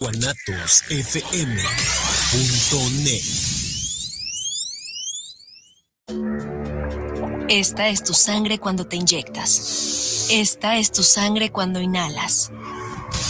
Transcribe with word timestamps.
guanatosfm.net 0.00 1.60
Esta 7.50 7.88
es 7.90 8.02
tu 8.02 8.14
sangre 8.14 8.58
cuando 8.58 8.86
te 8.86 8.96
inyectas. 8.96 10.28
Esta 10.30 10.78
es 10.78 10.90
tu 10.90 11.02
sangre 11.02 11.52
cuando 11.52 11.82
inhalas. 11.82 12.50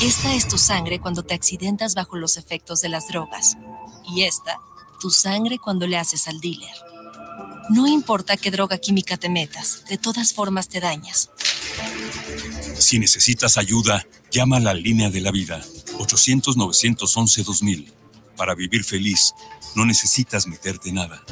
Esta 0.00 0.32
es 0.36 0.46
tu 0.46 0.58
sangre 0.58 1.00
cuando 1.00 1.24
te 1.24 1.34
accidentas 1.34 1.96
bajo 1.96 2.16
los 2.16 2.36
efectos 2.36 2.80
de 2.82 2.88
las 2.88 3.08
drogas. 3.08 3.56
Y 4.14 4.22
esta, 4.22 4.60
tu 5.00 5.10
sangre 5.10 5.58
cuando 5.58 5.88
le 5.88 5.96
haces 5.96 6.28
al 6.28 6.38
dealer. 6.38 6.70
No 7.70 7.88
importa 7.88 8.36
qué 8.36 8.52
droga 8.52 8.78
química 8.78 9.16
te 9.16 9.28
metas, 9.28 9.84
de 9.88 9.98
todas 9.98 10.32
formas 10.32 10.68
te 10.68 10.78
dañas. 10.78 11.30
Si 12.78 13.00
necesitas 13.00 13.58
ayuda, 13.58 14.06
llama 14.30 14.58
a 14.58 14.60
la 14.60 14.74
línea 14.74 15.10
de 15.10 15.20
la 15.20 15.32
vida 15.32 15.60
800-911-2000. 16.00 17.92
Para 18.36 18.54
vivir 18.54 18.84
feliz, 18.84 19.34
no 19.76 19.84
necesitas 19.84 20.46
meterte 20.46 20.92
nada. 20.92 21.22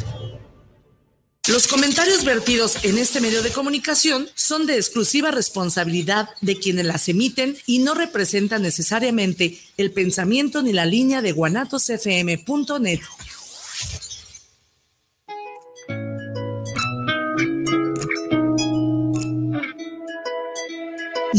Los 1.49 1.67
comentarios 1.67 2.25
vertidos 2.25 2.85
en 2.85 2.99
este 2.99 3.23
medio 3.23 3.43
de 3.43 3.51
comunicación 3.51 4.29
son 4.35 4.67
de 4.67 4.77
exclusiva 4.77 5.31
responsabilidad 5.31 6.29
de 6.43 6.59
quienes 6.59 6.85
las 6.85 7.09
emiten 7.09 7.57
y 7.65 7.79
no 7.79 7.95
representan 7.95 8.61
necesariamente 8.61 9.59
el 9.79 9.91
pensamiento 9.93 10.63
ni 10.63 10.75
la 10.75 10.85
línea 10.85 11.23
de 11.23 11.33
guanatosfm.net. 11.33 13.01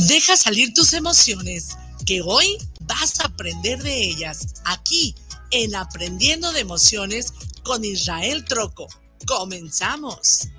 Deja 0.08 0.38
salir 0.38 0.74
tus 0.74 0.94
emociones, 0.94 1.78
que 2.08 2.24
hoy 2.24 2.58
vas 2.90 3.20
a 3.20 3.28
aprender 3.28 3.82
de 3.84 4.04
ellas 4.04 4.56
aquí 4.66 5.16
en 5.52 5.76
Aprendiendo 5.76 6.52
de 6.52 6.62
Emociones 6.62 7.34
con 7.64 7.86
Israel 7.86 8.44
Troco. 8.46 8.88
Comenzamos. 9.26 10.50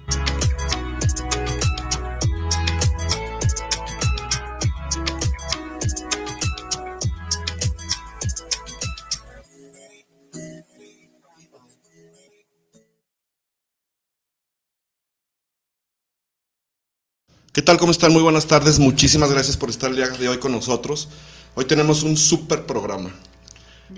¿Qué 17.52 17.62
tal? 17.62 17.78
¿Cómo 17.78 17.90
están? 17.90 18.12
Muy 18.12 18.22
buenas 18.22 18.46
tardes. 18.46 18.78
Muchísimas 18.78 19.32
gracias 19.32 19.56
por 19.56 19.68
estar 19.68 19.90
el 19.90 19.96
día 19.96 20.08
de 20.08 20.28
hoy 20.28 20.38
con 20.38 20.52
nosotros. 20.52 21.08
Hoy 21.54 21.64
tenemos 21.64 22.04
un 22.04 22.16
súper 22.16 22.64
programa. 22.64 23.12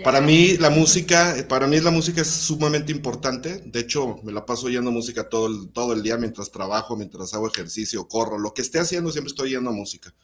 Para 0.03 0.22
mí 0.22 0.56
la 0.56 0.70
música, 0.70 1.36
para 1.48 1.67
mí 1.67 1.78
la 1.81 1.91
música 1.91 2.22
es 2.22 2.28
sumamente 2.28 2.92
importante. 2.92 3.58
De 3.67 3.81
hecho, 3.81 4.20
me 4.22 4.33
la 4.33 4.47
paso 4.47 4.67
oyendo 4.67 4.91
música 4.91 5.28
todo 5.28 5.48
el, 5.48 5.69
todo 5.70 5.92
el 5.92 6.03
día 6.03 6.17
mientras 6.17 6.50
trabajo, 6.50 6.97
mientras 6.97 7.34
hago 7.34 7.47
ejercicio, 7.47 8.08
corro, 8.08 8.39
lo 8.39 8.55
que 8.55 8.62
esté 8.62 8.78
haciendo 8.78 9.12
siempre 9.12 9.30
estoy 9.30 9.50
oyendo 9.50 9.70
música. 9.70 10.14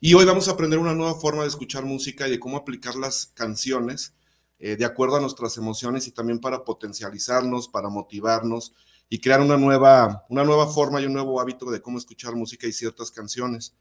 Y 0.00 0.12
hoy 0.12 0.26
vamos 0.26 0.48
a 0.48 0.52
aprender 0.52 0.78
una 0.78 0.94
nueva 0.94 1.14
forma 1.14 1.42
de 1.42 1.48
escuchar 1.48 1.86
música 1.86 2.28
y 2.28 2.32
de 2.32 2.40
cómo 2.40 2.58
aplicar 2.58 2.94
las 2.94 3.26
canciones 3.34 4.14
eh, 4.58 4.76
de 4.76 4.84
acuerdo 4.84 5.16
a 5.16 5.20
nuestras 5.20 5.56
emociones 5.56 6.06
y 6.06 6.12
también 6.12 6.38
para 6.38 6.64
potencializarnos, 6.64 7.68
para 7.68 7.88
motivarnos 7.88 8.74
y 9.08 9.18
crear 9.18 9.40
una 9.40 9.56
nueva, 9.56 10.26
una 10.28 10.44
nueva 10.44 10.66
forma 10.66 11.00
y 11.00 11.06
un 11.06 11.14
nuevo 11.14 11.40
hábito 11.40 11.70
de 11.70 11.80
cómo 11.80 11.96
escuchar 11.96 12.36
música 12.36 12.66
y 12.66 12.72
ciertas 12.72 13.10
canciones. 13.10 13.74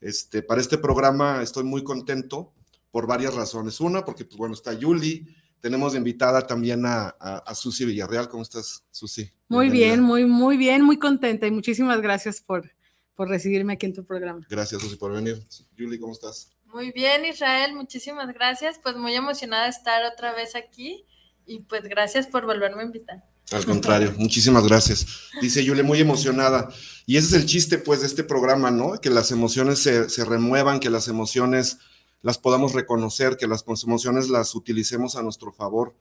Este, 0.00 0.42
para 0.42 0.60
este 0.60 0.78
programa 0.78 1.42
estoy 1.42 1.64
muy 1.64 1.84
contento 1.84 2.52
por 2.90 3.06
varias 3.06 3.34
razones. 3.34 3.80
Una, 3.80 4.04
porque, 4.04 4.24
pues 4.24 4.36
bueno, 4.36 4.54
está 4.54 4.72
Yuli, 4.72 5.26
tenemos 5.60 5.92
de 5.92 5.98
invitada 5.98 6.46
también 6.46 6.84
a, 6.86 7.08
a, 7.08 7.54
Susi 7.54 7.84
Villarreal. 7.84 8.28
¿Cómo 8.28 8.42
estás, 8.42 8.84
Susi? 8.90 9.30
Muy 9.48 9.68
bien, 9.68 10.00
muy, 10.00 10.24
muy 10.24 10.56
bien, 10.56 10.82
muy 10.82 10.98
contenta 10.98 11.46
y 11.46 11.50
muchísimas 11.50 12.00
gracias 12.00 12.40
por, 12.40 12.70
por 13.14 13.28
recibirme 13.28 13.74
aquí 13.74 13.86
en 13.86 13.94
tu 13.94 14.04
programa. 14.04 14.46
Gracias, 14.48 14.80
Susi, 14.80 14.96
por 14.96 15.12
venir. 15.12 15.42
Yuli, 15.76 15.98
¿cómo 15.98 16.12
estás? 16.12 16.56
Muy 16.64 16.92
bien, 16.92 17.24
Israel, 17.24 17.74
muchísimas 17.74 18.32
gracias. 18.32 18.78
Pues 18.78 18.96
muy 18.96 19.14
emocionada 19.14 19.64
de 19.64 19.70
estar 19.70 20.04
otra 20.04 20.32
vez 20.32 20.54
aquí 20.54 21.04
y 21.44 21.62
pues 21.64 21.82
gracias 21.82 22.26
por 22.26 22.46
volverme 22.46 22.82
a 22.82 22.86
invitar. 22.86 23.24
Al 23.52 23.64
contrario, 23.64 24.14
muchísimas 24.18 24.64
gracias. 24.64 25.06
Dice 25.40 25.64
Yule, 25.64 25.82
muy 25.82 26.00
emocionada. 26.00 26.68
Y 27.06 27.16
ese 27.16 27.28
es 27.28 27.32
el 27.32 27.46
chiste, 27.46 27.78
pues, 27.78 28.00
de 28.00 28.06
este 28.06 28.24
programa, 28.24 28.70
¿no? 28.70 29.00
Que 29.00 29.10
las 29.10 29.30
emociones 29.32 29.80
se, 29.80 30.08
se 30.08 30.24
remuevan, 30.24 30.80
que 30.80 30.90
las 30.90 31.08
emociones 31.08 31.78
las 32.22 32.38
podamos 32.38 32.72
reconocer, 32.72 33.36
que 33.36 33.46
las 33.46 33.64
emociones 33.84 34.28
las 34.28 34.54
utilicemos 34.54 35.16
a 35.16 35.22
nuestro 35.22 35.52
favor. 35.52 35.94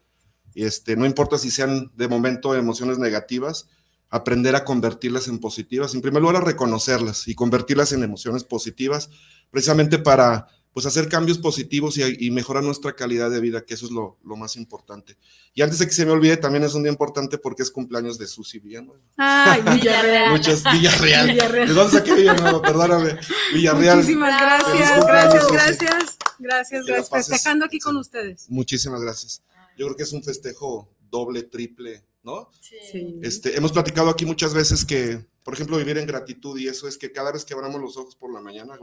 Este, 0.56 0.96
no 0.96 1.06
importa 1.06 1.38
si 1.38 1.52
sean 1.52 1.92
de 1.96 2.08
momento 2.08 2.56
emociones 2.56 2.98
negativas, 2.98 3.68
aprender 4.10 4.56
a 4.56 4.66
convertirlas 4.66 5.28
en 5.28 5.40
positivas. 5.40 5.94
En 5.94 6.02
primer 6.02 6.22
lugar, 6.22 6.38
a 6.38 6.46
reconocerlas 6.46 7.28
y 7.28 7.36
convertirlas 7.36 7.92
en 7.92 8.04
emociones 8.04 8.44
positivas, 8.44 9.10
precisamente 9.52 10.00
para 10.00 10.48
pues 10.74 10.86
hacer 10.86 11.10
cambios 11.10 11.38
positivos 11.40 11.98
y, 11.98 12.32
mejorar 12.32 12.64
nuestra 12.64 12.94
calidad 12.94 13.32
de 13.32 13.40
vida, 13.40 13.66
que 13.66 13.74
eso 13.74 13.86
es 13.86 13.92
lo, 13.92 14.18
más 14.24 14.56
importante. 14.56 15.18
Y 15.54 15.62
antes 15.62 15.80
de 15.80 15.88
que 15.88 15.94
se 15.94 16.06
me 16.06 16.12
olvide, 16.12 16.38
también 16.38 16.64
es 16.64 16.74
un 16.74 16.84
día 16.84 16.92
importante 16.92 17.38
porque 17.38 17.64
es 17.64 17.72
cumpleaños 17.72 18.18
de 18.18 18.28
Susi 18.28 18.60
Villanueva. 18.60 19.02
Ay, 19.18 19.62
Villarreal. 19.74 20.32
Muchas, 20.32 20.64
Villarreal. 20.72 21.28
Villarreal. 21.32 21.68
¿De 21.68 21.74
dónde 21.74 21.98
saqué 21.98 22.14
Villanueva? 22.14 22.62
Perdóname. 22.62 23.18
Villarreal. 23.54 23.98
Muchísimas 23.98 24.42
gracias, 24.42 25.06
gracias, 25.06 25.48
gracias. 25.52 26.18
Gracias, 26.40 26.86
gracias. 26.86 27.10
Festejando 27.10 27.66
aquí 27.66 27.80
con 27.80 27.98
ustedes. 27.98 28.50
Muchísimas 28.50 29.02
gracias. 29.02 29.42
Yo 29.78 29.88
creo 29.88 29.98
que 29.98 30.04
es 30.04 30.14
un 30.14 30.24
festejo 30.24 30.90
doble, 31.10 31.44
triple, 31.44 32.04
¿no? 32.24 32.52
Sí. 32.60 33.20
Este, 33.22 33.58
hemos 33.58 33.72
platicado 33.72 34.10
aquí 34.10 34.26
muchas 34.26 34.54
veces 34.54 34.86
que 34.86 35.26
por 35.50 35.56
ejemplo, 35.56 35.78
vivir 35.78 35.98
en 35.98 36.06
gratitud 36.06 36.60
y 36.60 36.68
eso 36.68 36.88
es 36.88 36.96
que 36.96 37.12
cada 37.12 37.32
vez 37.32 37.44
que 37.44 37.56
abramos 37.56 37.82
los 37.82 37.98
ojos 37.98 38.16
por 38.16 38.32
la 38.32 38.40
mañana, 38.40 38.78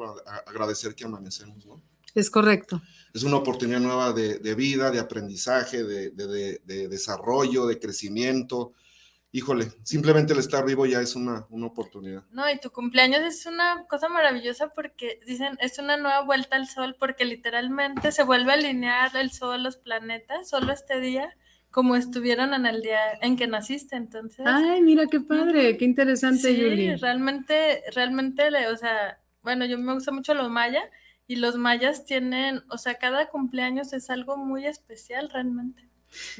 agradecer 0.46 0.96
que 0.96 1.04
amanecemos, 1.04 1.64
¿no? 1.64 1.80
Es 2.12 2.28
correcto. 2.28 2.82
Es 3.14 3.22
una 3.22 3.36
oportunidad 3.36 3.78
nueva 3.78 4.12
de, 4.12 4.54
vida, 4.56 4.90
de 4.90 4.98
aprendizaje, 4.98 5.84
de, 5.84 6.88
desarrollo, 6.88 7.66
de 7.66 7.78
crecimiento. 7.78 8.72
Híjole, 9.30 9.70
simplemente 9.84 10.32
el 10.32 10.40
estar 10.40 10.64
vivo 10.64 10.86
ya 10.86 11.00
es 11.00 11.14
una, 11.14 11.46
una 11.50 11.66
oportunidad. 11.66 12.24
No, 12.32 12.50
y 12.50 12.58
tu 12.58 12.72
cumpleaños 12.72 13.20
es 13.20 13.46
una 13.46 13.86
cosa 13.88 14.08
maravillosa 14.08 14.70
porque 14.70 15.20
dicen, 15.24 15.56
es 15.60 15.78
una 15.78 15.96
nueva 15.96 16.24
vuelta 16.24 16.56
al 16.56 16.66
sol 16.66 16.96
porque 16.98 17.26
literalmente 17.26 18.10
se 18.10 18.24
vuelve 18.24 18.50
a 18.50 18.54
alinear 18.54 19.16
el 19.16 19.30
sol, 19.30 19.62
los 19.62 19.76
planetas, 19.76 20.48
solo 20.48 20.72
este 20.72 20.98
día 20.98 21.36
como 21.76 21.94
estuvieron 21.94 22.54
en 22.54 22.64
el 22.64 22.80
día 22.80 23.00
en 23.20 23.36
que 23.36 23.46
naciste, 23.46 23.96
entonces. 23.96 24.46
Ay, 24.46 24.80
mira 24.80 25.04
qué 25.10 25.20
padre, 25.20 25.76
qué 25.76 25.84
interesante, 25.84 26.54
sí, 26.54 26.96
realmente, 26.96 27.82
realmente, 27.94 28.44
o 28.68 28.76
sea, 28.78 29.20
bueno, 29.42 29.66
yo 29.66 29.76
me 29.76 29.92
gusta 29.92 30.10
mucho 30.10 30.32
los 30.32 30.48
mayas 30.48 30.84
y 31.26 31.36
los 31.36 31.56
mayas 31.56 32.06
tienen, 32.06 32.62
o 32.70 32.78
sea, 32.78 32.94
cada 32.94 33.28
cumpleaños 33.28 33.92
es 33.92 34.08
algo 34.08 34.38
muy 34.38 34.64
especial 34.64 35.28
realmente. 35.28 35.86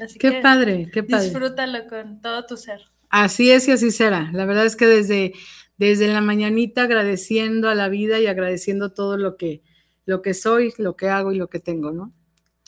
Así 0.03 0.17
qué 0.17 0.39
padre, 0.41 0.89
qué 0.91 1.03
padre. 1.03 1.25
Disfrútalo 1.25 1.87
con 1.87 2.19
todo 2.19 2.43
tu 2.47 2.57
ser. 2.57 2.81
Así 3.09 3.51
es 3.51 3.67
y 3.67 3.73
así 3.73 3.91
será. 3.91 4.31
La 4.33 4.45
verdad 4.45 4.65
es 4.65 4.75
que 4.75 4.87
desde, 4.87 5.33
desde 5.77 6.07
la 6.07 6.21
mañanita 6.21 6.81
agradeciendo 6.81 7.69
a 7.69 7.75
la 7.75 7.89
vida 7.89 8.19
y 8.19 8.25
agradeciendo 8.25 8.91
todo 8.91 9.17
lo 9.17 9.37
que, 9.37 9.61
lo 10.03 10.23
que 10.23 10.33
soy, 10.33 10.73
lo 10.79 10.95
que 10.95 11.09
hago 11.09 11.31
y 11.31 11.37
lo 11.37 11.47
que 11.47 11.59
tengo, 11.59 11.91
¿no? 11.91 12.11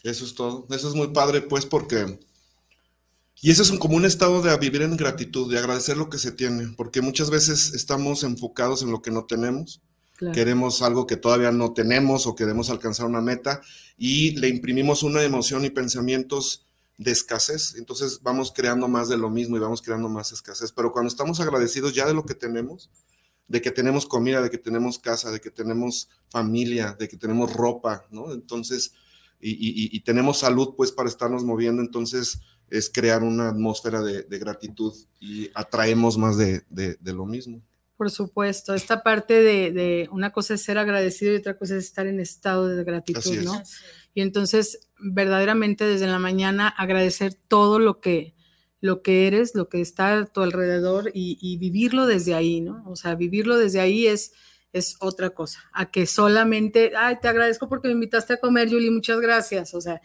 Eso 0.03 0.23
es 0.23 0.35
todo. 0.35 0.67
Eso 0.69 0.87
es 0.87 0.93
muy 0.93 1.07
padre, 1.07 1.41
pues, 1.41 1.65
porque 1.65 2.19
y 3.41 3.51
eso 3.51 3.61
es 3.61 3.69
un, 3.69 3.77
como 3.77 3.95
un 3.95 4.05
estado 4.05 4.41
de 4.41 4.55
vivir 4.57 4.81
en 4.81 4.97
gratitud, 4.97 5.51
de 5.51 5.59
agradecer 5.59 5.95
lo 5.95 6.09
que 6.09 6.17
se 6.17 6.31
tiene, 6.31 6.73
porque 6.75 7.01
muchas 7.01 7.29
veces 7.29 7.73
estamos 7.73 8.23
enfocados 8.23 8.81
en 8.81 8.91
lo 8.91 9.01
que 9.01 9.11
no 9.11 9.25
tenemos. 9.25 9.81
Queremos 10.33 10.81
algo 10.81 11.07
que 11.07 11.15
todavía 11.15 11.49
no 11.53 11.71
tenemos 11.71 12.27
o 12.27 12.35
queremos 12.35 12.69
alcanzar 12.69 13.05
una 13.05 13.21
meta 13.21 13.61
y 13.97 14.31
le 14.31 14.49
imprimimos 14.49 15.01
una 15.01 15.23
emoción 15.23 15.63
y 15.63 15.69
pensamientos 15.69 16.67
de 16.97 17.11
escasez. 17.11 17.75
Entonces 17.77 18.19
vamos 18.21 18.51
creando 18.53 18.89
más 18.89 19.07
de 19.07 19.15
lo 19.15 19.29
mismo 19.29 19.55
y 19.55 19.61
vamos 19.61 19.81
creando 19.81 20.09
más 20.09 20.33
escasez. 20.33 20.73
Pero 20.73 20.91
cuando 20.91 21.07
estamos 21.07 21.39
agradecidos 21.39 21.93
ya 21.93 22.05
de 22.05 22.13
lo 22.13 22.25
que 22.25 22.35
tenemos, 22.35 22.89
de 23.47 23.61
que 23.61 23.71
tenemos 23.71 24.05
comida, 24.05 24.41
de 24.41 24.49
que 24.49 24.57
tenemos 24.57 24.99
casa, 24.99 25.31
de 25.31 25.39
que 25.39 25.51
tenemos 25.51 26.09
familia, 26.29 26.97
de 26.99 27.07
que 27.07 27.15
tenemos 27.15 27.53
ropa, 27.53 28.05
¿no? 28.11 28.33
Entonces, 28.33 28.91
y, 29.39 29.95
y 29.95 29.99
tenemos 30.01 30.39
salud 30.39 30.73
pues 30.75 30.91
para 30.91 31.07
estarnos 31.07 31.45
moviendo, 31.45 31.81
entonces 31.81 32.41
es 32.71 32.89
crear 32.89 33.23
una 33.23 33.49
atmósfera 33.49 34.01
de, 34.01 34.39
gratitud 34.39 34.93
y 35.19 35.49
atraemos 35.53 36.17
más 36.17 36.37
de, 36.37 36.63
lo 37.03 37.25
mismo. 37.25 37.61
Por 37.97 38.09
supuesto, 38.09 38.73
esta 38.73 39.03
parte 39.03 39.41
de, 39.41 40.07
una 40.11 40.31
cosa 40.31 40.53
es 40.53 40.63
ser 40.63 40.77
agradecido 40.77 41.33
y 41.33 41.37
otra 41.37 41.57
cosa 41.57 41.75
es 41.75 41.85
estar 41.85 42.07
en 42.07 42.19
estado 42.19 42.67
de 42.67 42.83
gratitud, 42.83 43.37
¿no? 43.43 43.61
Y 44.13 44.21
entonces, 44.21 44.87
verdaderamente 44.99 45.85
desde 45.85 46.07
la 46.07 46.19
mañana 46.19 46.67
agradecer 46.67 47.33
todo 47.33 47.79
lo 47.79 47.99
que, 47.99 48.33
lo 48.81 49.01
que 49.01 49.27
eres, 49.27 49.55
lo 49.55 49.69
que 49.69 49.81
está 49.81 50.17
a 50.17 50.25
tu 50.25 50.41
alrededor 50.41 51.11
y, 51.13 51.57
vivirlo 51.57 52.05
desde 52.05 52.33
ahí, 52.33 52.61
¿no? 52.61 52.83
O 52.87 52.95
sea, 52.95 53.15
vivirlo 53.15 53.57
desde 53.57 53.79
ahí 53.79 54.07
es, 54.07 54.33
es 54.71 54.95
otra 54.99 55.31
cosa, 55.31 55.59
a 55.73 55.91
que 55.91 56.05
solamente, 56.05 56.93
ay, 56.97 57.17
te 57.21 57.27
agradezco 57.27 57.67
porque 57.67 57.87
me 57.87 57.95
invitaste 57.95 58.33
a 58.33 58.39
comer, 58.39 58.69
Julie, 58.69 58.91
muchas 58.91 59.19
gracias, 59.19 59.73
o 59.73 59.81
sea, 59.81 60.01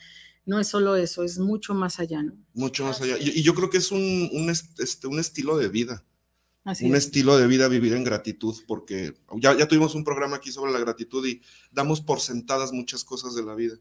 no 0.47 0.61
es 0.61 0.69
solo 0.69 0.97
eso, 0.97 1.23
es 1.23 1.39
mucho 1.39 1.75
más 1.75 2.01
allá, 2.01 2.23
¿no? 2.23 2.35
Mucho 2.53 2.85
más 2.85 3.01
allá. 3.01 3.17
Y, 3.19 3.43
yo 3.43 3.55
creo 3.55 3.71
que 3.71 3.79
es 3.79 3.91
un, 3.91 4.29
un, 4.33 4.51
este, 4.51 5.07
un 5.07 5.19
estilo 5.19 5.57
de 5.57 5.69
vida. 5.69 6.05
Así 6.65 6.87
un 6.87 6.97
estilo 6.97 7.37
de 7.37 7.47
vida 7.47 7.69
vivir 7.69 7.93
en 7.93 8.05
gratitud, 8.05 8.57
porque 8.67 9.15
ya, 9.37 9.57
ya 9.57 9.69
tuvimos 9.69 9.95
un 9.95 10.03
programa 10.03 10.37
aquí 10.37 10.51
sobre 10.51 10.73
la 10.73 10.79
gratitud 10.79 11.27
y 11.27 11.43
damos 11.71 12.01
por 12.01 12.21
sentadas 12.21 12.73
muchas 12.73 13.05
cosas 13.05 13.35
de 13.35 13.43
la 13.43 13.55
vida, 13.55 13.77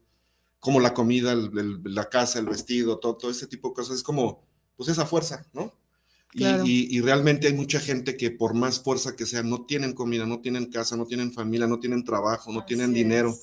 como 0.60 0.80
la 0.80 0.92
comida, 0.92 1.34
la 1.34 2.08
casa, 2.10 2.38
el 2.38 2.46
vestido, 2.46 2.98
todo, 2.98 3.16
todo 3.16 3.30
ese 3.30 3.46
tipo 3.46 3.68
de 3.68 3.74
cosas. 3.74 3.96
Es 3.96 4.02
como, 4.02 4.46
pues 4.76 4.90
esa 4.90 5.06
fuerza, 5.06 5.46
¿no? 5.54 5.72
Y, 6.34 7.00
realmente 7.00 7.46
hay 7.46 7.54
mucha 7.54 7.78
gente 7.78 8.16
que 8.16 8.30
por 8.30 8.54
más 8.54 8.80
fuerza 8.80 9.14
que 9.14 9.24
sea, 9.24 9.42
no 9.42 9.66
tienen 9.66 9.92
comida, 9.92 10.26
no 10.26 10.40
tienen 10.40 10.66
casa, 10.66 10.96
no 10.96 11.06
tienen 11.06 11.32
familia, 11.32 11.66
no 11.66 11.78
tienen 11.78 12.04
trabajo, 12.04 12.52
no 12.52 12.64
tienen 12.64 12.92
dinero. 12.92 13.36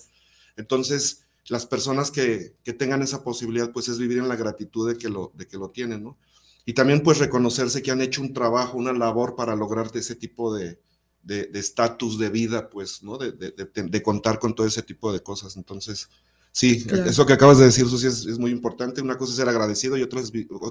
Entonces, 0.57 1.25
las 1.47 1.65
personas 1.65 2.11
que, 2.11 2.55
tengan 2.77 3.01
esa 3.01 3.23
posibilidad, 3.23 3.71
pues 3.71 3.87
es 3.87 3.97
vivir 3.97 4.19
en 4.19 4.27
la 4.27 4.35
gratitud 4.35 4.87
de 4.87 4.97
que 4.97 5.09
lo, 5.09 5.31
de 5.35 5.47
que 5.47 5.57
lo 5.57 5.69
tienen, 5.69 6.03
¿no? 6.03 6.17
Y 6.65 6.73
también 6.73 7.01
pues 7.01 7.17
reconocerse 7.17 7.81
que 7.81 7.91
han 7.91 8.01
hecho 8.01 8.21
un 8.21 8.33
trabajo, 8.33 8.77
una 8.77 8.93
labor 8.93 9.35
para 9.35 9.55
lograrte 9.55 9.99
ese 9.99 10.15
tipo 10.15 10.53
de 10.55 10.79
estatus 11.27 12.19
de, 12.19 12.29
vida, 12.29 12.69
pues, 12.69 13.01
¿no? 13.03 13.17
De, 13.17 13.31
de, 13.31 14.03
contar 14.03 14.39
con 14.39 14.53
todo 14.53 14.67
ese 14.67 14.83
tipo 14.83 15.11
de 15.11 15.21
cosas. 15.21 15.57
Entonces, 15.57 16.09
Sí, 16.53 16.85
eso 17.05 17.25
que 17.25 17.31
acabas 17.31 17.59
de 17.59 17.65
decir, 17.65 17.87
Susi, 17.87 18.07
es, 18.07 18.37
muy 18.37 18.51
importante. 18.51 19.01
Una 19.01 19.17
cosa 19.17 19.31
es 19.31 19.37
ser 19.37 19.47
agradecido 19.47 19.95
y 19.95 20.03
otra, 20.03 20.21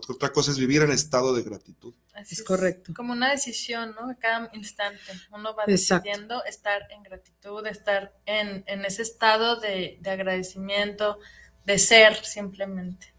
otra 0.09 0.29
cosa 0.31 0.51
es 0.51 0.59
vivir 0.59 0.83
en 0.83 0.91
estado 0.91 1.35
de 1.35 1.43
gratitud. 1.43 1.95
es, 2.31 2.43
correcto. 2.43 2.93
Como 2.95 3.15
una 3.15 3.31
decisión, 3.31 3.95
¿no? 3.99 4.15
Cada 4.21 4.51
instante 4.53 5.01
uno 5.33 5.57
va 5.57 5.65
decidiendo 5.67 6.45
estar 6.45 6.83
en 6.91 7.03
gratitud, 7.03 7.67
estar 7.67 8.13
en, 8.27 8.63
ese 8.85 9.01
estado 9.01 9.59
de, 9.59 9.99
agradecimiento, 10.05 11.19
de 11.65 11.79
ser 11.79 12.15
simplemente. 12.25 13.15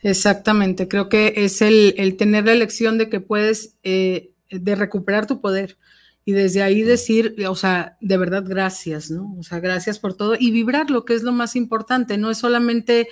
Exactamente, 0.00 0.88
creo 0.88 1.08
que 1.08 1.32
es 1.36 1.62
el, 1.62 2.16
tener 2.18 2.44
la 2.44 2.52
elección 2.52 2.98
de 2.98 3.08
que 3.08 3.20
puedes, 3.20 3.76
eh, 3.84 4.32
de 4.50 4.74
recuperar 4.74 5.26
tu 5.26 5.40
poder 5.40 5.78
y 6.24 6.32
desde 6.32 6.62
ahí 6.62 6.82
decir, 6.82 7.34
o 7.48 7.56
sea, 7.56 7.96
de 8.00 8.16
verdad 8.16 8.44
gracias, 8.46 9.10
¿no? 9.10 9.34
O 9.38 9.42
sea, 9.42 9.60
gracias 9.60 9.98
por 9.98 10.16
todo 10.16 10.36
y 10.38 10.50
vibrar 10.50 10.90
lo 10.90 11.04
que 11.04 11.14
es 11.14 11.22
lo 11.22 11.32
más 11.32 11.56
importante, 11.56 12.18
no 12.18 12.30
es 12.30 12.38
solamente 12.38 13.08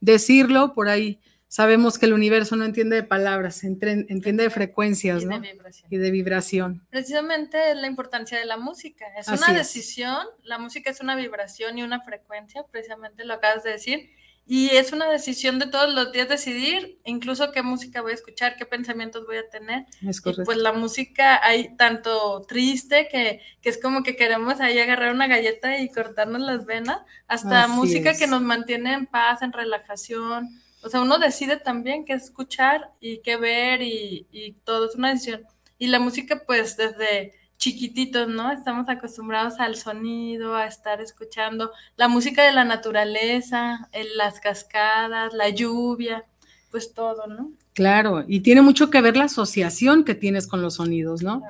decirlo, 0.00 0.72
por 0.72 0.88
ahí 0.88 1.20
sabemos 1.48 1.98
que 1.98 2.06
el 2.06 2.14
universo 2.14 2.56
no 2.56 2.64
entiende 2.64 2.96
de 2.96 3.02
palabras, 3.02 3.62
entiende 3.62 4.44
de 4.44 4.50
frecuencias, 4.50 5.24
¿no? 5.24 5.42
Y 5.90 5.98
de 5.98 6.10
vibración. 6.10 6.86
Precisamente 6.88 7.74
la 7.74 7.86
importancia 7.88 8.38
de 8.38 8.46
la 8.46 8.56
música, 8.56 9.04
es 9.18 9.28
una 9.28 9.52
decisión, 9.52 10.26
la 10.44 10.58
música 10.58 10.90
es 10.90 11.00
una 11.00 11.14
vibración 11.14 11.76
y 11.76 11.82
una 11.82 12.00
frecuencia, 12.00 12.64
precisamente 12.70 13.24
lo 13.24 13.34
acabas 13.34 13.64
de 13.64 13.70
decir, 13.72 14.10
y 14.44 14.70
es 14.70 14.92
una 14.92 15.08
decisión 15.08 15.58
de 15.60 15.68
todos 15.68 15.94
los 15.94 16.10
días 16.10 16.28
decidir, 16.28 16.98
incluso 17.04 17.52
qué 17.52 17.62
música 17.62 18.02
voy 18.02 18.10
a 18.10 18.16
escuchar, 18.16 18.56
qué 18.56 18.66
pensamientos 18.66 19.24
voy 19.24 19.36
a 19.36 19.48
tener. 19.48 19.86
Es 20.06 20.20
y 20.24 20.32
pues 20.44 20.58
la 20.58 20.72
música 20.72 21.40
hay 21.44 21.76
tanto 21.76 22.42
triste 22.48 23.08
que, 23.10 23.40
que, 23.60 23.68
es 23.68 23.80
como 23.80 24.02
que 24.02 24.16
queremos 24.16 24.60
ahí 24.60 24.78
agarrar 24.80 25.14
una 25.14 25.28
galleta 25.28 25.78
y 25.78 25.88
cortarnos 25.90 26.40
las 26.40 26.66
venas, 26.66 27.02
hasta 27.28 27.68
música 27.68 28.16
que 28.16 28.26
nos 28.26 28.42
mantiene 28.42 28.94
en 28.94 29.06
paz, 29.06 29.42
en 29.42 29.52
relajación. 29.52 30.48
O 30.82 30.88
sea, 30.88 31.00
uno 31.00 31.18
decide 31.18 31.56
también 31.56 32.04
qué 32.04 32.14
escuchar 32.14 32.90
y 33.00 33.22
qué 33.22 33.36
ver 33.36 33.80
y, 33.80 34.26
y 34.32 34.52
todo 34.64 34.88
es 34.88 34.96
una 34.96 35.10
decisión. 35.10 35.46
Y 35.78 35.86
la 35.86 36.00
música 36.00 36.42
pues 36.44 36.76
desde 36.76 37.32
chiquititos, 37.62 38.26
¿no? 38.26 38.50
Estamos 38.50 38.88
acostumbrados 38.88 39.60
al 39.60 39.76
sonido, 39.76 40.56
a 40.56 40.66
estar 40.66 41.00
escuchando 41.00 41.70
la 41.94 42.08
música 42.08 42.42
de 42.42 42.50
la 42.50 42.64
naturaleza, 42.64 43.88
las 44.16 44.40
cascadas, 44.40 45.32
la 45.32 45.48
lluvia, 45.48 46.24
pues 46.72 46.92
todo, 46.92 47.28
¿no? 47.28 47.52
Claro, 47.72 48.24
y 48.26 48.40
tiene 48.40 48.62
mucho 48.62 48.90
que 48.90 49.00
ver 49.00 49.16
la 49.16 49.26
asociación 49.26 50.02
que 50.02 50.16
tienes 50.16 50.48
con 50.48 50.60
los 50.60 50.74
sonidos, 50.74 51.22
¿no? 51.22 51.40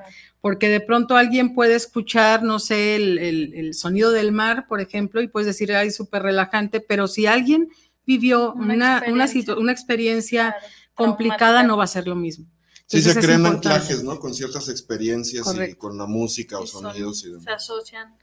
Porque 0.42 0.68
de 0.68 0.80
pronto 0.80 1.16
alguien 1.16 1.54
puede 1.54 1.76
escuchar, 1.76 2.42
no 2.42 2.58
sé, 2.58 2.96
el, 2.96 3.72
sonido 3.72 4.10
del 4.10 4.32
mar, 4.32 4.66
por 4.66 4.82
ejemplo, 4.82 5.22
y 5.22 5.28
puedes 5.28 5.46
decir, 5.46 5.72
ay, 5.74 5.90
súper 5.90 6.24
relajante, 6.24 6.80
pero 6.80 7.08
si 7.08 7.24
alguien 7.24 7.70
vivió 8.06 8.52
una, 8.52 8.98
experiencia, 8.98 9.56
una, 9.56 9.72
experiencia 9.72 10.56
complicada, 10.92 11.62
no 11.62 11.78
va 11.78 11.84
a 11.84 11.86
ser 11.86 12.06
lo 12.06 12.16
mismo. 12.16 12.44
Sí, 12.92 13.00
se 13.00 13.18
crean 13.18 13.46
anclajes, 13.46 14.04
¿no? 14.04 14.20
Con 14.20 14.34
ciertas 14.34 14.68
experiencias 14.68 15.46
y 15.66 15.74
con 15.76 15.96
la 15.96 16.04
música 16.04 16.58
o 16.58 16.66
sonidos 16.66 17.24
y 17.24 17.30
demás. 17.30 17.44
Se 17.44 17.50
asocian 17.50 18.18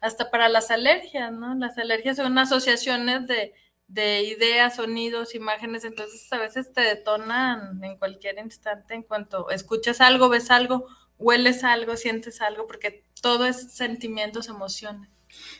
hasta 0.00 0.30
para 0.32 0.48
las 0.48 0.72
alergias, 0.72 1.32
¿no? 1.32 1.54
Las 1.54 1.78
alergias 1.78 2.16
son 2.16 2.36
asociaciones 2.36 3.28
de, 3.28 3.52
de 3.86 4.22
ideas, 4.22 4.74
sonidos, 4.74 5.36
imágenes, 5.36 5.84
entonces 5.84 6.32
a 6.32 6.38
veces 6.38 6.72
te 6.72 6.80
detonan 6.80 7.82
en 7.84 7.96
cualquier 7.96 8.38
instante 8.38 8.94
en 8.94 9.04
cuanto 9.04 9.50
escuchas 9.50 10.00
algo, 10.00 10.28
ves 10.28 10.50
algo, 10.50 10.86
hueles 11.16 11.62
algo, 11.62 11.96
sientes 11.96 12.40
algo, 12.40 12.66
porque 12.66 13.04
todo 13.22 13.46
es 13.46 13.72
sentimientos, 13.72 14.48
emociones. 14.48 15.10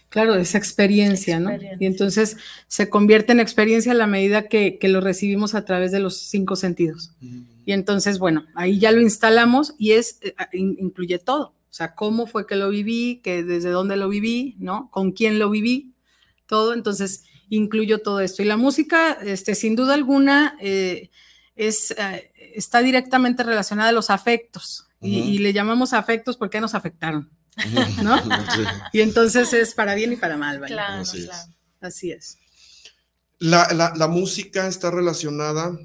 Claro, 0.08 0.36
esa 0.36 0.56
experiencia, 0.56 1.38
¿no? 1.38 1.50
Y 1.78 1.84
entonces 1.84 2.38
se 2.66 2.88
convierte 2.88 3.32
en 3.32 3.40
experiencia 3.40 3.92
a 3.92 3.94
la 3.94 4.06
medida 4.06 4.48
que, 4.48 4.78
que 4.78 4.88
lo 4.88 5.02
recibimos 5.02 5.54
a 5.54 5.66
través 5.66 5.92
de 5.92 6.00
los 6.00 6.16
cinco 6.16 6.56
sentidos. 6.56 7.12
Y 7.66 7.72
entonces, 7.72 8.18
bueno, 8.18 8.46
ahí 8.54 8.78
ya 8.78 8.90
lo 8.90 9.02
instalamos 9.02 9.74
y 9.76 9.92
es, 9.92 10.18
eh, 10.22 10.34
incluye 10.52 11.18
todo. 11.18 11.48
O 11.70 11.72
sea, 11.78 11.94
cómo 11.94 12.26
fue 12.26 12.46
que 12.46 12.56
lo 12.56 12.70
viví, 12.70 13.20
que 13.22 13.42
desde 13.44 13.68
dónde 13.68 13.96
lo 13.96 14.08
viví, 14.08 14.56
¿no? 14.58 14.90
Con 14.90 15.12
quién 15.12 15.38
lo 15.38 15.50
viví, 15.50 15.92
todo. 16.46 16.72
Entonces, 16.72 17.24
incluyo 17.50 17.98
todo 17.98 18.20
esto. 18.20 18.42
Y 18.42 18.46
la 18.46 18.56
música, 18.56 19.12
este, 19.22 19.54
sin 19.54 19.76
duda 19.76 19.92
alguna, 19.92 20.56
eh, 20.60 21.10
es, 21.56 21.90
eh, 21.90 22.32
está 22.54 22.80
directamente 22.80 23.42
relacionada 23.42 23.90
a 23.90 23.92
los 23.92 24.08
afectos. 24.08 24.86
y, 25.00 25.38
le 25.38 25.52
llamamos 25.52 25.92
afectos 25.92 26.36
porque 26.36 26.60
nos 26.60 26.74
afectaron, 26.74 27.30
¿no? 28.02 28.16
Y 28.92 29.00
entonces 29.00 29.52
es 29.52 29.74
para 29.74 29.94
bien 29.94 30.12
y 30.12 30.16
para 30.16 30.36
mal, 30.36 30.60
¿vale? 30.60 30.74
Claro, 30.74 31.02
Así 31.02 31.18
Es. 31.18 31.30
Así 31.80 32.10
es. 32.12 32.38
La, 33.38 33.92
la 33.96 34.08
música 34.08 34.66
está 34.66 34.90
relacionada 34.90 35.78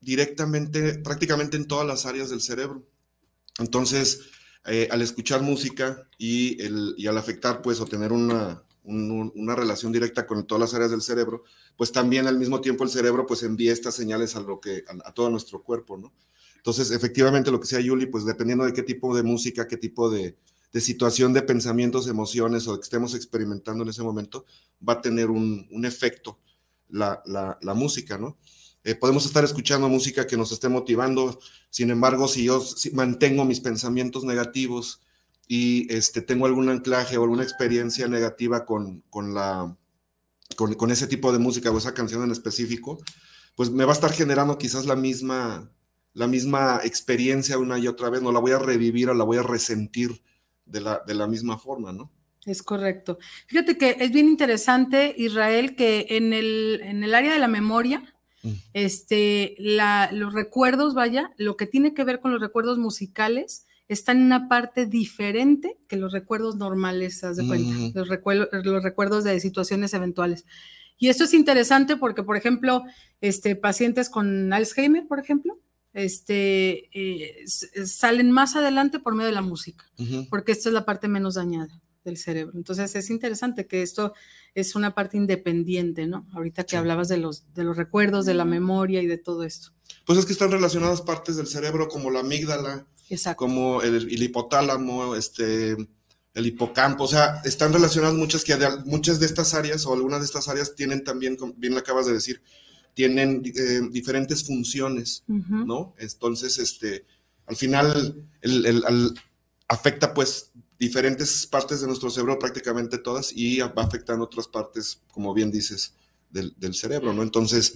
directamente, 0.00 0.98
prácticamente 0.98 1.56
en 1.56 1.66
todas 1.66 1.86
las 1.86 2.06
áreas 2.06 2.30
del 2.30 2.40
cerebro. 2.40 2.86
Entonces, 3.58 4.20
eh, 4.66 4.88
al 4.90 5.02
escuchar 5.02 5.42
música 5.42 6.08
y, 6.16 6.62
el, 6.62 6.94
y, 6.96 7.06
al 7.06 7.18
afectar, 7.18 7.62
pues, 7.62 7.80
o 7.80 7.86
tener 7.86 8.12
una, 8.12 8.62
una 8.84 9.54
relación 9.54 9.92
directa 9.92 10.26
con 10.26 10.46
todas 10.46 10.60
las 10.60 10.74
áreas 10.74 10.90
del 10.90 11.02
cerebro, 11.02 11.44
pues 11.76 11.92
también 11.92 12.26
al 12.26 12.38
mismo 12.38 12.60
tiempo 12.60 12.84
el 12.84 12.90
cerebro, 12.90 13.26
pues, 13.26 13.42
envía 13.42 13.72
estas 13.72 13.94
señales 13.94 14.36
a, 14.36 14.40
lo 14.40 14.60
que, 14.60 14.84
a, 15.04 15.12
todo 15.12 15.30
nuestro 15.30 15.62
cuerpo, 15.62 15.96
¿no? 15.96 16.12
Entonces, 16.56 16.90
efectivamente, 16.90 17.50
lo 17.50 17.60
que 17.60 17.66
sea 17.66 17.80
Yuli, 17.80 18.06
pues, 18.06 18.24
dependiendo 18.24 18.64
de 18.64 18.72
qué 18.72 18.82
tipo 18.82 19.16
de 19.16 19.22
música, 19.22 19.66
qué 19.66 19.76
tipo 19.76 20.10
de, 20.10 20.36
de 20.72 20.80
situación 20.80 21.32
de 21.32 21.42
pensamientos, 21.42 22.08
emociones 22.08 22.68
o 22.68 22.78
que 22.78 22.84
estemos 22.84 23.14
experimentando 23.14 23.84
en 23.84 23.90
ese 23.90 24.02
momento, 24.02 24.44
va 24.86 24.94
a 24.94 25.00
tener 25.00 25.30
un, 25.30 25.66
un 25.70 25.84
efecto 25.84 26.38
la, 26.88 27.22
la, 27.26 27.58
la 27.60 27.74
música, 27.74 28.18
¿no? 28.18 28.38
Eh, 28.84 28.94
podemos 28.94 29.26
estar 29.26 29.44
escuchando 29.44 29.88
música 29.88 30.26
que 30.26 30.36
nos 30.36 30.52
esté 30.52 30.68
motivando, 30.68 31.38
sin 31.68 31.90
embargo, 31.90 32.28
si 32.28 32.44
yo 32.44 32.64
mantengo 32.92 33.44
mis 33.44 33.60
pensamientos 33.60 34.24
negativos 34.24 35.02
y 35.46 35.92
este, 35.92 36.22
tengo 36.22 36.46
algún 36.46 36.68
anclaje 36.68 37.18
o 37.18 37.22
alguna 37.22 37.42
experiencia 37.42 38.06
negativa 38.08 38.64
con, 38.64 39.02
con 39.10 39.34
la, 39.34 39.76
con, 40.56 40.90
ese 40.90 41.06
tipo 41.06 41.32
de 41.32 41.38
música 41.38 41.70
o 41.70 41.78
esa 41.78 41.92
canción 41.92 42.22
en 42.22 42.30
específico, 42.30 42.98
pues 43.56 43.70
me 43.70 43.84
va 43.84 43.92
a 43.92 43.94
estar 43.94 44.12
generando 44.12 44.56
quizás 44.58 44.86
la 44.86 44.96
misma, 44.96 45.70
la 46.14 46.26
misma 46.26 46.80
experiencia 46.84 47.58
una 47.58 47.78
y 47.78 47.88
otra 47.88 48.10
vez, 48.10 48.22
no 48.22 48.32
la 48.32 48.40
voy 48.40 48.52
a 48.52 48.58
revivir 48.58 49.10
o 49.10 49.14
la 49.14 49.24
voy 49.24 49.38
a 49.38 49.42
resentir 49.42 50.22
de 50.68 50.80
la, 50.80 51.02
de 51.06 51.14
la 51.14 51.26
misma 51.26 51.58
forma, 51.58 51.92
¿no? 51.92 52.10
Es 52.46 52.62
correcto. 52.62 53.18
Fíjate 53.46 53.76
que 53.76 53.96
es 53.98 54.10
bien 54.10 54.28
interesante, 54.28 55.14
Israel, 55.16 55.76
que 55.76 56.06
en 56.10 56.32
el, 56.32 56.80
en 56.82 57.04
el 57.04 57.14
área 57.14 57.32
de 57.32 57.38
la 57.38 57.48
memoria, 57.48 58.14
Mm. 58.42 58.52
Este, 58.72 59.56
los 60.12 60.32
recuerdos, 60.32 60.94
vaya, 60.94 61.32
lo 61.36 61.56
que 61.56 61.66
tiene 61.66 61.94
que 61.94 62.04
ver 62.04 62.20
con 62.20 62.32
los 62.32 62.40
recuerdos 62.40 62.78
musicales 62.78 63.64
está 63.88 64.12
en 64.12 64.22
una 64.22 64.48
parte 64.48 64.86
diferente 64.86 65.78
que 65.88 65.96
los 65.96 66.12
recuerdos 66.12 66.56
normales, 66.56 67.24
haz 67.24 67.36
de 67.38 67.46
cuenta, 67.46 67.74
mm. 67.74 67.92
los, 67.94 68.08
los 68.64 68.82
recuerdos 68.82 69.24
de 69.24 69.40
situaciones 69.40 69.94
eventuales. 69.94 70.44
Y 70.98 71.08
esto 71.08 71.24
es 71.24 71.34
interesante 71.34 71.96
porque, 71.96 72.22
por 72.22 72.36
ejemplo, 72.36 72.82
este, 73.20 73.56
pacientes 73.56 74.10
con 74.10 74.52
Alzheimer, 74.52 75.06
por 75.06 75.20
ejemplo, 75.20 75.58
este, 75.94 76.88
eh, 76.92 77.44
salen 77.84 78.30
más 78.30 78.56
adelante 78.56 78.98
por 78.98 79.14
medio 79.14 79.28
de 79.28 79.34
la 79.34 79.42
música, 79.42 79.84
porque 80.30 80.52
esta 80.52 80.68
es 80.68 80.72
la 80.72 80.84
parte 80.84 81.08
menos 81.08 81.34
dañada 81.34 81.80
del 82.04 82.16
cerebro. 82.16 82.56
Entonces 82.56 82.94
es 82.94 83.10
interesante 83.10 83.66
que 83.66 83.82
esto 83.82 84.14
es 84.54 84.74
una 84.74 84.94
parte 84.94 85.16
independiente, 85.16 86.06
¿no? 86.06 86.26
Ahorita 86.34 86.64
que 86.64 86.76
hablabas 86.76 87.08
de 87.08 87.18
los, 87.18 87.52
de 87.54 87.64
los 87.64 87.76
recuerdos, 87.76 88.26
de 88.26 88.34
la 88.34 88.44
memoria 88.44 89.02
y 89.02 89.06
de 89.06 89.18
todo 89.18 89.44
esto. 89.44 89.72
Pues 90.04 90.18
es 90.18 90.26
que 90.26 90.32
están 90.32 90.50
relacionadas 90.50 91.02
partes 91.02 91.36
del 91.36 91.46
cerebro 91.46 91.88
como 91.88 92.10
la 92.10 92.20
amígdala, 92.20 92.86
como 93.36 93.82
el, 93.82 94.22
hipotálamo, 94.22 95.16
este, 95.16 95.76
el 96.34 96.46
hipocampo, 96.46 97.04
o 97.04 97.08
sea, 97.08 97.40
están 97.44 97.72
relacionadas 97.72 98.16
muchas 98.16 98.44
que 98.44 98.56
muchas 98.84 99.18
de 99.20 99.26
estas 99.26 99.54
áreas 99.54 99.86
o 99.86 99.92
algunas 99.92 100.20
de 100.20 100.26
estas 100.26 100.48
áreas 100.48 100.74
tienen 100.74 101.04
también, 101.04 101.36
como 101.36 101.54
bien 101.54 101.74
lo 101.74 101.80
acabas 101.80 102.06
de 102.06 102.12
decir, 102.12 102.42
tienen 102.98 103.42
eh, 103.44 103.80
diferentes 103.92 104.44
funciones, 104.44 105.22
¿no? 105.28 105.94
Entonces, 105.98 106.58
este, 106.58 107.04
al 107.46 107.54
final, 107.54 108.26
el, 108.40 109.14
afecta 109.68 110.12
pues 110.12 110.50
diferentes 110.80 111.46
partes 111.46 111.80
de 111.80 111.86
nuestro 111.86 112.10
cerebro, 112.10 112.40
prácticamente 112.40 112.98
todas, 112.98 113.32
y 113.32 113.60
va 113.60 113.84
afectando 113.84 114.24
otras 114.24 114.48
partes, 114.48 115.00
como 115.12 115.32
bien 115.32 115.52
dices, 115.52 115.94
del, 116.28 116.56
del 116.58 116.74
cerebro, 116.74 117.12
¿no? 117.12 117.22
Entonces, 117.22 117.74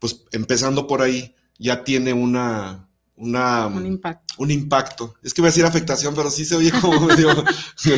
pues 0.00 0.24
empezando 0.32 0.88
por 0.88 1.00
ahí, 1.00 1.32
ya 1.60 1.84
tiene 1.84 2.12
una, 2.12 2.88
una, 3.14 3.68
un 3.68 3.86
impacto. 3.86 4.34
Un 4.38 4.50
impacto. 4.50 5.14
Es 5.22 5.32
que 5.32 5.42
voy 5.42 5.46
a 5.46 5.52
decir 5.52 5.64
afectación, 5.64 6.12
pero 6.12 6.28
sí 6.28 6.44
se 6.44 6.56
oye 6.56 6.72
como 6.72 6.98
medio, 7.06 7.32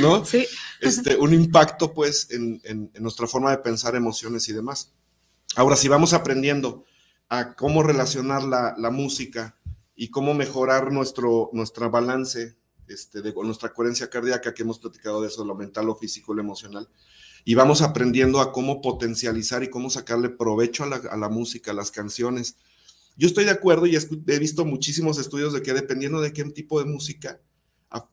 ¿no? 0.03 0.23
Sí. 0.23 0.47
Este, 0.83 1.17
un 1.17 1.33
impacto, 1.33 1.95
pues, 1.95 2.31
en, 2.31 2.61
en, 2.65 2.93
nuestra 3.01 3.27
forma 3.27 3.53
de 3.53 3.59
pensar 3.59 3.97
emociones 3.97 4.47
y 4.51 4.53
demás. 4.53 4.93
Ahora, 5.59 5.75
si 5.75 5.89
vamos 5.89 6.13
aprendiendo 6.13 6.85
a 7.29 7.57
cómo 7.57 7.83
relacionar 7.83 8.45
la, 8.45 8.91
música 8.93 9.59
y 9.97 10.09
cómo 10.09 10.33
mejorar 10.33 10.93
nuestro 10.93 11.51
nuestra 11.53 11.89
balance, 11.89 12.57
este, 12.87 13.23
de, 13.23 13.35
nuestra 13.35 13.73
coherencia 13.73 14.09
cardíaca, 14.09 14.55
que 14.55 14.63
hemos 14.63 14.79
platicado 14.79 15.21
de 15.21 15.27
eso, 15.27 15.45
lo 15.45 15.57
mental, 15.57 15.87
lo 15.87 15.97
físico, 15.97 16.33
lo 16.33 16.43
emocional, 16.43 16.89
y 17.45 17.57
vamos 17.57 17.83
aprendiendo 17.83 18.41
a 18.41 18.53
cómo 18.53 18.81
potencializar 18.81 19.65
y 19.65 19.69
cómo 19.69 19.91
sacarle 19.91 20.29
provecho 20.29 20.85
a 20.85 21.17
la, 21.17 21.29
música, 21.29 21.73
a 21.73 21.75
las 21.75 21.91
canciones, 21.91 22.57
yo 23.17 23.27
estoy 23.27 23.45
de 23.45 23.51
acuerdo 23.51 23.87
y 23.87 23.97
he 23.97 24.39
visto 24.39 24.65
muchísimos 24.65 25.19
estudios 25.19 25.53
de 25.53 25.63
que 25.63 25.75
dependiendo 25.75 26.21
de 26.21 26.33
qué 26.33 26.45
tipo 26.45 26.79
de 26.79 26.89
música, 26.89 27.41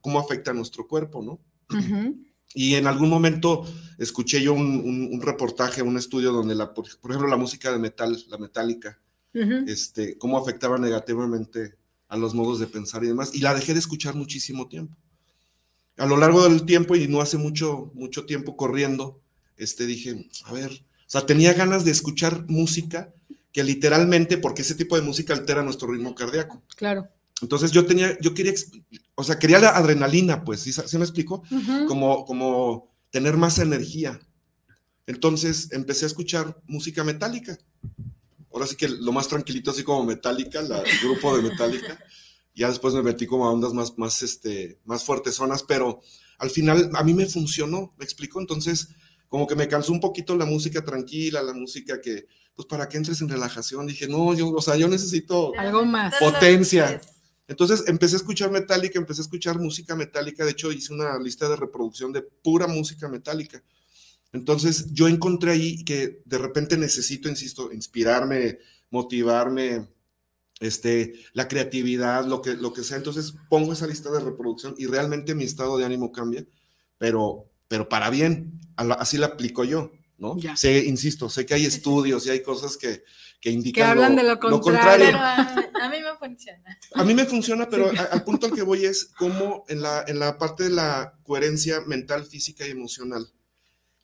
cómo 0.02 0.18
afecta 0.18 0.50
a 0.50 0.56
nuestro 0.56 0.88
cuerpo, 0.88 1.22
¿no? 1.22 1.40
Y 2.55 2.75
en 2.75 2.88
algún 2.88 3.09
momento 3.09 3.65
escuché 4.00 4.41
yo 4.41 4.53
un, 4.53 5.19
reportaje, 5.21 5.81
un 5.81 5.97
estudio 5.97 6.31
donde, 6.31 6.55
la, 6.55 6.74
por, 6.74 6.88
ejemplo, 6.88 7.27
la 7.27 7.38
música 7.38 7.71
de 7.71 7.77
metal, 7.77 8.17
la 8.29 8.38
metálica, 8.38 9.00
este, 9.67 10.17
cómo 10.17 10.38
afectaba 10.38 10.77
negativamente 10.77 11.75
a 12.07 12.15
los 12.15 12.33
modos 12.33 12.59
de 12.59 12.67
pensar 12.67 13.03
y 13.03 13.07
demás, 13.07 13.35
y 13.35 13.41
la 13.41 13.53
dejé 13.53 13.74
de 13.74 13.79
escuchar 13.79 14.15
muchísimo 14.15 14.69
tiempo. 14.69 14.95
A 15.97 16.05
lo 16.05 16.15
largo 16.15 16.47
del 16.47 16.65
tiempo, 16.65 16.95
y 16.95 17.07
no 17.09 17.19
hace 17.19 17.38
mucho, 17.38 17.91
mucho 17.93 18.25
tiempo 18.25 18.55
corriendo, 18.55 19.19
este, 19.57 19.85
dije, 19.85 20.29
a 20.45 20.53
ver, 20.53 20.71
o 20.71 21.09
sea, 21.09 21.25
tenía 21.25 21.53
ganas 21.53 21.83
de 21.83 21.91
escuchar 21.91 22.45
música 22.47 23.13
que 23.51 23.63
literalmente, 23.63 24.38
porque 24.38 24.62
ese 24.62 24.75
tipo 24.75 24.95
de 24.95 25.01
música 25.01 25.33
altera 25.33 25.63
nuestro 25.63 25.89
ritmo 25.89 26.15
cardíaco. 26.15 26.62
Claro. 26.75 27.09
Entonces 27.42 27.72
yo 27.72 27.86
tenía, 27.86 28.18
yo 28.20 28.34
quería, 28.34 28.54
o 29.15 29.24
sea, 29.24 29.38
quería 29.38 29.60
la 29.60 29.70
adrenalina, 29.70 30.44
pues, 30.44 30.62
¿sí, 30.62 30.98
me 30.98 31.04
explico? 31.04 31.44
como, 31.88 32.25
como 32.25 32.96
tener 33.12 33.38
más 33.38 33.60
energía. 33.60 34.20
Entonces 35.08 35.72
empecé 35.72 36.06
a 36.06 36.08
escuchar 36.08 36.62
música 36.65 37.04
metálica. 37.04 37.58
Ahora 38.51 38.68
sí 38.68 38.75
que 38.75 38.88
lo 38.88 39.12
más 39.12 39.27
tranquilito, 39.27 39.72
así 39.72 39.84
como 39.84 40.06
Metallica, 40.06 40.62
el 40.62 41.00
grupo 41.04 41.36
de 41.36 41.44
Metallica. 41.44 42.00
Ya 42.56 42.70
después 42.70 42.94
me 42.94 43.04
metí 43.04 43.27
como 43.27 43.46
a 43.46 43.51
ondas 43.51 43.74
más, 43.74 43.98
más, 43.98 44.22
este, 44.22 44.80
más 44.86 45.04
fuertes 45.04 45.36
zonas, 45.36 45.63
pero 45.63 46.01
al 46.39 46.50
final 46.50 46.89
a 46.94 47.04
mí 47.04 47.13
me 47.13 47.25
funcionó, 47.25 47.94
¿me 47.98 48.06
explico? 48.06 48.39
Entonces, 48.39 48.89
como 49.27 49.46
que 49.46 49.56
me 49.56 49.68
cansó 49.68 49.92
un 49.92 50.00
poquito 50.00 50.38
la 50.38 50.46
música 50.46 50.86
tranquila, 50.86 51.44
la 51.44 51.54
música 51.54 52.00
que, 52.00 52.27
pues 52.56 52.65
para 52.65 52.88
que 52.88 52.96
entres 52.96 53.20
en 53.20 53.27
relajación. 53.27 53.88
Dije, 53.88 54.08
no, 54.08 54.34
yo, 54.34 54.50
o 54.50 54.62
sea, 54.62 54.77
yo 54.77 54.88
necesito 54.88 55.51
algo 55.58 55.86
más. 55.86 56.15
Potencia. 56.18 57.01
Entonces 57.48 57.84
empecé 57.88 58.16
a 58.16 58.18
escuchar 58.18 58.52
metálica, 58.52 58.98
empecé 58.98 59.22
a 59.22 59.24
escuchar 59.24 59.60
música 59.60 59.96
metálica. 59.96 60.46
De 60.46 60.52
hecho, 60.52 60.72
hice 60.72 60.94
una 60.94 61.20
lista 61.20 61.48
de 61.48 61.56
reproducción 61.56 62.12
de 62.12 62.22
pura 62.22 62.68
música 62.68 63.08
metálica. 63.08 63.64
Entonces 64.34 64.92
yo 64.92 65.08
encontré 65.08 65.52
ahí 65.52 65.84
que 65.86 66.22
de 66.25 66.38
repente 66.38 66.78
necesito, 66.78 67.30
insisto, 67.30 67.72
inspirarme, 67.72 68.60
motivarme, 68.90 69.88
este, 70.60 71.14
la 71.34 71.48
creatividad, 71.48 72.25
lo 72.25 72.42
que, 72.42 72.56
lo 72.56 72.74
que 72.74 72.84
sea. 72.84 72.98
Entonces 72.98 73.34
pongo 73.50 73.74
esa 73.74 73.88
lista 73.88 74.12
de 74.12 74.20
reproducción 74.20 74.75
y 74.78 74.88
realmente 74.88 75.36
mi 75.36 75.44
estado 75.44 75.78
de 75.78 75.86
ánimo 75.86 76.12
cambia, 76.12 76.46
pero, 76.98 77.50
pero 77.68 77.88
para 77.88 78.10
bien. 78.10 78.60
Así 78.75 79.18
la 79.18 79.28
aplico 79.28 79.64
yo. 79.64 79.92
¿No? 80.17 80.36
Sé, 80.55 80.86
insisto, 80.86 81.29
sé 81.29 81.45
que 81.45 81.53
hay 81.53 81.65
estudios 81.65 82.25
y 82.25 82.29
hay 82.29 82.41
cosas 82.41 82.77
que, 82.77 83.03
que 83.41 83.51
indican 83.51 83.84
que 83.84 83.84
hablan 83.84 84.15
de 84.15 84.24
lo 84.24 84.39
contrario. 84.39 85.17
a, 85.17 85.89
mí 85.89 85.98
me 86.01 86.17
funciona. 86.17 86.79
A 86.93 87.03
mí 87.03 87.13
me 87.13 87.25
funciona, 87.25 87.69
pero 87.69 87.91
al 88.12 88.24
punto 88.24 88.48
al 88.48 88.53
que 88.53 88.63
voy 88.63 88.86
es 88.86 89.12
cómo 89.17 89.65
en 89.67 89.81
la, 89.81 90.03
en 90.07 90.19
la 90.19 90.38
parte 90.38 90.63
de 90.65 90.69
la 90.72 91.17
coherencia 91.24 91.81
mental, 91.81 92.25
física 92.25 92.65
y 92.65 92.72
emocional, 92.72 93.27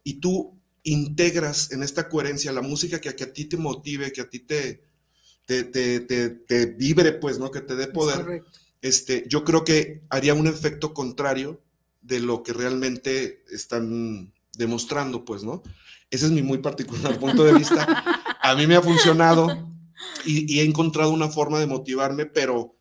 y 0.04 0.16
tú 0.16 0.60
integras 0.84 1.72
en 1.72 1.84
esta 1.84 2.10
coherencia 2.10 2.52
la 2.52 2.62
música 2.62 3.00
que, 3.00 3.10
a 3.10 3.34
ti 3.34 3.46
te 3.46 3.58
motive, 3.58 4.12
que 4.12 4.22
a 4.22 4.30
ti 4.30 4.40
te, 4.40 4.84
te, 5.46 5.64
te, 5.64 6.66
vibre, 6.66 7.14
pues, 7.14 7.40
¿no? 7.40 7.52
Que 7.52 7.62
te 7.62 7.76
dé 7.76 7.88
poder. 7.88 8.44
Este, 8.82 9.26
yo 9.28 9.44
creo 9.44 9.64
que 9.64 10.02
haría 10.10 10.34
un 10.34 10.48
efecto 10.48 10.94
contrario 10.94 11.62
de 12.02 12.20
lo 12.20 12.42
que 12.42 12.54
realmente 12.54 13.44
están 13.52 14.34
demostrando, 14.54 15.24
pues, 15.24 15.44
¿no? 15.44 15.62
Ese 16.12 16.26
es 16.26 16.32
mi 16.32 16.44
muy 16.44 16.58
particular 16.58 17.18
punto 17.18 17.46
de 17.46 17.54
vista. 17.54 17.88
A 18.42 18.54
mí 18.54 18.68
me 18.68 18.76
ha 18.76 18.82
funcionado 18.82 19.72
y, 20.26 20.60
he 20.60 20.64
encontrado 20.64 21.12
una 21.12 21.30
forma 21.30 21.60
de 21.60 21.68
motivarme, 21.68 22.26
pero 22.26 22.76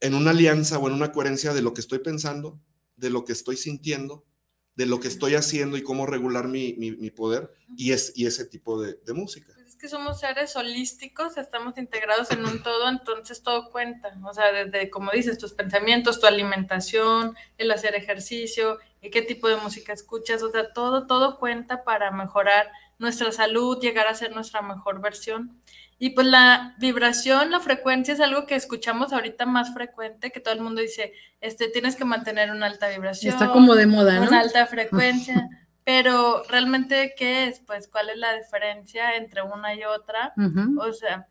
en 0.00 0.14
una 0.14 0.32
alianza 0.32 0.78
o 0.78 0.88
en 0.88 0.94
una 0.94 1.12
coherencia 1.12 1.54
de 1.54 1.62
lo 1.62 1.72
que 1.72 1.80
estoy 1.80 2.00
pensando, 2.00 2.60
de 2.96 3.10
lo 3.10 3.24
que 3.24 3.32
estoy 3.32 3.56
sintiendo, 3.56 4.26
de 4.74 4.86
lo 4.86 5.00
que 5.00 5.08
estoy 5.08 5.36
haciendo 5.36 5.76
y 5.76 5.82
cómo 5.82 6.06
regular 6.06 6.48
mi, 6.48 6.72
poder 7.12 7.50
y, 7.76 7.92
es, 7.92 8.12
y 8.16 8.26
ese 8.26 8.44
tipo 8.44 8.82
de, 8.82 8.98
música. 9.14 9.52
Pues 9.54 9.68
es 9.68 9.76
que 9.76 9.88
somos 9.88 10.20
seres 10.20 10.54
holísticos, 10.56 11.38
estamos 11.38 11.78
integrados 11.78 12.30
en 12.30 12.44
un 12.44 12.62
todo, 12.62 12.88
entonces 12.88 13.42
todo 13.42 13.70
cuenta. 13.70 14.18
O 14.24 14.34
sea, 14.34 14.52
desde, 14.52 14.90
como 14.90 15.12
dices, 15.12 15.38
tus 15.38 15.54
pensamientos, 15.54 16.20
tu 16.20 16.26
alimentación, 16.26 17.34
el 17.56 17.70
hacer 17.70 17.94
ejercicio, 17.94 18.78
qué 19.10 19.22
tipo 19.22 19.48
de 19.48 19.56
música 19.56 19.92
escuchas, 19.92 20.42
o 20.42 20.50
sea, 20.50 20.72
todo, 20.72 21.06
todo 21.06 21.38
cuenta 21.38 21.84
para 21.84 22.10
mejorar 22.10 22.70
nuestra 22.98 23.32
salud, 23.32 23.80
llegar 23.80 24.06
a 24.06 24.14
ser 24.14 24.34
nuestra 24.34 24.62
mejor 24.62 25.00
versión. 25.00 25.60
Y 25.98 26.10
pues 26.10 26.26
la 26.26 26.74
vibración, 26.78 27.50
la 27.50 27.60
frecuencia 27.60 28.12
es 28.12 28.20
algo 28.20 28.46
que 28.46 28.54
escuchamos 28.54 29.12
ahorita 29.12 29.46
más 29.46 29.72
frecuente, 29.72 30.30
que 30.30 30.40
todo 30.40 30.54
el 30.54 30.60
mundo 30.60 30.82
dice, 30.82 31.12
este, 31.40 31.68
tienes 31.68 31.96
que 31.96 32.04
mantener 32.04 32.50
una 32.50 32.66
alta 32.66 32.88
vibración. 32.88 33.32
Está 33.32 33.50
como 33.50 33.74
de 33.74 33.86
moda, 33.86 34.20
¿no? 34.20 34.28
Una 34.28 34.40
alta 34.40 34.66
frecuencia. 34.66 35.48
pero 35.84 36.42
realmente, 36.48 37.14
¿qué 37.16 37.46
es? 37.46 37.60
Pues, 37.60 37.88
¿cuál 37.88 38.10
es 38.10 38.18
la 38.18 38.34
diferencia 38.34 39.16
entre 39.16 39.42
una 39.42 39.74
y 39.74 39.84
otra? 39.84 40.34
O 40.78 40.92
sea, 40.92 41.28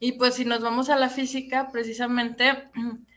y 0.00 0.12
pues 0.12 0.34
si 0.34 0.46
nos 0.46 0.62
vamos 0.62 0.88
a 0.88 0.96
la 0.96 1.10
física, 1.10 1.68
precisamente 1.70 2.70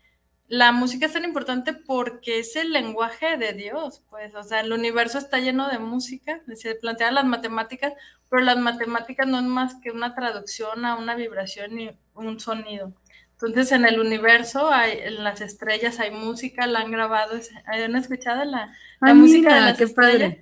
la 0.48 0.72
música 0.72 1.06
es 1.06 1.14
tan 1.14 1.24
importante 1.24 1.74
porque 1.74 2.40
es 2.40 2.56
el 2.56 2.74
lenguaje 2.74 3.38
de 3.38 3.54
Dios, 3.54 4.04
pues, 4.10 4.36
o 4.36 4.44
sea, 4.44 4.60
el 4.60 4.74
universo 4.74 5.18
está 5.18 5.40
lleno 5.40 5.70
de 5.70 5.80
música, 5.80 6.42
se 6.56 6.76
plantean 6.76 7.16
las 7.16 7.26
matemáticas, 7.26 7.94
pero 8.30 8.44
las 8.44 8.58
matemáticas 8.58 9.28
no 9.28 9.40
es 9.40 9.46
más 9.46 9.76
que 9.82 9.92
una 9.92 10.14
traducción 10.14 10.86
a 10.86 10.96
una 10.96 11.16
vibración 11.16 11.80
y 11.80 11.98
un 12.14 12.40
sonido. 12.40 12.94
Entonces, 13.34 13.72
en 13.74 13.86
el 13.86 14.00
universo, 14.00 14.72
hay, 14.72 15.00
en 15.00 15.24
las 15.24 15.42
estrellas 15.42 16.00
hay 16.00 16.12
música, 16.12 16.66
la 16.68 16.80
han 16.80 16.92
grabado, 16.92 17.40
¿han 17.66 17.96
escuchado 17.96 18.46
la, 18.46 18.74
la 19.02 19.14
música 19.14 19.56
de 19.56 19.62
las 19.62 19.82
estrellas? 19.82 20.38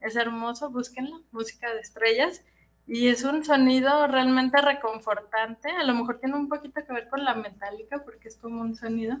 Es 0.00 0.16
hermoso, 0.16 0.70
búsquenla, 0.70 1.20
música 1.30 1.72
de 1.74 1.80
estrellas. 1.80 2.42
Y 2.86 3.08
es 3.08 3.22
un 3.24 3.44
sonido 3.44 4.06
realmente 4.06 4.62
reconfortante, 4.62 5.68
a 5.70 5.84
lo 5.84 5.94
mejor 5.94 6.20
tiene 6.20 6.36
un 6.36 6.48
poquito 6.48 6.82
que 6.86 6.92
ver 6.92 7.08
con 7.08 7.22
la 7.22 7.34
metálica, 7.34 8.02
porque 8.02 8.28
es 8.28 8.36
como 8.36 8.62
un 8.62 8.76
sonido, 8.76 9.18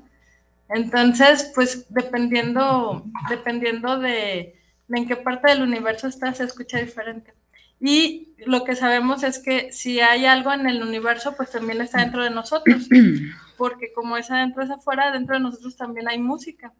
entonces, 0.68 1.50
pues 1.54 1.86
dependiendo, 1.92 3.04
dependiendo 3.28 3.98
de, 3.98 4.60
en 4.88 5.06
qué 5.06 5.16
parte 5.16 5.50
del 5.50 5.62
universo 5.62 6.08
estás, 6.08 6.38
se 6.38 6.44
escucha 6.44 6.78
diferente. 6.78 7.34
Y 7.80 8.34
lo 8.46 8.64
que 8.64 8.74
sabemos 8.74 9.22
es 9.22 9.38
que 9.38 9.72
si 9.72 10.00
hay 10.00 10.26
algo 10.26 10.52
en 10.52 10.68
el 10.68 10.82
universo, 10.82 11.36
pues 11.36 11.50
también 11.50 11.80
está 11.80 12.00
dentro 12.00 12.22
de 12.24 12.30
nosotros, 12.30 12.88
porque 13.56 13.92
como 13.92 14.16
es 14.16 14.30
adentro 14.30 14.62
es 14.62 14.70
afuera, 14.70 15.12
dentro 15.12 15.36
de 15.36 15.42
nosotros 15.42 15.76
también 15.76 16.08
hay 16.08 16.18
música. 16.18 16.74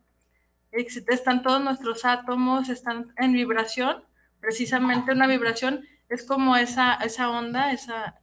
Están 0.71 1.43
todos 1.43 1.63
nuestros 1.63 2.05
átomos, 2.05 2.69
están 2.69 3.13
en 3.17 3.33
vibración, 3.33 4.05
precisamente 4.41 5.13
una 5.13 5.27
vibración 5.27 5.85
es 6.09 6.25
como 6.25 6.57
esa, 6.57 6.95
esa 6.95 7.31
onda, 7.31 7.73
esa, 7.73 8.21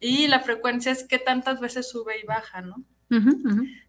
y 0.00 0.28
la 0.28 0.40
frecuencia 0.40 0.92
es 0.92 1.04
que 1.04 1.18
tantas 1.18 1.60
veces 1.60 1.88
sube 1.88 2.18
y 2.22 2.26
baja, 2.26 2.62
¿no? 2.62 2.84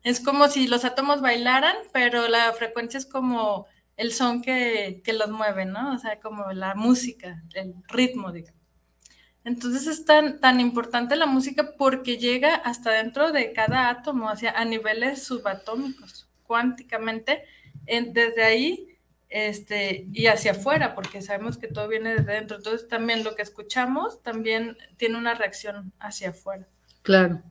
Es 0.04 0.20
como 0.20 0.48
si 0.48 0.68
los 0.68 0.86
átomos 0.86 1.22
bailaran, 1.22 1.76
pero 1.92 2.28
la 2.28 2.52
frecuencia 2.54 2.98
es 2.98 3.06
como 3.06 3.68
el 3.98 4.14
son 4.14 4.42
que, 4.42 5.02
los 5.08 5.30
mueve, 5.30 5.66
¿no? 5.66 5.94
O 5.94 5.98
sea, 5.98 6.20
como 6.20 6.52
la 6.54 6.74
música, 6.76 7.44
el 7.54 7.76
ritmo, 7.88 8.32
digamos. 8.32 8.60
Entonces 9.44 9.88
es 9.88 10.06
tan, 10.06 10.40
tan 10.40 10.60
importante 10.60 11.16
la 11.16 11.26
música 11.26 11.76
porque 11.78 12.18
llega 12.18 12.56
hasta 12.56 12.92
dentro 12.92 13.32
de 13.32 13.52
cada 13.52 13.90
átomo, 13.90 14.30
sea, 14.36 14.52
a 14.52 14.64
niveles 14.64 15.24
subatómicos, 15.24 16.30
cuánticamente. 16.44 17.44
desde 17.86 18.44
ahí 18.44 18.98
este, 19.30 20.08
y 20.12 20.28
hacia 20.28 20.52
afuera, 20.52 20.96
porque 20.96 21.22
sabemos 21.22 21.58
que 21.58 21.68
todo 21.68 21.88
viene 21.88 22.16
de 22.16 22.24
dentro. 22.24 22.58
Entonces 22.58 22.88
también 22.88 23.24
lo 23.24 23.36
que 23.36 23.42
escuchamos 23.42 24.22
también 24.24 24.78
tiene 24.98 25.18
una 25.18 25.34
reacción 25.34 25.94
hacia 26.00 26.30
afuera. 26.30 26.68
Claro. 27.02 27.42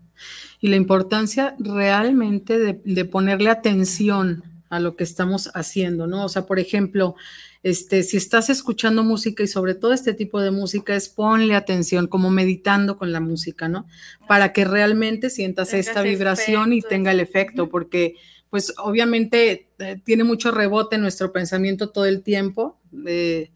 Y 0.61 0.69
la 0.69 0.77
importancia 0.77 1.55
realmente 1.59 2.59
de, 2.59 2.81
de 2.85 3.05
ponerle 3.05 3.51
atención 3.51 4.43
a 4.71 4.81
lo 4.81 4.97
que 4.97 5.05
estamos 5.05 5.51
haciendo, 5.55 6.07
¿no? 6.07 6.25
O 6.25 6.29
sea, 6.29 6.47
por 6.47 6.59
ejemplo, 6.59 7.17
este, 7.63 8.03
si 8.03 8.17
estás 8.17 8.51
escuchando 8.51 9.03
música 9.03 9.43
y 9.43 9.49
sobre 9.49 9.75
todo 9.75 9.93
este 9.93 10.15
tipo 10.15 10.41
de 10.41 10.51
música 10.51 10.95
es 10.95 11.09
ponle 11.09 11.55
atención, 11.55 12.07
como 12.07 12.31
meditando 12.31 12.97
con 12.97 13.13
la 13.13 13.21
música, 13.21 13.69
¿no? 13.69 13.87
Para 14.27 14.53
que 14.53 14.65
realmente 14.65 15.31
sientas 15.31 15.75
esta 15.75 16.03
vibración 16.03 16.73
y 16.73 16.83
tenga 16.83 17.11
el 17.11 17.21
efecto, 17.21 17.69
porque 17.69 18.15
pues 18.51 18.73
obviamente 18.79 19.69
eh, 19.79 20.01
tiene 20.05 20.25
mucho 20.25 20.51
rebote 20.51 20.97
en 20.97 21.03
nuestro 21.03 21.33
pensamiento 21.33 21.91
todo 21.91 22.07
el 22.07 22.23
tiempo. 22.23 22.79
Eh, 23.07 23.51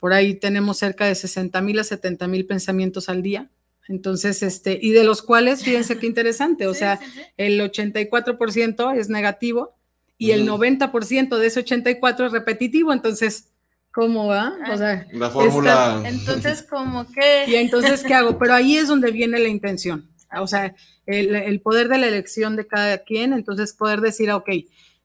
por 0.00 0.12
ahí 0.12 0.34
tenemos 0.34 0.78
cerca 0.78 1.06
de 1.06 1.14
60 1.14 1.60
mil 1.62 1.78
a 1.78 1.84
70 1.84 2.26
mil 2.28 2.46
pensamientos 2.46 3.08
al 3.08 3.22
día. 3.22 3.50
Entonces, 3.88 4.42
este, 4.42 4.78
y 4.80 4.92
de 4.92 5.04
los 5.04 5.22
cuales, 5.22 5.62
fíjense 5.62 5.98
qué 5.98 6.06
interesante, 6.08 6.66
o 6.66 6.74
sea, 6.74 7.00
el 7.36 7.60
84% 7.60 8.96
es 8.96 9.08
negativo 9.08 9.76
y 10.16 10.30
el 10.30 10.48
90% 10.48 11.36
de 11.36 11.46
ese 11.46 11.60
84 11.60 12.26
es 12.26 12.32
repetitivo, 12.32 12.92
entonces, 12.92 13.50
¿cómo 13.92 14.26
va? 14.26 14.54
O 14.72 14.78
sea, 14.78 15.06
la 15.12 15.30
fórmula. 15.30 16.02
entonces, 16.06 16.62
¿cómo 16.70 17.06
qué? 17.12 17.44
Y 17.48 17.56
entonces, 17.56 18.02
¿qué 18.02 18.14
hago? 18.14 18.38
Pero 18.38 18.54
ahí 18.54 18.76
es 18.76 18.88
donde 18.88 19.10
viene 19.10 19.38
la 19.38 19.48
intención. 19.48 20.08
O 20.40 20.46
sea, 20.46 20.74
el, 21.06 21.60
poder 21.60 21.88
de 21.88 21.98
la 21.98 22.08
elección 22.08 22.56
de 22.56 22.66
cada 22.66 22.98
quien, 22.98 23.32
entonces 23.32 23.72
poder 23.72 24.00
decir, 24.00 24.30
ok, 24.30 24.50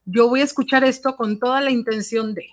yo 0.05 0.27
voy 0.27 0.41
a 0.41 0.45
escuchar 0.45 0.83
esto 0.83 1.15
con 1.15 1.39
toda 1.39 1.61
la 1.61 1.71
intención 1.71 2.33
de, 2.33 2.47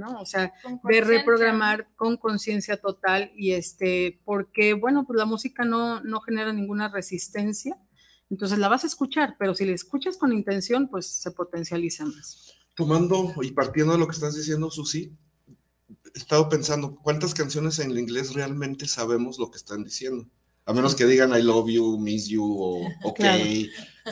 ¿no? 0.00 0.20
O 0.20 0.26
sea, 0.26 0.52
de 0.82 1.00
reprogramar 1.02 1.86
con 1.94 2.16
conciencia 2.16 2.78
total 2.78 3.30
y 3.36 3.52
este, 3.52 4.20
porque, 4.24 4.74
bueno, 4.74 5.04
pues 5.06 5.18
la 5.18 5.26
música 5.26 5.64
no, 5.64 6.00
no 6.00 6.20
genera 6.20 6.52
ninguna 6.52 6.88
resistencia, 6.88 7.78
entonces 8.30 8.58
la 8.58 8.68
vas 8.68 8.84
a 8.84 8.86
escuchar, 8.86 9.36
pero 9.38 9.54
si 9.54 9.66
la 9.66 9.72
escuchas 9.72 10.16
con 10.16 10.32
intención, 10.32 10.88
pues 10.88 11.06
se 11.06 11.30
potencializa 11.32 12.06
más. 12.06 12.54
Tomando 12.74 13.32
y 13.42 13.52
partiendo 13.52 13.92
de 13.92 13.98
lo 13.98 14.06
que 14.06 14.14
estás 14.14 14.34
diciendo, 14.34 14.70
Susi, 14.70 15.12
he 16.14 16.18
estado 16.18 16.48
pensando, 16.48 16.96
¿cuántas 16.96 17.34
canciones 17.34 17.78
en 17.78 17.96
inglés 17.96 18.32
realmente 18.32 18.86
sabemos 18.86 19.38
lo 19.38 19.50
que 19.50 19.58
están 19.58 19.84
diciendo? 19.84 20.26
A 20.64 20.72
menos 20.72 20.94
que 20.94 21.06
digan 21.06 21.36
I 21.36 21.42
love 21.42 21.68
you, 21.68 21.98
miss 21.98 22.28
you, 22.28 22.44
o 22.44 22.86
ok, 23.04 23.20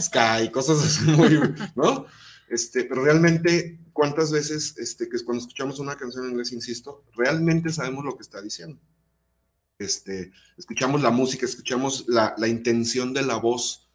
sky, 0.00 0.50
cosas 0.52 0.84
así 0.84 1.10
muy, 1.10 1.40
¿no? 1.74 2.06
Este, 2.50 2.84
pero 2.84 3.04
realmente, 3.04 3.78
¿cuántas 3.92 4.32
veces, 4.32 4.76
este, 4.78 5.08
que 5.08 5.22
cuando 5.24 5.42
escuchamos 5.42 5.78
una 5.78 5.96
canción 5.96 6.24
en 6.24 6.30
inglés, 6.32 6.52
insisto, 6.52 7.04
realmente 7.14 7.70
sabemos 7.70 8.04
lo 8.04 8.16
que 8.16 8.22
está 8.22 8.40
diciendo? 8.40 8.80
Este, 9.78 10.32
escuchamos 10.56 11.02
la 11.02 11.10
música, 11.10 11.46
escuchamos 11.46 12.06
la, 12.08 12.34
la 12.38 12.48
intención 12.48 13.12
de 13.12 13.22
la 13.22 13.36
voz, 13.36 13.88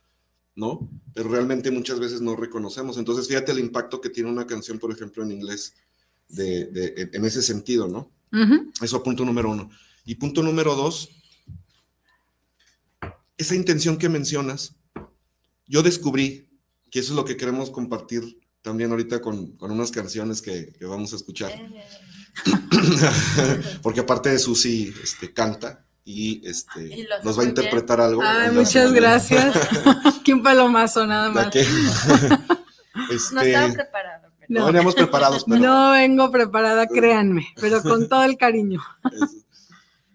¿no? 0.55 0.89
Pero 1.13 1.29
realmente 1.29 1.71
muchas 1.71 1.99
veces 1.99 2.21
no 2.21 2.35
reconocemos. 2.35 2.97
Entonces, 2.97 3.27
fíjate 3.27 3.51
el 3.51 3.59
impacto 3.59 3.99
que 3.99 4.09
tiene 4.09 4.29
una 4.29 4.45
canción, 4.45 4.79
por 4.79 4.91
ejemplo, 4.91 5.23
en 5.23 5.31
inglés, 5.31 5.73
de, 6.29 6.65
de, 6.65 7.09
en 7.11 7.25
ese 7.25 7.41
sentido, 7.41 7.87
¿no? 7.87 8.11
Eso 8.81 9.03
punto 9.03 9.23
número 9.23 9.51
uno. 9.51 9.69
Y 10.05 10.15
punto 10.15 10.41
número 10.41 10.75
dos, 10.75 11.09
esa 13.37 13.55
intención 13.55 13.97
que 13.97 14.09
mencionas, 14.09 14.75
yo 15.67 15.83
descubrí 15.83 16.49
que 16.89 16.99
eso 16.99 17.13
es 17.13 17.15
lo 17.15 17.25
que 17.25 17.37
queremos 17.37 17.69
compartir 17.69 18.39
también 18.63 18.89
ahorita 18.89 19.21
con, 19.21 19.57
con 19.57 19.69
unas 19.69 19.91
canciones 19.91 20.41
que, 20.41 20.73
que, 20.73 20.85
vamos 20.85 21.13
a 21.13 21.17
escuchar. 21.17 21.51
Porque 23.83 23.99
aparte 23.99 24.29
de 24.29 24.39
Susi 24.39 24.91
este, 25.03 25.31
canta, 25.31 25.85
y 26.05 26.41
este 26.47 27.07
nos 27.23 27.37
va 27.37 27.43
a 27.43 27.45
interpretar 27.45 28.01
algo. 28.01 28.21
Ay, 28.23 28.51
muchas 28.51 28.91
gracias. 28.91 29.55
Qué 30.25 30.33
un 30.33 30.41
palomazo 30.41 31.05
nada 31.05 31.29
más. 31.29 31.53
Este, 33.09 33.33
no 33.33 33.41
estaba 33.41 33.73
preparado. 33.73 34.27
No, 34.47 34.65
veníamos 34.67 34.93
preparados. 34.93 35.45
Pero... 35.45 35.59
No 35.59 35.91
vengo 35.93 36.29
preparada, 36.29 36.85
créanme, 36.85 37.47
pero 37.59 37.81
con 37.81 38.07
todo 38.07 38.23
el 38.23 38.37
cariño. 38.37 38.83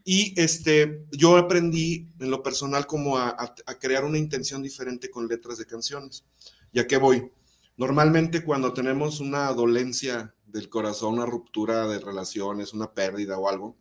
Y 0.04 0.32
este, 0.40 1.04
yo 1.10 1.36
aprendí 1.36 2.06
en 2.20 2.30
lo 2.30 2.40
personal 2.40 2.86
como 2.86 3.18
a, 3.18 3.30
a, 3.30 3.78
crear 3.80 4.04
una 4.04 4.16
intención 4.16 4.62
diferente 4.62 5.10
con 5.10 5.26
letras 5.26 5.58
de 5.58 5.66
canciones. 5.66 6.24
¿Y 6.72 6.78
a 6.78 6.86
qué 6.86 6.98
voy? 6.98 7.32
Normalmente 7.78 8.42
cuando 8.42 8.72
tenemos 8.72 9.20
una 9.20 9.52
dolencia 9.52 10.34
del 10.46 10.68
corazón, 10.68 11.14
una 11.14 11.26
ruptura 11.26 11.86
de 11.86 12.00
relaciones, 12.00 12.74
una 12.74 12.92
pérdida 12.92 13.38
o 13.38 13.48
algo, 13.48 13.76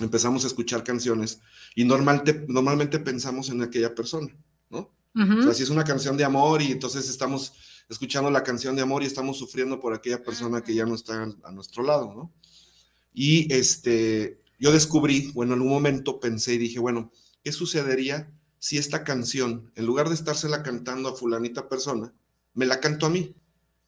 empezamos 0.00 0.44
a 0.44 0.46
escuchar 0.46 0.84
canciones 0.84 1.40
y 1.74 1.84
normalmente, 1.84 2.44
normalmente 2.48 3.00
pensamos 3.00 3.50
en 3.50 3.62
aquella 3.62 3.92
persona, 3.92 4.28
¿no? 4.70 4.92
O 5.16 5.42
sea, 5.42 5.52
si 5.54 5.64
es 5.64 5.70
una 5.70 5.84
canción 5.84 6.16
de 6.16 6.24
amor 6.24 6.62
y 6.62 6.72
entonces 6.72 7.08
estamos 7.08 7.52
escuchando 7.88 8.30
la 8.30 8.42
canción 8.42 8.74
de 8.76 8.82
amor 8.82 9.02
y 9.02 9.06
estamos 9.06 9.36
sufriendo 9.36 9.78
por 9.78 9.94
aquella 9.94 10.22
persona 10.22 10.62
que 10.62 10.74
ya 10.74 10.86
no 10.86 10.94
está 10.94 11.22
a 11.42 11.52
nuestro 11.52 11.82
lado, 11.82 12.14
¿no? 12.14 12.32
Y 13.12 13.52
este, 13.52 14.40
yo 14.60 14.72
descubrí, 14.72 15.32
bueno, 15.32 15.54
en 15.54 15.60
un 15.60 15.68
momento 15.68 16.20
pensé 16.20 16.54
y 16.54 16.58
dije, 16.58 16.78
bueno, 16.78 17.12
¿qué 17.42 17.50
sucedería 17.50 18.32
si 18.58 18.78
esta 18.78 19.04
canción, 19.04 19.72
en 19.74 19.86
lugar 19.86 20.08
de 20.08 20.14
estársela 20.14 20.62
cantando 20.62 21.08
a 21.08 21.16
fulanita 21.16 21.68
persona, 21.68 22.12
me 22.54 22.66
la 22.66 22.80
canto 22.80 23.06
a 23.06 23.10
mí? 23.10 23.34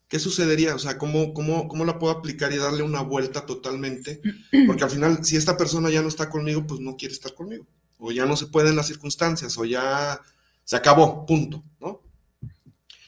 ¿qué 0.07 0.19
sucedería? 0.19 0.75
O 0.75 0.79
sea, 0.79 0.97
¿cómo, 0.97 1.33
cómo, 1.33 1.67
¿cómo 1.67 1.85
la 1.85 1.99
puedo 1.99 2.13
aplicar 2.13 2.51
y 2.53 2.57
darle 2.57 2.83
una 2.83 3.01
vuelta 3.01 3.45
totalmente? 3.45 4.21
Porque 4.65 4.83
al 4.83 4.89
final, 4.89 5.25
si 5.25 5.35
esta 5.35 5.57
persona 5.57 5.89
ya 5.89 6.01
no 6.01 6.07
está 6.07 6.29
conmigo, 6.29 6.65
pues 6.65 6.79
no 6.79 6.95
quiere 6.95 7.13
estar 7.13 7.33
conmigo. 7.33 7.65
O 7.97 8.11
ya 8.11 8.25
no 8.25 8.35
se 8.37 8.47
pueden 8.47 8.75
las 8.75 8.87
circunstancias, 8.87 9.57
o 9.57 9.65
ya 9.65 10.21
se 10.63 10.75
acabó, 10.75 11.25
punto, 11.25 11.63
¿no? 11.79 12.01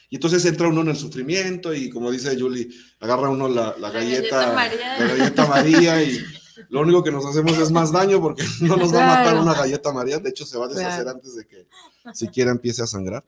Y 0.08 0.16
entonces 0.16 0.44
entra 0.44 0.66
uno 0.66 0.80
en 0.80 0.88
el 0.88 0.96
sufrimiento 0.96 1.72
y 1.72 1.88
como 1.88 2.10
dice 2.10 2.36
Julie, 2.38 2.68
agarra 2.98 3.30
uno 3.30 3.48
la, 3.48 3.76
la, 3.78 3.90
galleta, 3.90 4.52
María. 4.52 4.98
la 4.98 5.06
galleta 5.06 5.46
María 5.46 6.02
y 6.02 6.20
lo 6.68 6.80
único 6.80 7.04
que 7.04 7.12
nos 7.12 7.24
hacemos 7.24 7.56
es 7.58 7.70
más 7.70 7.92
daño 7.92 8.20
porque 8.20 8.42
no 8.60 8.76
nos 8.76 8.92
va 8.92 9.04
a 9.04 9.18
matar 9.18 9.38
una 9.38 9.54
galleta 9.54 9.92
María, 9.92 10.18
de 10.18 10.30
hecho 10.30 10.44
se 10.44 10.58
va 10.58 10.64
a 10.66 10.68
deshacer 10.68 11.06
antes 11.06 11.36
de 11.36 11.46
que 11.46 11.68
siquiera 12.12 12.50
empiece 12.50 12.82
a 12.82 12.88
sangrar. 12.88 13.24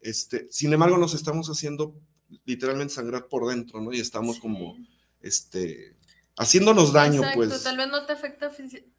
Este, 0.00 0.46
sin 0.50 0.72
embargo, 0.72 0.98
nos 0.98 1.14
estamos 1.14 1.48
haciendo 1.48 1.94
literalmente 2.44 2.94
sangrar 2.94 3.28
por 3.28 3.48
dentro, 3.48 3.80
¿no? 3.80 3.92
Y 3.92 4.00
estamos 4.00 4.38
como, 4.38 4.76
este, 5.20 5.96
haciéndonos 6.36 6.92
daño, 6.92 7.20
Exacto, 7.20 7.36
pues. 7.36 7.62
Tal 7.62 7.76
vez 7.76 7.88
no 7.88 8.06
te 8.06 8.12
afecta, 8.12 8.50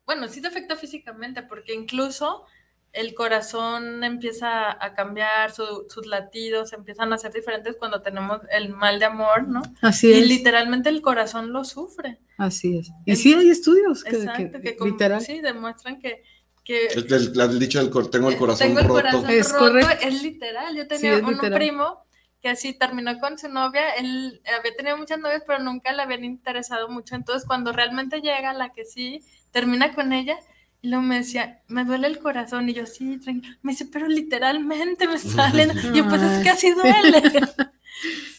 bueno, 0.06 0.28
sí 0.28 0.42
te 0.42 0.48
afecta 0.48 0.76
físicamente, 0.76 1.44
porque 1.44 1.74
incluso 1.74 2.46
el 2.94 3.14
corazón 3.14 4.04
empieza 4.04 4.72
a 4.84 4.94
cambiar, 4.96 5.52
sus 5.52 6.08
latidos 6.08 6.74
empiezan 6.74 7.14
a 7.14 7.18
ser 7.18 7.32
diferentes 7.32 7.76
cuando 7.76 8.02
tenemos 8.02 8.42
el 8.50 8.70
mal 8.70 8.98
de 9.00 9.06
amor, 9.06 9.48
¿no? 9.48 9.62
Así 9.82 10.12
es. 10.12 10.18
Y 10.18 10.28
literalmente 10.28 10.90
el 10.90 11.02
corazón 11.02 11.54
lo 11.54 11.64
sufre. 11.64 12.20
Así 12.38 12.78
es. 12.78 12.90
Y 13.06 13.16
sí 13.16 13.34
hay 13.34 13.50
estudios 13.50 14.04
que, 14.04 14.16
exacto, 14.16 14.60
que, 14.60 14.78
literal. 14.84 15.22
sí 15.22 15.42
demuestran 15.42 16.00
que 16.00 16.24
que 16.68 16.88
el, 16.88 17.14
el, 17.14 17.40
el, 17.40 17.60
dicho 17.60 17.80
del 17.80 18.10
tengo 18.10 18.30
el 18.30 18.36
corazón 18.36 18.68
tengo 18.68 18.80
el 18.82 18.88
roto. 18.88 19.02
Corazón 19.02 19.30
es 19.30 19.52
roto, 19.54 19.72
correcto. 19.72 20.06
Es 20.06 20.22
literal. 20.22 20.76
Yo 20.76 20.86
tenía 20.86 21.18
un 21.20 21.40
primo 21.40 22.04
que 22.42 22.50
así 22.50 22.74
terminó 22.74 23.18
con 23.20 23.40
su 23.40 23.48
novia, 23.48 23.92
él 23.92 24.42
había 24.60 24.76
tenido 24.76 24.98
muchas 24.98 25.18
novias, 25.18 25.44
pero 25.48 25.64
nunca 25.64 25.94
le 25.94 26.04
habían 26.04 26.26
interesado 26.26 26.90
mucho. 26.90 27.16
Entonces, 27.16 27.48
cuando 27.48 27.72
realmente 27.72 28.20
llega 28.20 28.54
la 28.54 28.74
que 28.74 28.84
sí, 28.84 29.24
termina 29.52 29.94
con 29.94 30.12
ella, 30.12 30.38
y 30.82 30.90
luego 30.90 31.04
me 31.04 31.18
decía, 31.20 31.62
me 31.68 31.86
duele 31.86 32.08
el 32.08 32.20
corazón, 32.20 32.70
y 32.70 32.74
yo, 32.74 32.86
sí, 32.86 33.18
tranquilo. 33.18 33.56
Me 33.62 33.72
dice, 33.72 33.86
pero 33.86 34.08
literalmente 34.08 35.08
me 35.08 35.18
salen. 35.18 35.72
y 35.72 35.98
yo, 35.98 36.08
pues 36.08 36.22
es 36.22 36.44
que 36.44 36.50
así 36.50 36.72
duele. 36.74 37.24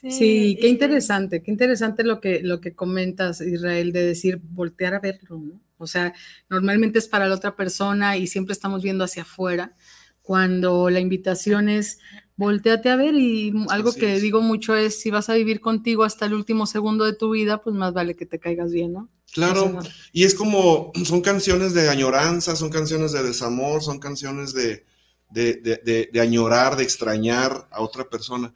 Sí, 0.09 0.57
qué 0.61 0.69
interesante, 0.69 1.43
qué 1.43 1.51
interesante 1.51 2.05
lo 2.05 2.21
que, 2.21 2.41
lo 2.43 2.61
que 2.61 2.75
comentas, 2.75 3.41
Israel, 3.41 3.93
de 3.93 4.05
decir, 4.05 4.41
voltear 4.43 4.95
a 4.95 5.01
verlo, 5.01 5.39
¿no? 5.39 5.61
O 5.79 5.87
sea, 5.87 6.13
normalmente 6.49 6.99
es 6.99 7.09
para 7.09 7.29
la 7.29 7.35
otra 7.35 7.55
persona 7.57 8.17
y 8.17 8.27
siempre 8.27 8.53
estamos 8.53 8.83
viendo 8.83 9.05
hacia 9.05 9.23
afuera, 9.23 9.77
cuando 10.23 10.91
la 10.91 11.01
invitación 11.01 11.69
es 11.69 11.99
volteate 12.37 12.89
a 12.91 12.97
ver 12.97 13.15
y 13.15 13.53
algo 13.69 13.93
que 13.93 14.21
digo 14.21 14.41
mucho 14.41 14.77
es, 14.77 15.01
si 15.01 15.11
vas 15.11 15.29
a 15.29 15.35
vivir 15.35 15.61
contigo 15.61 16.05
hasta 16.05 16.27
el 16.27 16.35
último 16.35 16.67
segundo 16.67 17.05
de 17.05 17.15
tu 17.15 17.31
vida, 17.31 17.61
pues 17.61 17.75
más 17.75 17.93
vale 17.93 18.15
que 18.15 18.27
te 18.27 18.39
caigas 18.39 18.73
bien, 18.73 18.93
¿no? 18.93 19.09
Claro, 19.33 19.79
y 20.13 20.25
es 20.25 20.35
como, 20.35 20.93
son 21.05 21.21
canciones 21.21 21.75
de 21.75 21.89
añoranza, 21.89 22.57
son 22.57 22.71
canciones 22.71 23.13
de 23.13 23.23
desamor, 23.23 23.83
son 23.83 23.99
canciones 23.99 24.55
de, 24.55 24.85
de, 25.31 26.09
de, 26.13 26.21
añorar, 26.21 26.77
de 26.77 26.85
extrañar 26.85 27.69
a 27.71 27.83
otra 27.83 28.09
persona, 28.09 28.55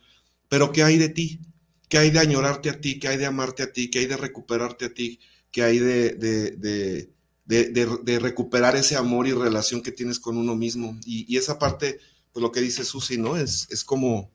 pero 0.52 0.70
¿qué 0.70 0.82
hay 0.82 0.98
de 0.98 1.08
ti? 1.08 1.40
¿Qué 1.88 1.96
hay 1.96 2.10
de 2.10 2.18
añorarte 2.18 2.68
a 2.68 2.78
ti? 2.78 3.00
¿Qué 3.00 3.08
hay 3.08 3.16
de 3.16 3.24
amarte 3.24 3.62
a 3.62 3.72
ti? 3.72 3.90
¿Qué 3.90 4.00
hay 4.00 4.06
de 4.06 4.18
recuperarte 4.18 4.84
a 4.84 4.92
ti? 4.92 5.18
¿Qué 5.50 5.62
hay 5.62 5.78
de, 5.78 7.08
de 7.46 8.18
recuperar 8.18 8.76
ese 8.76 8.96
amor 8.96 9.26
y 9.26 9.32
relación 9.32 9.80
que 9.80 9.92
tienes 9.92 10.20
con 10.20 10.36
uno 10.36 10.54
mismo? 10.54 10.98
Y, 11.06 11.24
y 11.26 11.38
esa 11.38 11.58
parte 11.58 12.00
pues 12.34 12.42
lo 12.42 12.52
que 12.52 12.60
dice 12.60 12.84
Susi, 12.84 13.16
¿no? 13.16 13.38
Es, 13.38 13.66
es 13.70 13.82
como, 13.82 14.30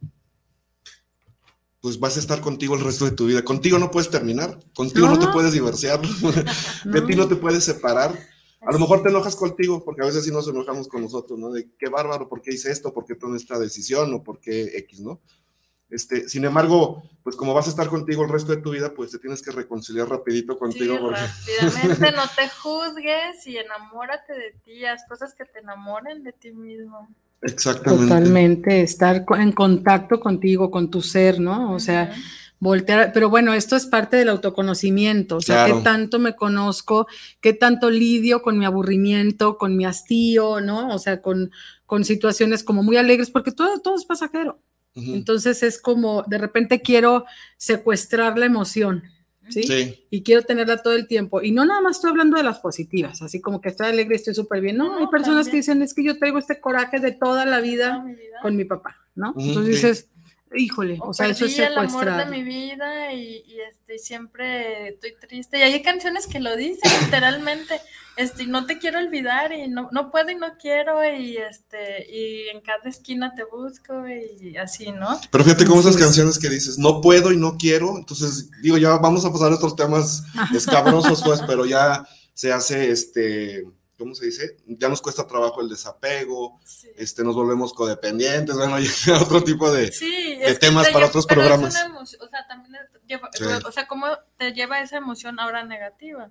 pues 1.81 1.99
vas 1.99 2.17
a 2.17 2.19
estar 2.19 2.41
contigo 2.41 2.73
el 2.73 2.83
resto 2.83 3.05
de 3.05 3.11
tu 3.11 3.27
vida. 3.27 3.43
Contigo 3.43 3.77
no 3.77 3.91
puedes 3.91 4.09
terminar, 4.09 4.57
contigo 4.73 5.05
no, 5.05 5.19
te 5.19 5.27
puedes 5.27 5.53
divorciar, 5.53 6.01
de 6.85 7.01
ti 7.01 7.15
no 7.15 7.27
te 7.27 7.35
puedes 7.35 7.63
separar. 7.63 8.17
A 8.61 8.71
lo 8.71 8.79
mejor 8.79 9.03
te 9.03 9.09
enojas 9.09 9.35
contigo, 9.35 9.85
porque 9.85 10.01
a 10.01 10.07
veces 10.07 10.25
sí 10.25 10.31
nos 10.31 10.47
enojamos 10.47 10.87
con 10.87 11.03
nosotros, 11.03 11.37
¿no? 11.37 11.51
De 11.51 11.69
qué 11.77 11.89
bárbaro, 11.89 12.27
¿por 12.27 12.41
qué 12.41 12.55
hice 12.55 12.71
esto? 12.71 12.91
¿Por 12.91 13.05
qué 13.05 13.13
tomé 13.13 13.37
esta 13.37 13.59
decisión? 13.59 14.11
¿O 14.15 14.23
por 14.23 14.39
qué 14.39 14.77
X, 14.79 14.99
no? 14.99 15.21
Este, 15.89 16.27
sin 16.27 16.43
embargo, 16.43 17.03
pues 17.23 17.35
como 17.35 17.53
vas 17.53 17.67
a 17.67 17.69
estar 17.69 17.87
contigo 17.87 18.23
el 18.23 18.29
resto 18.29 18.53
de 18.53 18.61
tu 18.61 18.71
vida, 18.71 18.93
pues 18.93 19.11
te 19.11 19.19
tienes 19.19 19.41
que 19.41 19.51
reconciliar 19.51 20.09
rapidito 20.09 20.57
contigo. 20.57 21.11
Sí, 21.43 21.51
Rápidamente 21.61 22.11
no 22.15 22.23
te 22.35 22.49
juzgues 22.49 23.47
y 23.47 23.57
enamórate 23.57 24.33
de 24.33 24.51
ti, 24.65 24.85
haz 24.85 25.05
cosas 25.07 25.33
que 25.33 25.45
te 25.45 25.59
enamoren 25.59 26.23
de 26.23 26.33
ti 26.33 26.51
mismo. 26.51 27.07
Exactamente. 27.41 28.05
Totalmente, 28.05 28.81
estar 28.81 29.23
en 29.37 29.51
contacto 29.51 30.19
contigo, 30.19 30.71
con 30.71 30.89
tu 30.89 31.01
ser, 31.01 31.39
¿no? 31.39 31.73
O 31.73 31.79
sea, 31.79 32.11
voltear, 32.59 33.11
pero 33.13 33.29
bueno, 33.29 33.53
esto 33.53 33.75
es 33.75 33.85
parte 33.85 34.17
del 34.17 34.29
autoconocimiento, 34.29 35.37
o 35.37 35.41
sea, 35.41 35.65
qué 35.65 35.73
tanto 35.83 36.19
me 36.19 36.35
conozco, 36.35 37.07
qué 37.39 37.53
tanto 37.53 37.89
lidio 37.89 38.41
con 38.41 38.57
mi 38.57 38.65
aburrimiento, 38.65 39.57
con 39.57 39.77
mi 39.77 39.85
hastío, 39.85 40.59
¿no? 40.59 40.89
O 40.89 40.99
sea, 40.99 41.21
con, 41.21 41.51
con 41.85 42.03
situaciones 42.03 42.63
como 42.63 42.83
muy 42.83 42.97
alegres, 42.97 43.29
porque 43.29 43.51
todo, 43.51 43.79
todo 43.79 43.95
es 43.95 44.05
pasajero. 44.05 44.59
Entonces 44.97 45.63
es 45.63 45.79
como, 45.79 46.23
de 46.23 46.37
repente 46.37 46.81
quiero 46.81 47.25
secuestrar 47.55 48.37
la 48.37 48.45
emoción, 48.45 49.03
¿sí? 49.49 50.05
Y 50.09 50.23
quiero 50.23 50.41
tenerla 50.41 50.81
todo 50.81 50.93
el 50.93 51.07
tiempo. 51.07 51.41
Y 51.41 51.51
no 51.51 51.65
nada 51.65 51.81
más 51.81 51.97
estoy 51.97 52.11
hablando 52.11 52.37
de 52.37 52.43
las 52.43 52.59
positivas, 52.59 53.21
así 53.21 53.39
como 53.39 53.61
que 53.61 53.69
estoy 53.69 53.87
alegre 53.87 54.15
y 54.15 54.17
estoy 54.17 54.33
súper 54.33 54.61
bien. 54.61 54.77
No, 54.77 54.97
hay 54.97 55.07
personas 55.07 55.49
que 55.49 55.57
dicen, 55.57 55.81
es 55.81 55.93
que 55.93 56.03
yo 56.03 56.17
traigo 56.17 56.39
este 56.39 56.59
coraje 56.59 56.99
de 56.99 57.11
toda 57.11 57.45
la 57.45 57.59
vida, 57.59 58.03
con 58.41 58.55
mi 58.55 58.65
papá, 58.65 58.97
¿no? 59.15 59.33
Entonces 59.37 59.75
dices, 59.75 60.09
híjole, 60.55 60.97
o, 61.01 61.13
sea, 61.13 61.27
eso 61.27 61.45
es 61.45 61.55
secuestrar. 61.55 62.03
el 62.03 62.09
amor 62.09 62.25
de 62.25 62.31
mi 62.31 62.43
vida 62.43 63.13
y, 63.13 63.43
y 63.47 63.59
este, 63.69 63.99
siempre 63.99 64.89
estoy 64.89 65.13
triste. 65.19 65.59
Y 65.59 65.61
hay 65.61 65.81
canciones 65.81 66.27
que 66.27 66.39
lo 66.39 66.55
dicen 66.55 66.91
literalmente 67.03 67.79
este, 68.17 68.47
no 68.47 68.65
te 68.65 68.79
quiero 68.79 68.99
olvidar 68.99 69.51
y 69.53 69.67
no, 69.67 69.89
no 69.91 70.11
puedo 70.11 70.31
y 70.31 70.35
no 70.35 70.57
quiero 70.59 71.03
y 71.05 71.37
este, 71.37 72.05
y 72.11 72.49
en 72.49 72.61
cada 72.61 72.89
esquina 72.89 73.33
te 73.35 73.43
busco 73.43 74.07
y 74.07 74.57
así, 74.57 74.91
¿no? 74.91 75.19
Pero 75.31 75.43
fíjate 75.43 75.65
cómo 75.65 75.81
esas 75.81 75.97
canciones 75.97 76.39
que 76.39 76.49
dices, 76.49 76.77
no 76.77 76.99
puedo 76.99 77.31
y 77.31 77.37
no 77.37 77.57
quiero, 77.57 77.97
entonces 77.97 78.49
digo, 78.61 78.77
ya 78.77 78.97
vamos 78.97 79.23
a 79.23 79.31
pasar 79.31 79.51
a 79.51 79.55
otros 79.55 79.75
temas 79.75 80.23
escabrosos 80.53 81.21
pues, 81.23 81.41
pero 81.47 81.65
ya 81.65 82.07
se 82.33 82.51
hace 82.51 82.91
este, 82.91 83.63
¿cómo 83.97 84.15
se 84.15 84.25
dice? 84.25 84.57
Ya 84.65 84.89
nos 84.89 85.01
cuesta 85.01 85.27
trabajo 85.27 85.61
el 85.61 85.69
desapego, 85.69 86.59
este, 86.95 87.23
nos 87.23 87.35
volvemos 87.35 87.73
codependientes, 87.73 88.55
bueno, 88.55 88.75
otro 89.21 89.43
tipo 89.43 89.71
de, 89.71 89.91
temas 90.59 90.89
para 90.89 91.07
otros 91.07 91.25
programas. 91.25 91.75
o 92.19 92.27
sea, 92.27 92.47
también 92.47 92.77
o 93.65 93.71
sea, 93.71 93.87
¿cómo 93.87 94.07
te 94.37 94.53
lleva 94.53 94.81
esa 94.81 94.97
emoción 94.97 95.39
ahora 95.39 95.63
negativa? 95.63 96.29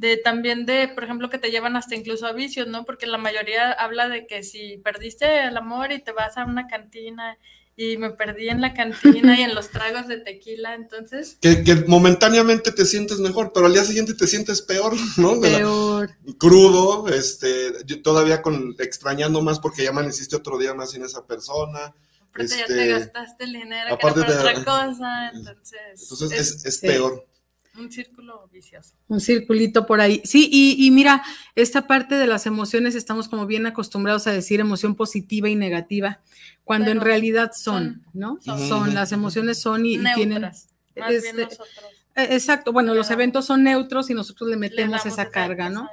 De 0.00 0.16
también 0.16 0.64
de, 0.64 0.88
por 0.88 1.04
ejemplo, 1.04 1.28
que 1.28 1.36
te 1.36 1.50
llevan 1.50 1.76
hasta 1.76 1.94
incluso 1.94 2.26
a 2.26 2.32
vicios, 2.32 2.66
¿no? 2.66 2.86
Porque 2.86 3.06
la 3.06 3.18
mayoría 3.18 3.70
habla 3.70 4.08
de 4.08 4.26
que 4.26 4.42
si 4.42 4.78
perdiste 4.78 5.44
el 5.44 5.54
amor 5.58 5.92
y 5.92 6.02
te 6.02 6.12
vas 6.12 6.38
a 6.38 6.46
una 6.46 6.66
cantina 6.68 7.36
y 7.76 7.98
me 7.98 8.08
perdí 8.08 8.48
en 8.48 8.62
la 8.62 8.72
cantina 8.72 9.38
y 9.38 9.42
en 9.42 9.54
los 9.54 9.68
tragos 9.68 10.08
de 10.08 10.16
tequila, 10.16 10.74
entonces... 10.74 11.36
Que, 11.42 11.62
que, 11.64 11.74
momentáneamente 11.86 12.72
te 12.72 12.86
sientes 12.86 13.18
mejor, 13.18 13.52
pero 13.52 13.66
al 13.66 13.74
día 13.74 13.84
siguiente 13.84 14.14
te 14.14 14.26
sientes 14.26 14.62
peor, 14.62 14.94
¿no? 15.18 15.38
peor. 15.38 16.10
crudo, 16.38 17.06
este, 17.08 17.72
todavía 18.02 18.40
con 18.40 18.74
extrañando 18.78 19.42
más 19.42 19.60
porque 19.60 19.84
ya 19.84 19.90
amaneciste 19.90 20.34
otro 20.34 20.56
día 20.56 20.72
más 20.72 20.92
sin 20.92 21.04
esa 21.04 21.26
persona. 21.26 21.94
Aparte 22.30 22.56
ya 22.56 22.66
te 22.66 22.72
este, 22.72 22.86
gastaste 22.86 23.44
el 23.44 23.52
dinero 23.52 23.98
que 23.98 24.06
era 24.06 24.38
otra 24.38 24.64
cosa, 24.64 25.30
entonces... 25.34 26.10
Entonces 26.10 26.32
es, 26.32 26.64
es 26.64 26.78
peor. 26.78 27.26
Un 27.80 27.90
círculo 27.90 28.48
vicioso. 28.52 28.94
Un 29.08 29.20
circulito 29.20 29.86
por 29.86 30.00
ahí. 30.00 30.20
Sí, 30.24 30.48
y, 30.52 30.90
mira, 30.90 31.22
esta 31.54 31.86
parte 31.86 32.16
de 32.16 32.26
las 32.26 32.46
emociones 32.46 32.94
estamos 32.94 33.28
como 33.28 33.46
bien 33.46 33.66
acostumbrados 33.66 34.26
a 34.26 34.32
decir 34.32 34.60
emoción 34.60 34.94
positiva 34.94 35.48
y 35.48 35.56
negativa, 35.56 36.20
cuando 36.64 36.90
en 36.90 37.00
realidad 37.00 37.52
son, 37.54 38.04
¿no? 38.12 38.38
Son, 38.42 38.94
las 38.94 39.12
emociones 39.12 39.60
son 39.60 39.86
y, 39.86 39.98
tienen... 40.14 40.44
Este, 40.94 41.48
e, 42.14 42.34
exacto, 42.34 42.72
bueno, 42.72 42.94
los 42.94 43.10
eventos 43.10 43.46
son 43.46 43.62
neutros 43.64 44.10
y 44.10 44.14
nosotros 44.14 44.50
le 44.50 44.56
metemos 44.56 45.06
esa 45.06 45.30
carga, 45.30 45.70
¿no? 45.70 45.88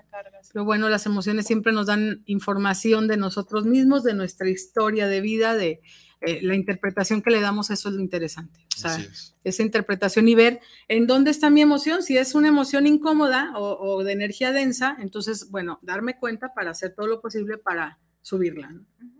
Pero 0.51 0.65
bueno, 0.65 0.89
las 0.89 1.05
emociones 1.05 1.45
siempre 1.45 1.71
nos 1.71 1.87
dan 1.87 2.23
información 2.25 3.07
de 3.07 3.17
nosotros 3.17 3.65
mismos, 3.65 4.03
de 4.03 4.13
nuestra 4.13 4.49
historia 4.49 5.07
de 5.07 5.21
vida, 5.21 5.55
de, 5.55 5.81
eh, 6.21 6.39
la 6.41 6.55
interpretación 6.55 7.21
que 7.21 7.29
le 7.29 7.41
damos, 7.41 7.69
eso 7.69 7.89
es 7.89 7.95
lo 7.95 8.01
interesante. 8.01 8.59
O 8.75 8.79
sea, 8.79 8.97
esa 9.43 9.63
interpretación 9.63 10.27
y 10.27 10.35
ver 10.35 10.59
en 10.87 11.05
dónde 11.05 11.29
está 11.29 11.49
mi 11.49 11.61
emoción. 11.61 12.01
Si 12.01 12.17
es 12.17 12.33
una 12.33 12.47
emoción 12.47 12.87
incómoda 12.87 13.53
o, 13.55 14.03
de 14.03 14.13
energía 14.13 14.51
densa, 14.51 14.97
entonces, 14.99 15.51
bueno, 15.51 15.79
darme 15.83 16.17
cuenta 16.17 16.53
para 16.53 16.71
hacer 16.71 16.95
todo 16.95 17.07
lo 17.07 17.21
posible 17.21 17.57
para 17.57 17.99
subirla 18.21 18.73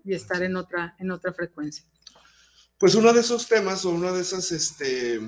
y 0.03 0.13
estar 0.13 0.41
en 0.41 0.55
otra, 0.55 0.95
en 0.99 1.11
otra 1.11 1.33
frecuencia. 1.33 1.85
Pues 2.79 2.95
uno 2.95 3.13
de 3.13 3.21
esos 3.21 3.47
temas 3.47 3.85
o 3.85 3.91
una 3.91 4.11
de 4.11 4.21
esas 4.21 4.51
este, 4.51 5.19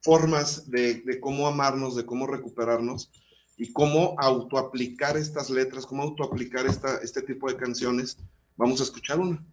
formas 0.00 0.70
de, 0.70 1.02
de 1.02 1.20
cómo 1.20 1.46
amarnos, 1.46 1.96
de 1.96 2.04
cómo 2.04 2.26
recuperarnos 2.26 3.10
y 3.56 3.72
cómo 3.72 4.16
autoaplicar 4.18 5.16
estas 5.16 5.50
letras, 5.50 5.86
cómo 5.86 6.02
autoaplicar 6.02 6.66
esta, 6.66 6.98
este 6.98 7.22
tipo 7.22 7.48
de 7.48 7.56
canciones, 7.56 8.18
vamos 8.56 8.80
a 8.80 8.84
escuchar 8.84 9.20
una. 9.20 9.44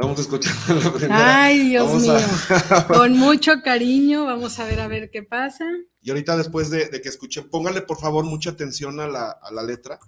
Vamos 0.00 0.18
a 0.18 0.22
escuchar 0.22 0.54
la 0.68 0.92
primera. 0.92 1.44
Ay, 1.44 1.68
Dios 1.68 2.02
mío. 2.02 2.14
Con 2.88 3.12
mucho 3.18 3.60
cariño, 3.62 4.24
vamos 4.24 4.58
a 4.58 4.64
ver 4.64 4.80
a 4.80 4.88
ver 4.88 5.10
qué 5.10 5.22
pasa. 5.22 5.66
Y 6.00 6.10
ahorita 6.10 6.38
después 6.38 6.70
de, 6.70 6.88
que 7.02 7.08
escuchen, 7.08 7.50
póngale 7.50 7.82
por 7.82 8.00
favor 8.00 8.24
mucha 8.24 8.50
atención 8.50 8.98
a 9.00 9.06
la, 9.06 9.30
a 9.30 9.52
la 9.52 9.62
letra. 9.62 9.98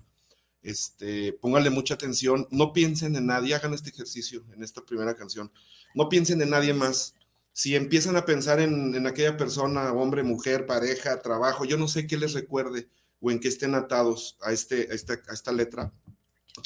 Este, 0.62 1.34
póngale 1.34 1.68
mucha 1.68 1.94
atención. 1.94 2.48
No 2.50 2.72
piensen 2.72 3.16
en 3.16 3.26
nadie, 3.26 3.54
hagan 3.54 3.74
este 3.74 3.90
ejercicio 3.90 4.44
en 4.54 4.62
esta 4.62 4.80
primera 4.80 5.14
canción. 5.14 5.52
No 5.94 6.08
piensen 6.08 6.40
en 6.40 6.50
nadie 6.50 6.72
más. 6.72 7.14
Si 7.52 7.76
empiezan 7.76 8.16
a 8.16 8.24
pensar 8.24 8.60
en, 8.60 8.94
en 8.94 9.06
aquella 9.06 9.36
persona, 9.36 9.92
hombre, 9.92 10.22
mujer, 10.22 10.64
pareja, 10.64 11.20
trabajo, 11.20 11.66
yo 11.66 11.76
no 11.76 11.86
sé 11.86 12.06
qué 12.06 12.16
les 12.16 12.32
recuerde 12.32 12.88
o 13.20 13.30
en 13.30 13.40
qué 13.40 13.48
estén 13.48 13.74
atados 13.74 14.38
a, 14.40 14.52
este, 14.52 14.88
a, 14.90 14.94
esta, 14.94 15.20
a 15.28 15.34
esta 15.34 15.52
letra, 15.52 15.92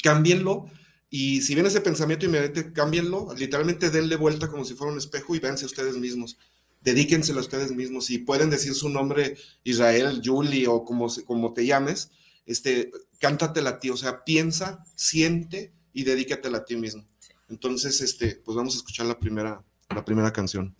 cámbienlo 0.01 0.71
y 1.09 1.41
si 1.41 1.53
viene 1.53 1.69
ese 1.69 1.81
pensamiento 1.81 2.25
inmediato, 2.25 2.73
cámbienlo, 2.73 3.33
literalmente 3.37 3.89
denle 3.89 4.17
vuelta 4.17 4.49
como 4.49 4.65
si 4.65 4.73
fuera 4.73 4.91
un 4.91 4.97
espejo 4.97 5.35
y 5.35 5.39
véanse 5.39 5.65
ustedes 5.65 5.95
mismos. 5.97 6.37
Dedíquenselo 6.81 7.39
a 7.39 7.41
ustedes 7.41 7.71
mismos. 7.71 8.05
Si 8.05 8.17
pueden 8.17 8.49
decir 8.49 8.73
su 8.73 8.89
nombre, 8.89 9.37
Israel, 9.63 10.21
Julie 10.23 10.67
o 10.67 10.83
como, 10.83 11.07
como 11.25 11.53
te 11.53 11.65
llames, 11.65 12.11
este, 12.45 12.91
cántatela 13.19 13.71
a 13.71 13.79
ti. 13.79 13.89
O 13.89 13.97
sea, 13.97 14.25
piensa, 14.25 14.85
siente 14.95 15.71
y 15.93 16.03
dedícatela 16.03 16.59
a 16.59 16.65
ti 16.65 16.75
mismo. 16.75 17.05
Entonces, 17.49 18.01
este, 18.01 18.41
pues 18.43 18.57
vamos 18.57 18.75
a 18.75 18.77
escuchar 18.77 19.05
la 19.05 19.17
primera, 19.17 19.63
la 19.89 20.03
primera 20.03 20.33
canción. 20.33 20.75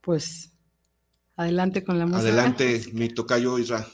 Pues, 0.00 0.52
adelante 1.36 1.84
con 1.84 1.98
la 1.98 2.06
música. 2.06 2.22
Adelante, 2.22 2.82
mi 2.94 3.10
tocayo 3.10 3.58
Israel. 3.58 3.84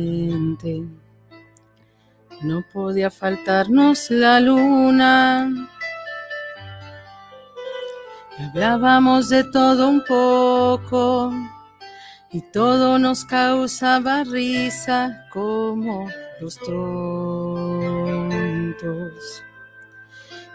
No 2.41 2.63
podía 2.71 3.11
faltarnos 3.11 4.09
la 4.09 4.39
luna. 4.39 5.51
hablábamos 8.39 9.27
de 9.27 9.43
todo 9.43 9.89
un 9.89 10.01
poco 10.05 11.33
y 12.31 12.39
todo 12.53 12.97
nos 12.99 13.25
causaba 13.25 14.23
risa 14.23 15.25
como 15.29 16.07
los 16.39 16.57
tontos. 16.57 17.83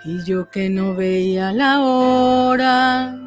Y 0.03 0.25
yo 0.25 0.49
que 0.49 0.71
no 0.71 0.95
veía 0.95 1.53
la 1.53 1.83
hora 1.83 3.26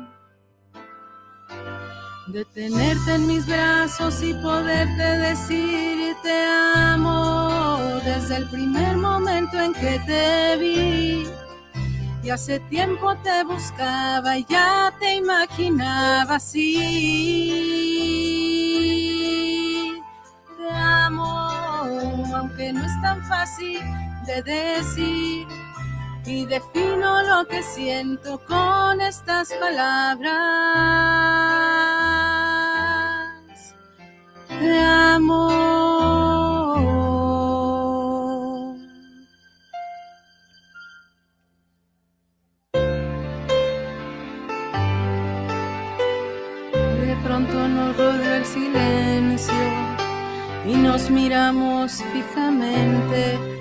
de 2.32 2.46
tenerte 2.46 3.16
en 3.16 3.28
mis 3.28 3.46
brazos 3.48 4.22
y 4.22 4.34
poderte 4.36 5.04
decir 5.04 6.16
te 6.22 6.46
amo 6.76 7.80
desde 8.04 8.38
el 8.38 8.48
primer 8.50 8.98
momento 8.98 9.60
en 9.60 9.74
que 9.74 10.00
te 10.06 10.58
vi. 10.58 11.28
y 12.24 12.30
hace 12.30 12.60
tiempo 12.70 13.16
te 13.24 13.44
buscaba 13.44 14.38
y 14.38 14.46
ya 14.48 14.94
te 15.00 15.16
imaginaba 15.16 16.36
así. 16.36 16.68
Te 20.58 20.70
amo, 20.72 21.26
aunque 22.36 22.72
no 22.74 22.86
es 22.86 23.02
tan 23.02 23.24
fácil 23.26 23.80
de 24.28 24.44
decir. 24.44 25.48
Y 26.32 26.46
defino 26.46 27.24
lo 27.24 27.48
que 27.48 27.64
siento 27.64 28.40
con 28.46 29.02
estas 29.02 29.52
palabras. 29.56 30.30
Te 34.48 34.80
amo. 34.80 35.90
silencio 48.46 49.54
y 50.66 50.74
nos 50.76 51.10
miramos 51.10 52.04
fijamente. 52.14 53.59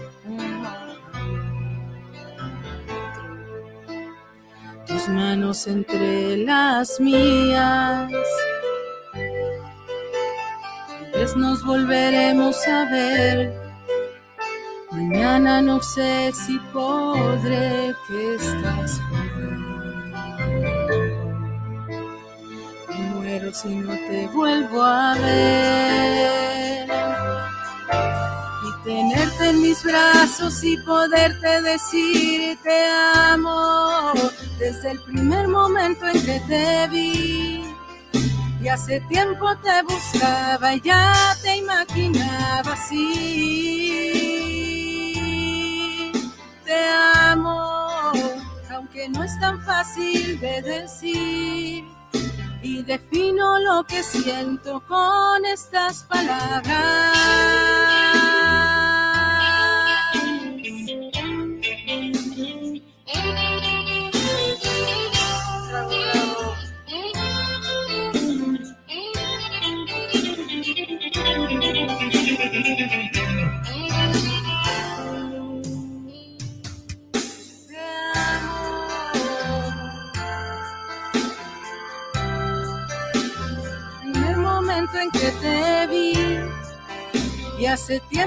Manos 5.08 5.66
entre 5.66 6.36
las 6.38 7.00
mías. 7.00 8.10
Pues 11.12 11.36
nos 11.36 11.64
volveremos 11.64 12.56
a 12.68 12.84
ver. 12.90 13.52
Mañana 14.92 15.62
no 15.62 15.82
sé 15.82 16.32
si 16.32 16.58
podré 16.72 17.94
que 18.06 18.34
estás 18.34 19.00
si 23.52 23.68
no 23.76 23.94
te 23.94 24.26
vuelvo 24.28 24.82
a 24.82 25.14
ver. 25.14 26.88
Tenerte 28.84 29.50
en 29.50 29.60
mis 29.60 29.82
brazos 29.82 30.62
y 30.64 30.76
poderte 30.78 31.62
decir 31.62 32.58
te 32.62 32.86
amo 32.86 34.12
desde 34.58 34.92
el 34.92 35.00
primer 35.00 35.48
momento 35.48 36.06
en 36.06 36.24
que 36.24 36.40
te 36.48 36.88
vi. 36.88 37.64
Y 38.60 38.68
hace 38.68 39.00
tiempo 39.08 39.46
te 39.56 39.82
buscaba 39.82 40.74
y 40.74 40.80
ya 40.80 41.36
te 41.42 41.56
imaginaba 41.56 42.72
así. 42.72 43.08
Te 46.64 46.88
amo, 47.14 48.12
aunque 48.70 49.08
no 49.08 49.24
es 49.24 49.38
tan 49.40 49.60
fácil 49.64 50.38
de 50.40 50.62
decir 50.62 51.84
y 52.62 52.82
defino 52.82 53.58
lo 53.60 53.84
que 53.84 54.02
siento 54.02 54.80
con 54.86 55.44
estas 55.44 56.04
palabras. 56.04 56.88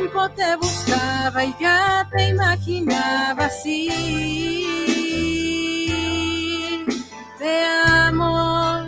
Tiempo 0.02 0.30
te 0.30 0.56
buscaba 0.56 1.46
y 1.46 1.56
ya 1.60 2.08
te 2.12 2.30
imaginaba 2.30 3.46
así. 3.46 4.66
Te 7.38 7.66
amo, 7.86 8.84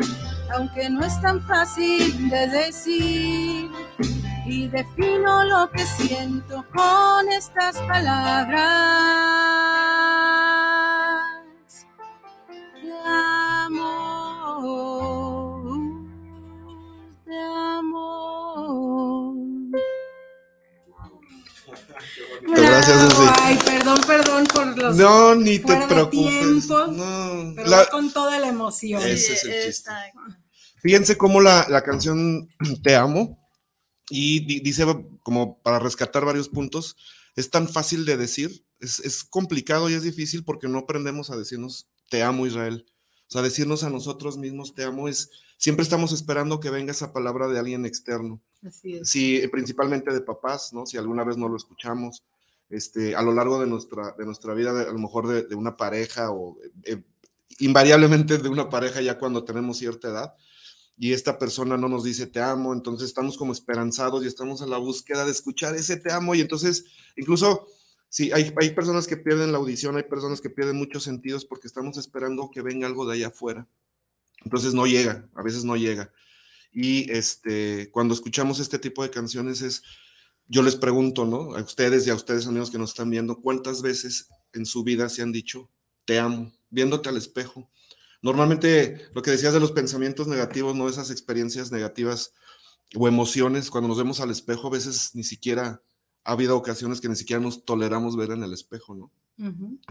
aunque 0.56 0.90
no 0.90 1.06
es 1.06 1.22
tan 1.22 1.40
fácil 1.42 2.30
de 2.30 2.48
decir 2.48 3.70
y 4.46 4.68
defino 4.68 5.44
lo 5.46 5.70
que 5.70 5.86
siento 5.86 6.66
con 6.74 7.30
estas 7.32 7.78
palabras. 7.82 9.63
Gracias, 22.86 23.40
Ay, 23.40 23.58
perdón, 23.66 24.02
perdón 24.06 24.46
por 24.46 24.78
los. 24.78 24.98
No, 24.98 25.36
ni 25.36 25.60
te 25.60 25.88
preocupes. 25.88 26.68
no. 26.68 27.54
Pero 27.56 27.72
con 27.92 28.12
toda 28.12 28.40
la 28.40 28.50
emoción. 28.50 29.02
Ese 29.04 29.34
es 29.34 29.46
el 29.46 29.66
chiste. 29.66 29.92
Fíjense 30.82 31.18
cómo 31.18 31.40
la, 31.40 31.66
la, 31.70 31.82
canción 31.82 32.50
Te 32.84 32.96
amo 32.96 33.40
y 34.10 34.62
dice 34.62 34.86
como 35.22 35.62
para 35.62 35.80
rescatar 35.80 36.26
varios 36.26 36.50
puntos, 36.50 36.98
es 37.38 37.50
tan 37.50 37.70
fácil 37.70 38.06
de 38.06 38.18
decir, 38.18 38.66
es, 38.80 39.00
es 39.00 39.24
complicado 39.24 39.90
y 39.90 39.94
es 39.94 40.04
difícil 40.04 40.44
porque 40.44 40.68
no 40.68 40.80
aprendemos 40.80 41.30
a 41.30 41.38
decirnos 41.38 41.88
Te 42.10 42.22
amo 42.22 42.46
Israel. 42.46 42.86
O 43.30 43.32
sea, 43.32 43.42
decirnos 43.42 43.84
a 43.84 43.90
nosotros 43.90 44.38
mismos 44.38 44.76
Te 44.76 44.84
amo 44.84 45.08
es, 45.08 45.30
siempre 45.58 45.84
estamos 45.84 46.12
esperando 46.12 46.60
que 46.60 46.70
venga 46.70 46.92
esa 46.92 47.14
palabra 47.14 47.48
de 47.48 47.60
alguien 47.60 47.86
externo. 47.86 48.42
Así 48.62 48.96
es. 48.96 49.10
Sí, 49.10 49.42
principalmente 49.50 50.12
de 50.12 50.20
papás, 50.20 50.74
¿no? 50.74 50.86
Si 50.86 50.98
alguna 50.98 51.24
vez 51.24 51.38
no 51.38 51.48
lo 51.48 51.56
escuchamos 51.56 52.22
este, 52.70 53.16
a 53.16 53.22
lo 53.22 53.34
largo 53.34 53.60
de 53.60 53.68
nuestra, 53.68 54.16
de 54.18 54.26
nuestra 54.26 54.54
vida, 54.54 54.72
a 54.72 54.92
lo 54.92 55.00
mejor 55.00 55.28
de, 55.48 55.56
una 55.56 55.78
pareja 55.78 56.32
o 56.32 56.58
eh, 56.84 57.02
invariablemente 57.60 58.38
de 58.38 58.50
una 58.50 58.70
pareja 58.70 59.02
ya 59.02 59.18
cuando 59.18 59.44
tenemos 59.44 59.78
cierta 59.78 60.10
edad 60.10 60.34
y 60.98 61.14
esta 61.14 61.38
persona 61.40 61.78
no 61.78 61.90
nos 61.90 62.04
dice 62.04 62.28
te 62.28 62.40
amo, 62.40 62.74
entonces 62.74 63.08
estamos 63.08 63.38
como 63.38 63.52
esperanzados 63.52 64.24
y 64.24 64.28
estamos 64.28 64.62
en 64.62 64.70
la 64.70 64.78
búsqueda 64.78 65.26
de 65.26 65.32
escuchar 65.32 65.76
ese 65.76 65.98
te 65.98 66.12
amo 66.12 66.36
y 66.36 66.42
entonces 66.42 66.86
incluso 67.16 67.68
sí, 68.10 68.32
hay, 68.32 68.54
hay 68.60 68.72
personas 68.72 69.08
que 69.08 69.18
pierden 69.18 69.52
la 69.52 69.58
audición, 69.58 69.98
hay 69.98 70.04
personas 70.04 70.42
que 70.42 70.50
pierden 70.50 70.78
muchos 70.78 71.04
sentidos 71.04 71.46
porque 71.46 71.68
estamos 71.68 71.98
esperando 71.98 72.52
que 72.52 72.62
venga 72.62 72.88
algo 72.88 73.06
de 73.06 73.16
allá 73.16 73.28
afuera. 73.28 73.68
Entonces 74.44 74.74
no 74.74 74.86
llega, 74.86 75.28
a 75.34 75.42
veces 75.42 75.64
no 75.64 75.76
llega. 75.76 76.12
Y 76.72 77.10
este, 77.12 77.90
cuando 77.92 78.14
escuchamos 78.14 78.60
este 78.60 78.80
tipo 78.80 79.04
de 79.04 79.10
canciones 79.10 79.62
es 79.62 79.84
yo 80.54 80.62
les 80.62 80.76
pregunto, 80.76 81.26
¿no? 81.26 81.56
A 81.56 81.64
ustedes 81.64 82.06
y 82.06 82.12
a 82.12 82.16
ustedes, 82.16 82.46
amigos 82.46 82.70
que 82.70 82.78
nos 82.78 82.92
están 82.92 83.10
viendo, 83.10 83.42
¿cuántas 83.42 83.82
veces 83.82 84.30
en 84.54 84.68
su 84.68 84.84
vida 84.84 85.10
se 85.10 85.24
han 85.24 85.32
dicho, 85.32 85.72
te 86.06 86.20
amo, 86.20 86.54
viéndote 86.70 87.10
al 87.10 87.18
espejo? 87.18 87.72
Normalmente 88.22 89.10
lo 89.16 89.24
que 89.24 89.32
decías 89.32 89.54
de 89.54 89.60
los 89.60 89.72
pensamientos 89.72 90.28
negativos, 90.28 90.76
¿no? 90.76 90.88
Esas 90.88 91.10
experiencias 91.10 91.72
negativas 91.72 92.34
o 92.96 93.08
emociones, 93.08 93.72
cuando 93.72 93.88
nos 93.88 93.98
vemos 93.98 94.20
al 94.20 94.30
espejo, 94.30 94.68
a 94.68 94.72
veces 94.72 95.16
ni 95.16 95.24
siquiera 95.24 95.82
ha 96.24 96.32
habido 96.32 96.56
ocasiones 96.56 97.02
que 97.02 97.10
ni 97.10 97.16
siquiera 97.16 97.42
nos 97.42 97.66
toleramos 97.66 98.16
ver 98.16 98.30
en 98.30 98.44
el 98.44 98.54
espejo, 98.54 98.94
¿no? 98.94 99.12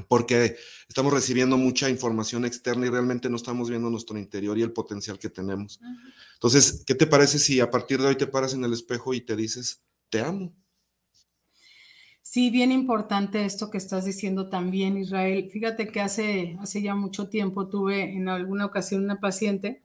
Porque 0.06 0.54
estamos 0.88 1.12
recibiendo 1.12 1.58
mucha 1.58 1.90
información 1.90 2.44
externa 2.44 2.86
y 2.86 2.90
realmente 2.90 3.28
no 3.28 3.34
estamos 3.34 3.68
viendo 3.68 3.90
nuestro 3.90 4.16
interior 4.16 4.56
y 4.56 4.62
el 4.62 4.72
potencial 4.72 5.18
que 5.18 5.28
tenemos. 5.28 5.80
Entonces, 6.34 6.84
¿qué 6.86 6.94
te 6.94 7.08
parece 7.08 7.40
si 7.40 7.58
a 7.58 7.68
partir 7.68 8.00
de 8.00 8.06
hoy 8.06 8.16
te 8.16 8.28
paras 8.28 8.54
en 8.54 8.62
el 8.62 8.72
espejo 8.72 9.12
y 9.12 9.22
te 9.22 9.34
dices, 9.34 9.82
te 10.12 10.20
amo. 10.20 10.52
Sí, 12.20 12.50
bien 12.50 12.70
importante 12.70 13.46
esto 13.46 13.70
que 13.70 13.78
estás 13.78 14.04
diciendo 14.04 14.50
también, 14.50 14.98
Israel. 14.98 15.48
Fíjate 15.50 15.88
que 15.88 16.00
hace, 16.00 16.56
hace 16.60 16.82
ya 16.82 16.94
mucho 16.94 17.28
tiempo 17.28 17.68
tuve 17.68 18.14
en 18.14 18.28
alguna 18.28 18.66
ocasión 18.66 19.04
una 19.04 19.20
paciente 19.20 19.82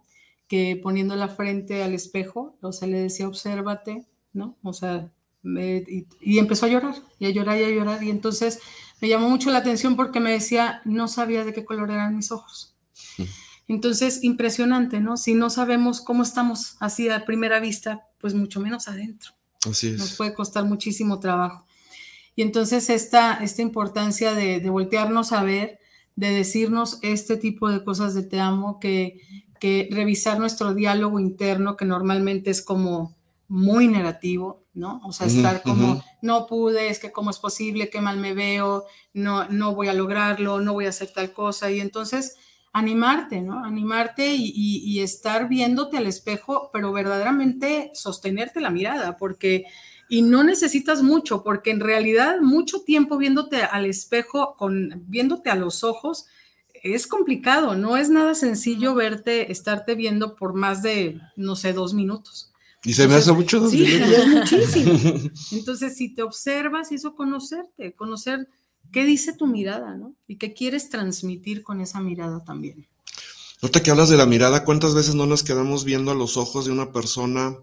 que 0.49 0.79
poniendo 0.81 1.15
la 1.15 1.29
frente 1.29 1.81
al 1.81 1.93
espejo, 1.93 2.57
o 2.61 2.73
sea, 2.73 2.89
le 2.89 2.99
decía, 2.99 3.27
obsérvate, 3.27 4.05
¿no? 4.33 4.57
O 4.63 4.73
sea, 4.73 5.09
y, 5.43 6.37
empezó 6.37 6.65
a 6.65 6.69
llorar, 6.69 6.95
y 7.19 7.25
a 7.25 7.29
llorar, 7.29 7.57
y 7.59 7.63
a 7.63 7.69
llorar. 7.69 8.03
Y 8.03 8.09
entonces 8.09 8.59
me 9.01 9.07
llamó 9.07 9.29
mucho 9.29 9.49
la 9.49 9.59
atención 9.59 9.95
porque 9.95 10.19
me 10.19 10.31
decía, 10.31 10.81
no 10.83 11.07
sabía 11.07 11.45
de 11.45 11.53
qué 11.53 11.63
color 11.63 11.89
eran 11.89 12.17
mis 12.17 12.31
ojos. 12.31 12.75
Entonces, 13.69 14.23
impresionante, 14.23 14.99
¿no? 14.99 15.15
Si 15.15 15.35
no 15.35 15.49
sabemos 15.49 16.01
cómo 16.01 16.23
estamos 16.23 16.75
así 16.81 17.09
a 17.09 17.25
primera 17.25 17.61
vista, 17.61 18.07
pues 18.19 18.33
mucho 18.33 18.59
menos 18.59 18.87
adentro. 18.89 19.36
Nos 19.97 20.13
puede 20.13 20.33
costar 20.33 20.65
muchísimo 20.65 21.19
trabajo. 21.19 21.65
Y 22.35 22.43
entonces 22.43 22.89
esta, 22.89 23.35
esta 23.43 23.61
importancia 23.61 24.33
de, 24.33 24.59
voltearnos 24.69 25.31
a 25.31 25.43
ver, 25.43 25.79
de 26.15 26.29
decirnos 26.29 26.99
este 27.01 27.37
tipo 27.37 27.69
de 27.69 27.83
cosas 27.83 28.13
de 28.13 28.23
te 28.23 28.39
amo, 28.39 28.79
que, 28.79 29.21
que 29.59 29.89
revisar 29.91 30.39
nuestro 30.39 30.73
diálogo 30.73 31.19
interno, 31.19 31.75
que 31.75 31.85
normalmente 31.85 32.51
es 32.51 32.61
como 32.61 33.15
muy 33.47 33.87
negativo, 33.87 34.65
¿no? 34.73 35.01
O 35.03 35.11
sea, 35.11 35.27
estar 35.27 35.63
como, 35.63 36.03
no 36.21 36.47
pude, 36.47 36.89
es 36.89 36.99
que 36.99 37.11
cómo 37.11 37.31
es 37.31 37.39
posible, 37.39 37.89
qué 37.89 38.01
mal 38.01 38.17
me 38.17 38.33
veo, 38.33 38.85
no, 39.13 39.45
no 39.49 39.73
voy 39.73 39.87
a 39.87 39.93
lograrlo, 39.93 40.61
no 40.61 40.73
voy 40.73 40.85
a 40.85 40.89
hacer 40.89 41.11
tal 41.13 41.31
cosa. 41.31 41.71
Y 41.71 41.79
entonces, 41.79 42.35
animarte, 42.77 43.41
¿no? 43.41 43.63
Animarte 43.63 44.35
y, 44.35 44.99
estar 44.99 45.47
viéndote 45.47 45.97
al 45.97 46.07
espejo, 46.07 46.69
pero 46.73 46.91
verdaderamente 46.91 47.91
sostenerte 47.93 48.61
la 48.61 48.69
mirada, 48.69 49.17
porque, 49.17 49.65
y 50.09 50.21
no 50.21 50.43
necesitas 50.43 51.01
mucho, 51.01 51.43
porque 51.43 51.71
en 51.71 51.79
realidad 51.79 52.39
mucho 52.41 52.81
tiempo 52.81 53.17
viéndote 53.17 53.63
al 53.63 53.85
espejo, 53.85 54.55
con, 54.57 55.03
viéndote 55.07 55.49
a 55.49 55.55
los 55.55 55.83
ojos, 55.83 56.25
es 56.83 57.07
complicado, 57.07 57.75
no 57.75 57.97
es 57.97 58.09
nada 58.09 58.35
sencillo 58.35 58.93
verte, 58.95 59.51
estarte 59.51 59.95
viendo 59.95 60.35
por 60.35 60.53
más 60.53 60.81
de, 60.81 61.19
no 61.35 61.55
sé, 61.55 61.73
dos 61.73 61.93
minutos. 61.93 62.51
Y 62.83 62.93
se 62.93 63.07
me 63.07 63.15
hace 63.15 63.31
mucho. 63.33 63.67
Sí, 63.69 63.85
es 63.85 64.27
muchísimo. 64.27 64.93
Entonces, 65.51 65.97
si 65.97 66.13
te 66.13 66.21
observas, 66.21 66.91
eso 66.91 67.15
conocerte, 67.15 67.93
conocer 67.93 68.47
qué 68.91 69.05
dice 69.05 69.33
tu 69.33 69.47
mirada, 69.47 69.95
¿no? 69.95 70.15
Y 70.27 70.37
qué 70.37 70.53
quieres 70.53 70.89
transmitir 70.89 71.63
con 71.63 71.81
esa 71.81 71.99
mirada 71.99 72.43
también. 72.43 72.87
Ahorita 73.61 73.81
que 73.81 73.91
hablas 73.91 74.09
de 74.09 74.17
la 74.17 74.25
mirada, 74.25 74.63
¿cuántas 74.63 74.93
veces 74.93 75.15
no 75.15 75.25
nos 75.25 75.43
quedamos 75.43 75.83
viendo 75.83 76.11
a 76.11 76.15
los 76.15 76.37
ojos 76.37 76.65
de 76.65 76.71
una 76.71 76.91
persona 76.91 77.57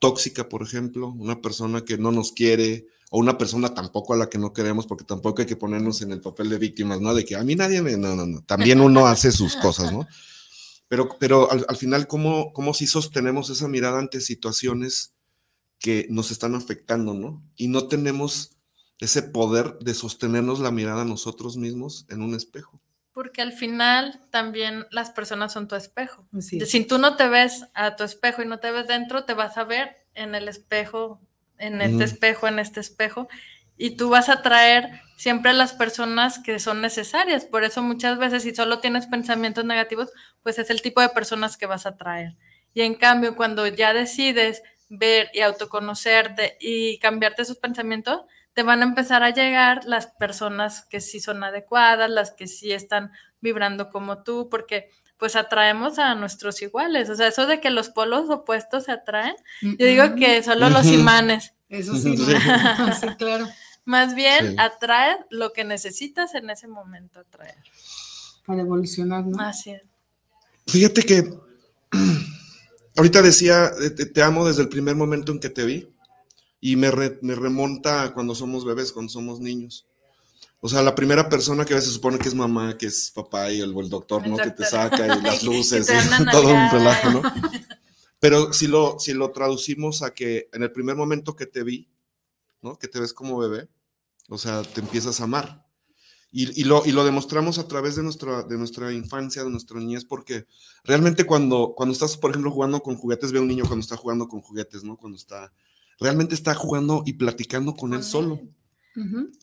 tóxica, 0.00 0.48
por 0.48 0.62
ejemplo? 0.62 1.08
Una 1.08 1.40
persona 1.40 1.84
que 1.84 1.98
no 1.98 2.10
nos 2.10 2.32
quiere, 2.32 2.88
o 3.10 3.18
una 3.18 3.38
persona 3.38 3.74
tampoco 3.74 4.14
a 4.14 4.16
la 4.16 4.28
que 4.28 4.38
no 4.38 4.52
queremos, 4.52 4.86
porque 4.86 5.04
tampoco 5.04 5.40
hay 5.40 5.46
que 5.46 5.56
ponernos 5.56 6.02
en 6.02 6.12
el 6.12 6.20
papel 6.20 6.48
de 6.50 6.58
víctimas, 6.58 7.00
¿no? 7.00 7.14
De 7.14 7.24
que 7.24 7.36
a 7.36 7.44
mí 7.44 7.54
nadie 7.54 7.80
me. 7.80 7.96
No, 7.96 8.16
no, 8.16 8.26
no. 8.26 8.42
También 8.42 8.80
uno 8.80 9.06
hace 9.06 9.30
sus 9.30 9.54
cosas, 9.56 9.92
¿no? 9.92 10.06
Pero, 10.88 11.16
pero 11.20 11.50
al, 11.50 11.76
final, 11.76 12.06
¿cómo, 12.06 12.52
¿cómo 12.52 12.74
si 12.74 12.86
sostenemos 12.86 13.50
esa 13.50 13.68
mirada 13.68 13.98
ante 13.98 14.20
situaciones 14.20 15.12
que 15.78 16.06
nos 16.10 16.30
están 16.30 16.54
afectando, 16.54 17.14
¿no? 17.14 17.42
Y 17.56 17.68
no 17.68 17.86
tenemos 17.86 18.57
ese 19.00 19.22
poder 19.22 19.78
de 19.80 19.94
sostenernos 19.94 20.60
la 20.60 20.70
mirada 20.70 21.04
nosotros 21.04 21.56
mismos 21.56 22.06
en 22.08 22.22
un 22.22 22.34
espejo. 22.34 22.80
Porque 23.12 23.42
al 23.42 23.52
final 23.52 24.20
también 24.30 24.86
las 24.90 25.10
personas 25.10 25.52
son 25.52 25.66
tu 25.66 25.74
espejo. 25.74 26.26
Si 26.40 26.84
tú 26.84 26.98
no 26.98 27.16
te 27.16 27.28
ves 27.28 27.66
a 27.74 27.96
tu 27.96 28.04
espejo 28.04 28.42
y 28.42 28.46
no 28.46 28.58
te 28.60 28.70
ves 28.70 28.86
dentro, 28.86 29.24
te 29.24 29.34
vas 29.34 29.58
a 29.58 29.64
ver 29.64 30.06
en 30.14 30.34
el 30.34 30.48
espejo, 30.48 31.20
en 31.58 31.80
este 31.80 32.04
espejo, 32.04 32.46
en 32.46 32.58
este 32.58 32.80
espejo, 32.80 33.28
y 33.76 33.96
tú 33.96 34.08
vas 34.10 34.28
a 34.28 34.42
traer 34.42 35.00
siempre 35.16 35.50
a 35.50 35.54
las 35.54 35.72
personas 35.72 36.38
que 36.38 36.58
son 36.58 36.80
necesarias. 36.80 37.44
Por 37.44 37.64
eso 37.64 37.82
muchas 37.82 38.18
veces 38.18 38.42
si 38.42 38.54
solo 38.54 38.80
tienes 38.80 39.06
pensamientos 39.06 39.64
negativos, 39.64 40.10
pues 40.42 40.58
es 40.58 40.70
el 40.70 40.82
tipo 40.82 41.00
de 41.00 41.08
personas 41.08 41.56
que 41.56 41.66
vas 41.66 41.86
a 41.86 41.96
traer. 41.96 42.36
Y 42.74 42.82
en 42.82 42.94
cambio, 42.94 43.34
cuando 43.34 43.66
ya 43.66 43.92
decides 43.92 44.62
ver 44.88 45.28
y 45.32 45.40
autoconocerte 45.40 46.56
y 46.60 46.98
cambiarte 46.98 47.44
sus 47.44 47.58
pensamientos, 47.58 48.22
te 48.54 48.62
van 48.62 48.80
a 48.80 48.84
empezar 48.84 49.22
a 49.22 49.30
llegar 49.30 49.84
las 49.84 50.06
personas 50.06 50.82
que 50.82 51.00
sí 51.00 51.20
son 51.20 51.44
adecuadas, 51.44 52.10
las 52.10 52.32
que 52.32 52.46
sí 52.46 52.72
están 52.72 53.12
vibrando 53.40 53.90
como 53.90 54.22
tú, 54.22 54.48
porque 54.50 54.90
pues 55.16 55.36
atraemos 55.36 55.98
a 55.98 56.14
nuestros 56.14 56.62
iguales. 56.62 57.10
O 57.10 57.14
sea, 57.14 57.28
eso 57.28 57.46
de 57.46 57.60
que 57.60 57.70
los 57.70 57.90
polos 57.90 58.30
opuestos 58.30 58.84
se 58.84 58.92
atraen, 58.92 59.34
yo 59.60 59.86
digo 59.86 60.14
que 60.14 60.42
solo 60.42 60.70
los 60.70 60.86
imanes. 60.86 61.54
Eso 61.68 61.94
sí, 61.96 62.16
sí 63.00 63.06
claro. 63.18 63.46
Más 63.84 64.14
bien 64.14 64.60
atrae 64.60 65.16
lo 65.30 65.52
que 65.52 65.64
necesitas 65.64 66.34
en 66.34 66.50
ese 66.50 66.68
momento 66.68 67.20
atraer. 67.20 67.56
Para 68.44 68.60
evolucionar, 68.60 69.24
¿no? 69.24 69.40
Así 69.40 69.70
es. 69.70 69.82
Fíjate 70.66 71.02
que 71.04 71.34
ahorita 72.96 73.22
decía, 73.22 73.70
te, 74.12 74.22
amo 74.22 74.46
desde 74.46 74.62
el 74.62 74.68
primer 74.68 74.94
momento 74.94 75.32
en 75.32 75.40
que 75.40 75.48
te 75.48 75.64
vi 75.64 75.88
y 76.60 76.76
me, 76.76 76.90
me 77.22 77.34
remonta 77.34 78.02
a 78.02 78.14
cuando 78.14 78.34
somos 78.34 78.64
bebés, 78.64 78.92
cuando 78.92 79.10
somos 79.10 79.40
niños. 79.40 79.86
O 80.60 80.68
sea, 80.68 80.82
la 80.82 80.94
primera 80.94 81.28
persona 81.28 81.64
que 81.64 81.74
a 81.74 81.76
veces 81.76 81.92
supone 81.92 82.18
que 82.18 82.28
es 82.28 82.34
mamá, 82.34 82.76
que 82.76 82.86
es 82.86 83.12
papá 83.14 83.52
y 83.52 83.60
el, 83.60 83.76
el 83.76 83.88
doctor, 83.88 84.26
¿no? 84.26 84.36
Que 84.36 84.50
te 84.50 84.64
saca 84.64 85.06
y 85.06 85.22
las 85.22 85.42
luces 85.44 85.88
y 85.88 86.24
todo 86.32 86.48
un 86.48 86.70
relajo, 86.70 87.10
¿no? 87.10 87.22
Pero 88.20 88.52
si 88.52 88.66
lo, 88.66 88.98
si 88.98 89.14
lo 89.14 89.30
traducimos 89.30 90.02
a 90.02 90.12
que 90.12 90.48
en 90.52 90.64
el 90.64 90.72
primer 90.72 90.96
momento 90.96 91.36
que 91.36 91.46
te 91.46 91.62
vi, 91.62 91.88
¿no? 92.60 92.76
Que 92.76 92.88
te 92.88 92.98
ves 92.98 93.12
como 93.12 93.38
bebé, 93.38 93.68
o 94.28 94.36
sea, 94.36 94.62
te 94.62 94.80
empiezas 94.80 95.20
a 95.20 95.24
amar. 95.24 95.64
Y, 96.30 96.64
lo, 96.64 96.82
y 96.84 96.92
lo 96.92 97.06
demostramos 97.06 97.58
a 97.58 97.66
través 97.68 97.96
de 97.96 98.02
nuestra, 98.02 98.42
de 98.42 98.58
nuestra 98.58 98.92
infancia, 98.92 99.42
de 99.42 99.50
nuestra 99.50 99.78
niñez, 99.78 100.04
porque 100.04 100.46
realmente 100.84 101.24
cuando, 101.24 101.72
cuando 101.74 101.94
estás, 101.94 102.18
por 102.18 102.30
ejemplo, 102.30 102.50
jugando 102.50 102.82
con 102.82 102.96
juguetes, 102.96 103.32
ve 103.32 103.38
a 103.38 103.42
un 103.42 103.48
niño 103.48 103.64
cuando 103.66 103.80
está 103.80 103.96
jugando 103.96 104.28
con 104.28 104.42
juguetes, 104.42 104.84
¿no? 104.84 104.98
Cuando 104.98 105.16
está, 105.16 105.50
realmente 106.00 106.34
está 106.34 106.54
jugando 106.54 107.02
y 107.06 107.14
platicando 107.14 107.74
con, 107.74 107.94
él 107.94 108.02
solo. 108.02 108.40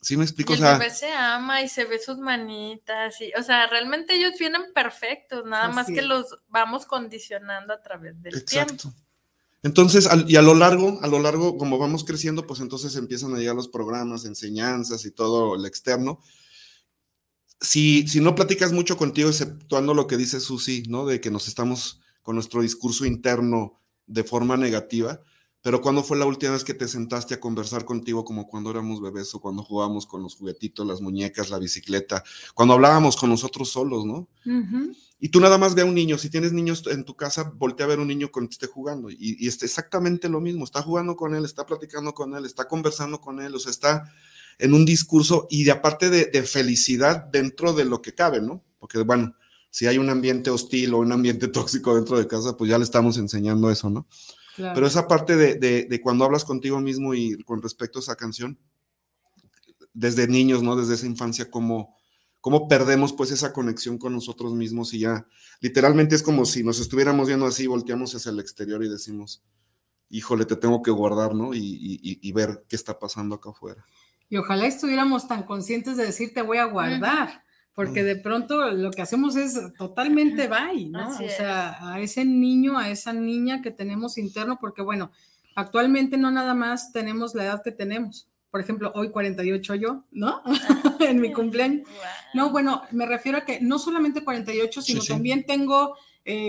¿Sí 0.02 0.18
me 0.18 0.24
explico? 0.24 0.54
Y 0.54 0.58
el 0.58 0.64
bebé 0.64 0.90
se 0.90 1.12
ama 1.14 1.62
y 1.62 1.70
se 1.70 1.86
ve 1.86 2.00
sus 2.00 2.18
manitas, 2.18 3.22
y, 3.22 3.32
o 3.40 3.44
sea, 3.44 3.68
realmente 3.68 4.16
ellos 4.16 4.34
vienen 4.38 4.64
perfectos, 4.74 5.46
nada 5.46 5.70
más 5.70 5.88
que 5.88 6.02
los 6.02 6.38
vamos 6.50 6.86
condicionando 6.86 7.74
a 7.74 7.82
través 7.82 8.22
del 8.22 8.36
Exacto. 8.36 8.76
tiempo. 8.76 9.06
Entonces, 9.64 10.08
y 10.28 10.36
a 10.36 10.42
lo 10.44 10.54
largo, 10.54 11.00
a 11.02 11.08
lo 11.08 11.20
largo, 11.20 11.58
como 11.58 11.80
vamos 11.80 12.04
creciendo, 12.04 12.46
pues 12.46 12.60
entonces 12.60 12.96
empiezan 12.98 13.34
a 13.34 13.40
llegar 13.40 13.56
los 13.56 13.68
programas, 13.68 14.26
enseñanzas 14.26 15.06
y 15.06 15.12
todo 15.12 15.56
el 15.56 15.66
externo. 15.66 16.20
Si, 17.60 18.08
si 18.08 18.20
no 18.20 18.36
platicas 18.36 18.74
mucho 18.74 18.96
contigo, 18.96 19.30
exceptuando 19.30 19.96
lo 19.96 20.06
que 20.06 20.18
dice 20.18 20.40
Susi, 20.40 20.84
¿no? 20.88 21.08
De 21.08 21.20
que 21.20 21.32
nos 21.32 21.48
estamos 21.48 22.02
con 22.22 22.36
nuestro 22.36 22.62
discurso 22.62 23.06
interno 23.06 23.82
de 24.06 24.24
forma 24.24 24.56
negativa, 24.56 25.22
pero 25.66 25.82
¿cuándo 25.82 26.04
fue 26.04 26.16
la 26.16 26.28
última 26.28 26.52
vez 26.52 26.64
que 26.64 26.76
te 26.76 26.88
sentaste 26.88 27.34
a 27.34 27.40
conversar 27.40 27.86
contigo 27.86 28.24
como 28.24 28.46
cuando 28.46 28.70
éramos 28.70 29.02
bebés 29.02 29.34
o 29.34 29.40
cuando 29.40 29.64
jugábamos 29.64 30.06
con 30.06 30.22
los 30.22 30.36
juguetitos, 30.36 30.86
las 30.86 31.02
muñecas, 31.02 31.50
la 31.50 31.58
bicicleta, 31.58 32.24
cuando 32.54 32.76
hablábamos 32.76 33.16
con 33.16 33.32
nosotros 33.32 33.72
solos, 33.72 34.06
¿no? 34.06 34.30
Y 35.20 35.30
tú 35.30 35.40
nada 35.40 35.58
más 35.58 35.74
ve 35.74 35.82
a 35.82 35.86
un 35.86 35.96
niño, 35.96 36.20
si 36.20 36.30
tienes 36.30 36.54
niños 36.54 36.84
en 36.86 37.04
tu 37.04 37.16
casa, 37.16 37.52
voltea 37.56 37.88
a 37.88 37.90
ver 37.90 37.98
a 37.98 38.04
un 38.04 38.08
niño 38.08 38.30
con 38.30 38.48
que 38.48 38.54
esté 38.54 38.68
jugando 38.68 39.10
y, 39.10 39.38
y 39.40 39.48
es 39.48 39.64
exactamente 39.64 40.30
lo 40.30 40.40
mismo, 40.40 40.66
está 40.66 40.84
jugando 40.84 41.16
con 41.16 41.34
él, 41.34 41.44
está 41.46 41.66
platicando 41.66 42.14
con 42.14 42.36
él, 42.36 42.46
está 42.46 42.68
conversando 42.68 43.20
con 43.20 43.42
él, 43.42 43.56
o 43.56 43.58
sea, 43.58 43.72
está 43.72 44.14
en 44.60 44.72
un 44.72 44.86
discurso 44.86 45.48
y 45.50 45.64
de 45.64 45.72
aparte 45.72 46.12
de, 46.12 46.26
de 46.26 46.44
felicidad 46.44 47.26
dentro 47.32 47.74
de 47.74 47.86
lo 47.86 48.04
que 48.04 48.14
cabe, 48.14 48.40
¿no? 48.40 48.64
Porque 48.78 49.00
bueno, 49.02 49.34
si 49.72 49.88
hay 49.88 49.98
un 49.98 50.12
ambiente 50.12 50.52
hostil 50.52 50.94
o 50.94 51.00
un 51.00 51.12
ambiente 51.12 51.48
tóxico 51.50 51.96
dentro 51.96 52.20
de 52.20 52.28
casa, 52.28 52.56
pues 52.56 52.70
ya 52.70 52.78
le 52.78 52.84
estamos 52.84 53.18
enseñando 53.18 53.72
eso, 53.72 53.90
¿no? 53.90 54.06
Pero 54.56 54.88
esa 54.88 55.08
parte 55.08 55.36
de, 55.36 56.02
cuando 56.02 56.26
hablas 56.26 56.46
contigo 56.46 56.80
mismo 56.80 57.14
y 57.14 57.38
con 57.44 57.62
respecto 57.62 58.00
a 58.00 58.02
esa 58.02 58.16
canción, 58.16 58.58
desde 59.94 60.28
niños, 60.28 60.64
¿no? 60.64 60.76
Desde 60.76 60.96
esa 60.96 61.06
infancia, 61.06 61.50
cómo, 61.50 61.96
cómo 62.42 62.68
perdemos 62.68 63.14
pues 63.14 63.32
esa 63.32 63.54
conexión 63.54 63.98
con 63.98 64.14
nosotros 64.14 64.54
mismos 64.54 64.94
y 64.94 65.00
ya, 65.00 65.26
literalmente 65.62 66.16
es 66.16 66.24
como 66.24 66.46
si 66.46 66.64
nos 66.64 66.80
estuviéramos 66.80 67.28
viendo 67.28 67.46
así, 67.46 67.66
volteamos 67.68 68.14
hacia 68.14 68.32
el 68.32 68.40
exterior 68.40 68.84
y 68.84 68.90
decimos, 68.90 69.44
híjole, 70.10 70.46
te 70.46 70.56
tengo 70.56 70.82
que 70.82 70.92
guardar, 70.92 71.34
¿no? 71.34 71.52
Y, 71.54 72.32
ver 72.34 72.66
qué 72.68 72.76
está 72.76 73.00
pasando 73.00 73.36
acá 73.36 73.52
afuera. 73.52 73.86
Y 74.28 74.38
ojalá 74.38 74.66
estuviéramos 74.66 75.28
tan 75.28 75.44
conscientes 75.44 75.98
de 75.98 76.06
decir, 76.06 76.34
te 76.34 76.42
voy 76.42 76.58
a 76.58 76.66
guardar 76.66 77.45
porque 77.76 78.04
de 78.04 78.16
pronto 78.16 78.72
lo 78.72 78.90
que 78.90 79.02
hacemos 79.02 79.36
es 79.36 79.60
totalmente 79.78 80.48
bye, 80.48 80.88
¿no? 80.90 81.10
o 81.10 81.30
sea, 81.30 81.78
a 81.94 82.00
ese 82.00 82.24
niño, 82.24 82.80
a 82.80 82.90
esa 82.90 83.12
niña 83.12 83.62
que 83.62 83.70
tenemos 83.70 84.18
interno, 84.18 84.58
porque 84.60 84.82
bueno, 84.82 85.12
actualmente 85.56 86.18
no 86.18 86.32
nada 86.32 86.54
más 86.54 86.94
tenemos 86.94 87.36
la 87.36 87.44
edad 87.44 87.62
que 87.62 87.72
tenemos. 87.72 88.30
Por 88.50 88.62
ejemplo, 88.62 88.94
hoy 88.96 89.12
48 89.12 89.76
yo, 89.76 90.04
¿no? 90.14 90.42
en 91.02 91.20
mi 91.20 91.34
cumpleaños. 91.34 91.86
No, 92.34 92.52
bueno, 92.52 92.84
me 92.92 93.06
refiero 93.06 93.40
a 93.40 93.46
que 93.46 93.60
no 93.60 93.78
solamente 93.78 94.24
48, 94.24 94.82
sino 94.82 95.04
también 95.04 95.46
tengo 95.46 95.98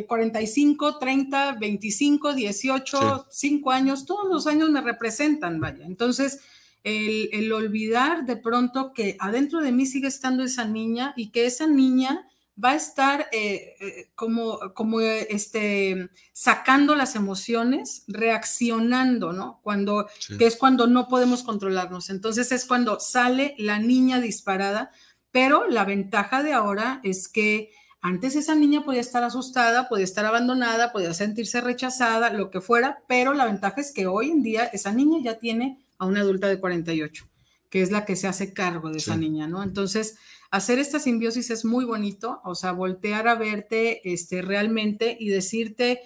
45, 0.06 0.98
30, 0.98 1.56
25, 1.60 2.34
18, 2.34 3.26
5 3.28 3.70
años, 3.72 4.06
todos 4.06 4.28
los 4.28 4.46
años 4.46 4.70
me 4.70 4.80
representan, 4.80 5.60
vaya. 5.60 5.84
Entonces, 5.84 6.40
el, 6.86 7.52
olvidar 7.52 8.26
de 8.26 8.36
pronto 8.36 8.92
que 8.92 9.16
adentro 9.18 9.60
de 9.60 9.72
mí 9.72 9.86
sigue 9.86 10.06
estando 10.06 10.44
esa 10.44 10.64
niña 10.64 11.14
y 11.16 11.30
que 11.30 11.46
esa 11.46 11.66
niña 11.66 12.28
va 12.62 12.70
a 12.70 12.76
estar 12.76 13.28
eh, 13.32 13.74
eh, 13.80 14.10
como, 14.14 14.72
como 14.72 15.00
este, 15.00 16.10
sacando 16.32 16.94
las 16.94 17.16
emociones, 17.16 18.04
reaccionando, 18.06 19.32
¿no? 19.32 19.60
Cuando, 19.62 20.06
que 20.38 20.46
es 20.46 20.56
cuando 20.56 20.86
no 20.86 21.08
podemos 21.08 21.42
controlarnos. 21.42 22.08
Entonces 22.08 22.52
es 22.52 22.64
cuando 22.64 23.00
sale 23.00 23.56
la 23.58 23.80
niña 23.80 24.20
disparada, 24.20 24.92
pero 25.32 25.68
la 25.68 25.84
ventaja 25.84 26.44
de 26.44 26.52
ahora 26.52 27.00
es 27.02 27.26
que 27.28 27.72
antes 28.00 28.36
esa 28.36 28.54
niña 28.54 28.84
podía 28.84 29.00
estar 29.00 29.24
asustada, 29.24 29.88
podía 29.88 30.04
estar 30.04 30.24
abandonada, 30.24 30.92
podía 30.92 31.12
sentirse 31.14 31.60
rechazada, 31.60 32.30
lo 32.30 32.50
que 32.50 32.60
fuera, 32.60 33.02
pero 33.08 33.34
la 33.34 33.46
ventaja 33.46 33.80
es 33.80 33.90
que 33.92 34.06
hoy 34.06 34.30
en 34.30 34.44
día 34.44 34.64
esa 34.66 34.92
niña 34.92 35.18
ya 35.20 35.40
tiene 35.40 35.84
a 35.98 36.06
una 36.06 36.20
adulta 36.20 36.48
de 36.48 36.60
48, 36.60 37.28
que 37.70 37.82
es 37.82 37.90
la 37.90 38.04
que 38.04 38.16
se 38.16 38.28
hace 38.28 38.52
cargo 38.52 38.90
de 38.90 38.98
esa 38.98 39.16
niña, 39.16 39.46
¿no? 39.46 39.62
Entonces, 39.62 40.16
hacer 40.50 40.78
esta 40.78 40.98
simbiosis 40.98 41.50
es 41.50 41.64
muy 41.64 41.84
bonito, 41.84 42.40
o 42.44 42.54
sea, 42.54 42.72
voltear 42.72 43.28
a 43.28 43.34
verte 43.34 44.12
este, 44.12 44.42
realmente 44.42 45.16
y 45.18 45.28
decirte, 45.28 46.00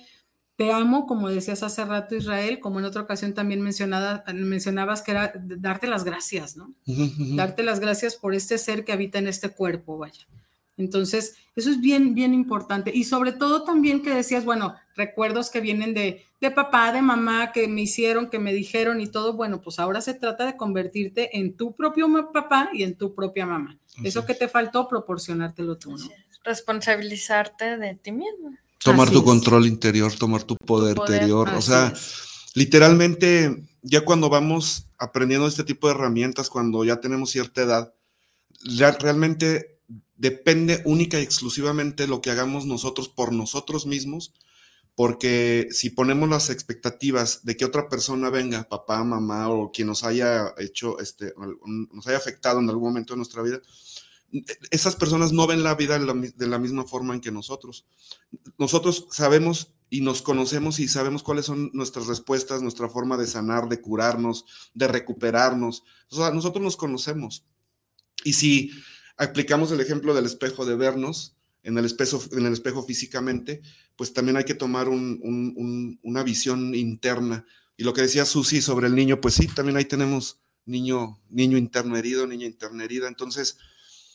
te 0.56 0.72
amo, 0.72 1.06
como 1.06 1.30
decías 1.30 1.62
hace 1.62 1.84
rato 1.84 2.14
Israel, 2.14 2.60
como 2.60 2.80
en 2.80 2.84
otra 2.84 3.02
ocasión 3.02 3.32
también 3.32 3.62
mencionada, 3.62 4.24
mencionabas 4.34 5.00
que 5.00 5.12
era 5.12 5.32
darte 5.34 5.86
las 5.86 6.04
gracias, 6.04 6.56
¿no? 6.56 6.74
Darte 7.34 7.62
las 7.62 7.80
gracias 7.80 8.16
por 8.16 8.34
este 8.34 8.58
ser 8.58 8.84
que 8.84 8.92
habita 8.92 9.18
en 9.18 9.26
este 9.26 9.48
cuerpo, 9.48 9.96
vaya. 9.96 10.26
Entonces, 10.80 11.36
eso 11.54 11.70
es 11.70 11.80
bien, 11.80 12.14
bien 12.14 12.32
importante. 12.32 12.90
Y 12.94 13.04
sobre 13.04 13.32
todo 13.32 13.64
también 13.64 14.02
que 14.02 14.14
decías, 14.14 14.44
bueno, 14.44 14.74
recuerdos 14.96 15.50
que 15.50 15.60
vienen 15.60 15.92
de, 15.94 16.24
de 16.40 16.50
papá, 16.50 16.90
de 16.92 17.02
mamá, 17.02 17.52
que 17.52 17.68
me 17.68 17.82
hicieron, 17.82 18.30
que 18.30 18.38
me 18.38 18.52
dijeron 18.52 19.00
y 19.00 19.06
todo. 19.06 19.34
Bueno, 19.34 19.60
pues 19.60 19.78
ahora 19.78 20.00
se 20.00 20.14
trata 20.14 20.46
de 20.46 20.56
convertirte 20.56 21.38
en 21.38 21.54
tu 21.56 21.76
propio 21.76 22.08
papá 22.32 22.70
y 22.72 22.82
en 22.82 22.96
tu 22.96 23.14
propia 23.14 23.46
mamá. 23.46 23.78
eso 24.02 24.24
que 24.24 24.34
te 24.34 24.48
faltó, 24.48 24.88
proporcionártelo 24.88 25.76
tú, 25.76 25.96
¿no? 25.96 26.08
Responsabilizarte 26.44 27.76
de 27.76 27.94
ti 27.96 28.12
mismo. 28.12 28.56
Tomar 28.82 29.10
tu 29.10 29.22
control 29.22 29.66
interior, 29.66 30.14
tomar 30.14 30.42
tu 30.42 30.56
poder, 30.56 30.96
interior. 30.96 31.50
O 31.50 31.60
sea, 31.60 31.92
literalmente, 32.54 33.68
ya 33.82 34.06
cuando 34.06 34.30
vamos 34.30 34.86
aprendiendo 34.98 35.46
este 35.46 35.64
tipo 35.64 35.88
de 35.88 35.94
herramientas, 35.94 36.48
cuando 36.48 36.82
ya 36.84 37.00
tenemos 37.00 37.30
cierta 37.30 37.60
edad, 37.60 37.94
realmente 39.00 39.69
depende 40.20 40.82
única 40.84 41.18
y 41.18 41.22
exclusivamente 41.22 42.06
lo 42.06 42.20
que 42.20 42.30
hagamos 42.30 42.66
nosotros 42.66 43.08
por 43.08 43.32
nosotros 43.32 43.86
mismos, 43.86 44.34
porque 44.94 45.68
si 45.70 45.88
ponemos 45.88 46.28
las 46.28 46.50
expectativas 46.50 47.42
de 47.46 47.56
que 47.56 47.64
otra 47.64 47.88
persona 47.88 48.28
venga, 48.28 48.68
papá, 48.68 49.02
mamá 49.02 49.48
o 49.48 49.72
quien 49.72 49.88
nos 49.88 50.04
haya 50.04 50.52
hecho, 50.58 50.98
este, 50.98 51.32
nos 51.90 52.06
haya 52.06 52.18
afectado 52.18 52.60
en 52.60 52.68
algún 52.68 52.88
momento 52.88 53.14
de 53.14 53.16
nuestra 53.16 53.40
vida, 53.40 53.62
esas 54.70 54.94
personas 54.94 55.32
no 55.32 55.46
ven 55.46 55.62
la 55.62 55.74
vida 55.74 55.98
de 55.98 56.46
la 56.46 56.58
misma 56.58 56.84
forma 56.84 57.14
en 57.14 57.22
que 57.22 57.32
nosotros. 57.32 57.86
Nosotros 58.58 59.06
sabemos 59.10 59.72
y 59.88 60.02
nos 60.02 60.20
conocemos 60.20 60.80
y 60.80 60.88
sabemos 60.88 61.22
cuáles 61.22 61.46
son 61.46 61.70
nuestras 61.72 62.06
respuestas, 62.08 62.60
nuestra 62.60 62.90
forma 62.90 63.16
de 63.16 63.26
sanar, 63.26 63.70
de 63.70 63.80
curarnos, 63.80 64.44
de 64.74 64.86
recuperarnos. 64.86 65.82
O 66.10 66.16
sea, 66.16 66.30
nosotros 66.30 66.62
nos 66.62 66.76
conocemos. 66.76 67.44
Y 68.22 68.34
si 68.34 68.70
aplicamos 69.20 69.70
el 69.70 69.80
ejemplo 69.80 70.14
del 70.14 70.24
espejo 70.24 70.64
de 70.64 70.76
vernos 70.76 71.36
en 71.62 71.76
el 71.76 71.84
espejo, 71.84 72.22
en 72.32 72.46
el 72.46 72.54
espejo 72.54 72.82
físicamente, 72.82 73.60
pues 73.94 74.14
también 74.14 74.38
hay 74.38 74.44
que 74.44 74.54
tomar 74.54 74.88
una 74.88 76.22
visión 76.22 76.74
interna. 76.74 77.44
Y 77.76 77.84
lo 77.84 77.92
que 77.92 78.00
decía 78.00 78.24
Susi 78.24 78.62
sobre 78.62 78.86
el 78.86 78.94
niño, 78.94 79.20
pues 79.20 79.34
sí, 79.34 79.46
también 79.46 79.76
ahí 79.76 79.84
tenemos 79.84 80.40
niño, 80.64 81.20
niño 81.28 81.58
interno 81.58 81.98
herido, 81.98 82.26
niña 82.26 82.46
interna 82.46 82.84
herida. 82.84 83.08
Entonces, 83.08 83.58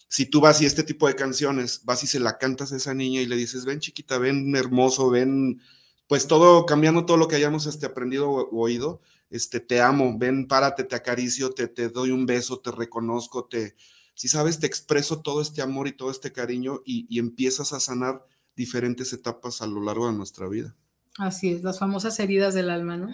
si 0.07 0.25
tú 0.25 0.41
vas 0.41 0.59
y 0.61 0.65
este 0.65 0.83
tipo 0.83 1.07
de 1.07 1.15
canciones, 1.15 1.81
vas 1.83 2.03
y 2.03 2.07
se 2.07 2.19
la 2.19 2.39
cantas 2.39 2.73
a 2.73 2.77
esa 2.77 2.95
niña 2.95 3.21
y 3.21 3.27
le 3.27 3.35
dices, 3.35 3.63
ven 3.63 3.79
chiquita, 3.79 4.17
ven 4.17 4.55
hermoso, 4.55 5.11
ven, 5.11 5.61
pues 6.07 6.25
todo, 6.25 6.65
cambiando 6.65 7.05
todo 7.05 7.17
lo 7.17 7.27
que 7.27 7.35
hayamos 7.35 7.67
este, 7.67 7.85
aprendido 7.85 8.29
o, 8.29 8.59
oído, 8.59 9.01
este, 9.29 9.59
te 9.59 9.81
amo, 9.81 10.17
ven, 10.17 10.47
párate, 10.47 10.83
te 10.83 10.95
acaricio, 10.95 11.51
te, 11.51 11.67
te 11.67 11.89
doy 11.89 12.09
un 12.09 12.25
beso, 12.25 12.59
te 12.59 12.71
reconozco, 12.71 13.45
te, 13.45 13.75
si 14.16 14.30
sabes, 14.30 14.59
te 14.59 14.66
expreso 14.66 15.22
todo 15.22 15.41
este 15.41 15.61
amor 15.61 15.88
y 15.88 15.91
todo 15.91 16.09
este 16.09 16.32
cariño 16.32 16.82
y, 16.86 17.20
empiezas 17.20 17.74
a 17.74 17.80
sanar 17.80 18.26
diferentes 18.55 19.11
etapas 19.11 19.61
a 19.61 19.68
lo 19.68 19.82
largo 19.82 20.07
de 20.07 20.13
nuestra 20.13 20.47
vida. 20.47 20.74
Así 21.18 21.51
es, 21.51 21.63
las 21.63 21.80
famosas 21.80 22.20
heridas 22.20 22.53
del 22.53 22.70
alma, 22.70 22.97
¿no? 22.97 23.09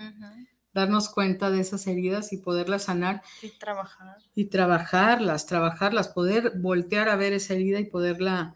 Darnos 0.73 1.09
cuenta 1.09 1.49
de 1.49 1.59
esas 1.59 1.85
heridas 1.87 2.31
y 2.31 2.37
poderlas 2.37 2.83
sanar. 2.83 3.23
Y 3.41 3.49
trabajar. 3.49 4.17
Y 4.35 4.45
trabajarlas, 4.45 5.47
trabajarlas, 5.47 6.07
poder 6.07 6.53
voltear 6.59 7.09
a 7.09 7.15
ver 7.15 7.33
esa 7.33 7.55
herida 7.55 7.79
y 7.79 7.85
poderla 7.85 8.55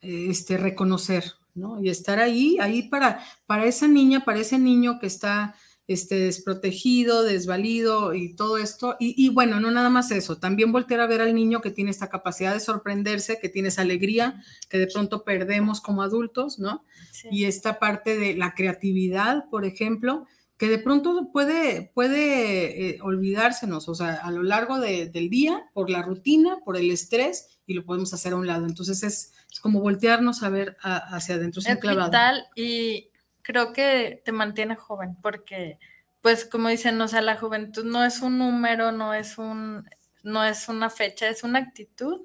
este, 0.00 0.56
reconocer, 0.56 1.24
¿no? 1.54 1.82
Y 1.82 1.90
estar 1.90 2.20
ahí, 2.20 2.56
ahí 2.60 2.88
para, 2.88 3.20
para 3.46 3.64
esa 3.64 3.88
niña, 3.88 4.24
para 4.24 4.38
ese 4.38 4.58
niño 4.58 4.98
que 5.00 5.06
está 5.06 5.56
este, 5.86 6.16
desprotegido, 6.16 7.22
desvalido 7.22 8.14
y 8.14 8.34
todo 8.34 8.58
esto. 8.58 8.96
Y, 8.98 9.28
bueno, 9.30 9.60
no 9.60 9.70
nada 9.70 9.90
más 9.90 10.10
eso, 10.10 10.38
también 10.38 10.72
voltear 10.72 11.00
a 11.00 11.06
ver 11.06 11.20
al 11.20 11.34
niño 11.34 11.60
que 11.60 11.70
tiene 11.70 11.90
esta 11.90 12.08
capacidad 12.08 12.54
de 12.54 12.60
sorprenderse, 12.60 13.38
que 13.40 13.48
tiene 13.48 13.68
esa 13.68 13.82
alegría 13.82 14.42
que 14.68 14.78
de 14.78 14.86
pronto 14.86 15.24
perdemos 15.24 15.80
como 15.80 16.02
adultos, 16.02 16.58
¿no? 16.58 16.84
Y 17.30 17.44
esta 17.44 17.78
parte 17.78 18.18
de 18.18 18.34
la 18.34 18.54
creatividad, 18.54 19.48
por 19.50 19.64
ejemplo, 19.64 20.26
que 20.56 20.68
de 20.68 20.78
pronto 20.78 21.30
puede, 21.32 21.90
puede 21.94 22.90
eh, 22.90 22.98
olvidársenos, 23.02 23.88
o 23.88 23.94
sea, 23.94 24.14
a 24.14 24.30
lo 24.30 24.42
largo 24.42 24.78
del 24.78 25.28
día, 25.28 25.68
por 25.72 25.90
la 25.90 26.02
rutina, 26.02 26.58
por 26.64 26.76
el 26.76 26.90
estrés, 26.90 27.58
y 27.66 27.74
lo 27.74 27.84
podemos 27.84 28.14
hacer 28.14 28.34
a 28.34 28.36
un 28.36 28.46
lado. 28.46 28.66
Entonces 28.66 29.02
es, 29.02 29.32
como 29.60 29.80
voltearnos 29.80 30.42
a 30.42 30.48
ver 30.48 30.76
hacia 30.80 31.36
adentro. 31.36 31.60
Es, 31.60 31.80
vital 31.80 32.46
y 32.54 33.08
creo 33.44 33.72
que 33.72 34.22
te 34.24 34.32
mantiene 34.32 34.76
joven, 34.76 35.16
porque, 35.22 35.78
pues, 36.22 36.44
como 36.46 36.68
dicen, 36.70 37.00
o 37.00 37.08
sea, 37.08 37.22
la 37.22 37.36
juventud 37.36 37.84
no 37.84 38.04
es 38.04 38.22
un 38.22 38.38
número, 38.38 38.92
no 38.92 39.14
es 39.14 39.38
un, 39.38 39.88
no 40.24 40.44
es 40.44 40.68
una 40.68 40.90
fecha, 40.90 41.28
es 41.28 41.44
una 41.44 41.60
actitud 41.60 42.20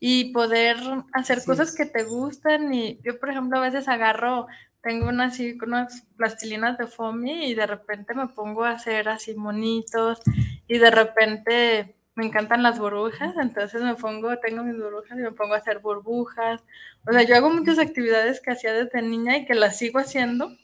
y 0.00 0.32
poder 0.32 0.76
hacer 1.12 1.44
cosas 1.44 1.74
que 1.74 1.86
te 1.86 2.04
gustan. 2.04 2.72
Y 2.74 3.00
yo, 3.04 3.18
por 3.20 3.30
ejemplo, 3.30 3.58
a 3.58 3.62
veces 3.62 3.88
agarro, 3.88 4.46
tengo 4.82 5.08
unas, 5.08 5.34
así, 5.34 5.58
unas 5.62 6.02
plastilinas 6.16 6.78
de 6.78 6.86
foamy 6.86 7.46
y 7.50 7.54
de 7.54 7.66
repente 7.66 8.14
me 8.14 8.28
pongo 8.28 8.64
a 8.64 8.70
hacer 8.72 9.08
así 9.08 9.34
monitos 9.34 10.20
y 10.68 10.78
de 10.78 10.90
repente 10.90 11.96
me 12.20 12.26
encantan 12.26 12.62
las 12.62 12.78
burbujas, 12.78 13.34
entonces 13.40 13.82
me 13.82 13.94
pongo, 13.94 14.36
tengo 14.38 14.62
mis 14.62 14.76
burbujas 14.76 15.18
y 15.18 15.22
me 15.22 15.32
pongo 15.32 15.54
a 15.54 15.56
hacer 15.56 15.78
burbujas. 15.78 16.62
O 17.08 17.12
sea, 17.12 17.22
yo 17.22 17.34
hago 17.34 17.48
muchas 17.48 17.78
actividades 17.78 18.42
que 18.42 18.50
hacía 18.50 18.74
desde 18.74 19.00
niña 19.00 19.38
y 19.38 19.46
que 19.46 19.54
las 19.54 19.78
sigo 19.78 19.98
haciendo 19.98 20.54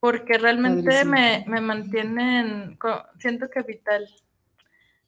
porque 0.00 0.38
realmente 0.38 1.04
me, 1.04 1.44
me, 1.46 1.60
mantienen, 1.60 2.78
siento 3.18 3.50
que 3.50 3.60
vital. 3.60 4.08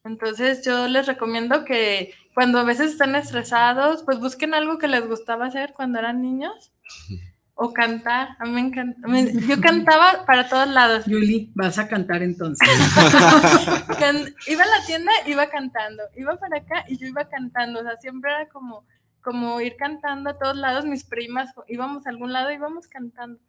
Entonces 0.04 0.62
yo 0.62 0.88
les 0.88 1.06
recomiendo 1.06 1.64
que 1.64 2.12
cuando 2.34 2.58
a 2.58 2.64
veces 2.64 2.92
están 2.92 3.14
estresados, 3.14 4.02
pues 4.02 4.20
busquen 4.20 4.52
algo 4.52 4.76
que 4.76 4.88
les 4.88 5.08
gustaba 5.08 5.46
hacer 5.46 5.72
cuando 5.72 5.98
eran 6.00 6.20
niños 6.20 6.70
o 7.54 7.72
cantar. 7.72 8.36
A 8.38 8.44
mí 8.44 8.52
me 8.52 8.60
encanta. 8.60 9.08
Yo 9.46 9.60
cantaba 9.60 10.24
para 10.26 10.48
todos 10.48 10.68
lados. 10.68 11.04
Yuli, 11.06 11.52
vas 11.54 11.78
a 11.78 11.88
cantar 11.88 12.22
entonces. 12.22 12.68
iba 14.46 14.62
a 14.62 14.66
la 14.66 14.86
tienda, 14.86 15.12
iba 15.26 15.48
cantando. 15.48 16.02
Iba 16.16 16.36
para 16.36 16.58
acá 16.58 16.84
y 16.88 16.98
yo 16.98 17.06
iba 17.06 17.28
cantando. 17.28 17.80
O 17.80 17.82
sea, 17.82 17.96
siempre 17.96 18.30
era 18.30 18.48
como, 18.48 18.84
como 19.20 19.60
ir 19.60 19.76
cantando 19.76 20.30
a 20.30 20.38
todos 20.38 20.56
lados. 20.56 20.84
Mis 20.84 21.04
primas 21.04 21.50
íbamos 21.68 22.06
a 22.06 22.10
algún 22.10 22.32
lado, 22.32 22.50
íbamos 22.50 22.88
cantando. 22.88 23.40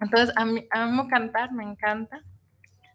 Entonces, 0.00 0.34
a 0.36 0.44
mí 0.44 0.66
amo 0.70 1.08
cantar, 1.08 1.52
me 1.52 1.64
encanta. 1.64 2.22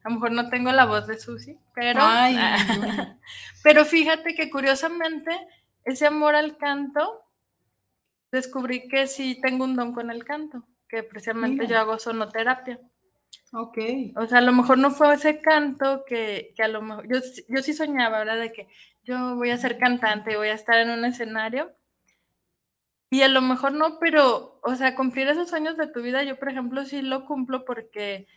A 0.04 0.10
lo 0.10 0.16
mejor 0.16 0.32
no 0.32 0.50
tengo 0.50 0.72
la 0.72 0.86
voz 0.86 1.08
de 1.08 1.20
Susi, 1.20 1.58
pero. 1.74 2.02
pero 3.64 3.86
fíjate 3.86 4.36
que 4.36 4.50
curiosamente, 4.50 5.32
ese 5.84 6.08
amor 6.08 6.36
al 6.36 6.58
canto 6.58 7.27
descubrí 8.32 8.88
que 8.88 9.08
sí 9.08 9.40
tengo 9.42 9.64
un 9.64 9.76
don 9.76 9.94
con 9.94 10.12
el 10.12 10.24
canto, 10.24 10.64
que 10.88 11.04
precisamente 11.04 11.68
yo 11.68 11.78
hago 11.78 12.00
sonoterapia. 12.00 12.80
Ok. 13.54 13.78
O 14.16 14.26
sea, 14.26 14.40
a 14.40 14.42
lo 14.42 14.52
mejor 14.52 14.78
no 14.78 14.92
fue 14.92 15.14
ese 15.14 15.40
canto 15.40 16.04
que, 16.06 16.54
que 16.56 16.64
a 16.64 16.68
lo 16.68 16.82
mejor, 16.82 17.08
yo, 17.08 17.20
yo 17.48 17.64
sí 17.64 17.74
soñaba, 17.74 18.20
¿verdad? 18.20 18.40
De 18.40 18.52
que 18.52 18.68
yo 19.04 19.36
voy 19.36 19.52
a 19.52 19.58
ser 19.58 19.78
cantante, 19.78 20.36
voy 20.36 20.50
a 20.50 20.54
estar 20.54 20.78
en 20.78 20.90
un 20.90 21.06
escenario. 21.06 21.72
Y 23.10 23.22
a 23.22 23.30
lo 23.30 23.42
mejor 23.42 23.72
no, 23.72 24.00
pero, 24.00 24.60
o 24.62 24.76
sea, 24.76 24.96
cumplir 24.96 25.30
esos 25.30 25.50
sueños 25.50 25.78
de 25.78 25.88
tu 25.88 26.02
vida, 26.02 26.24
yo 26.24 26.38
por 26.38 26.50
ejemplo 26.50 26.84
sí 26.84 27.02
lo 27.02 27.26
cumplo 27.26 27.64
porque 27.64 28.28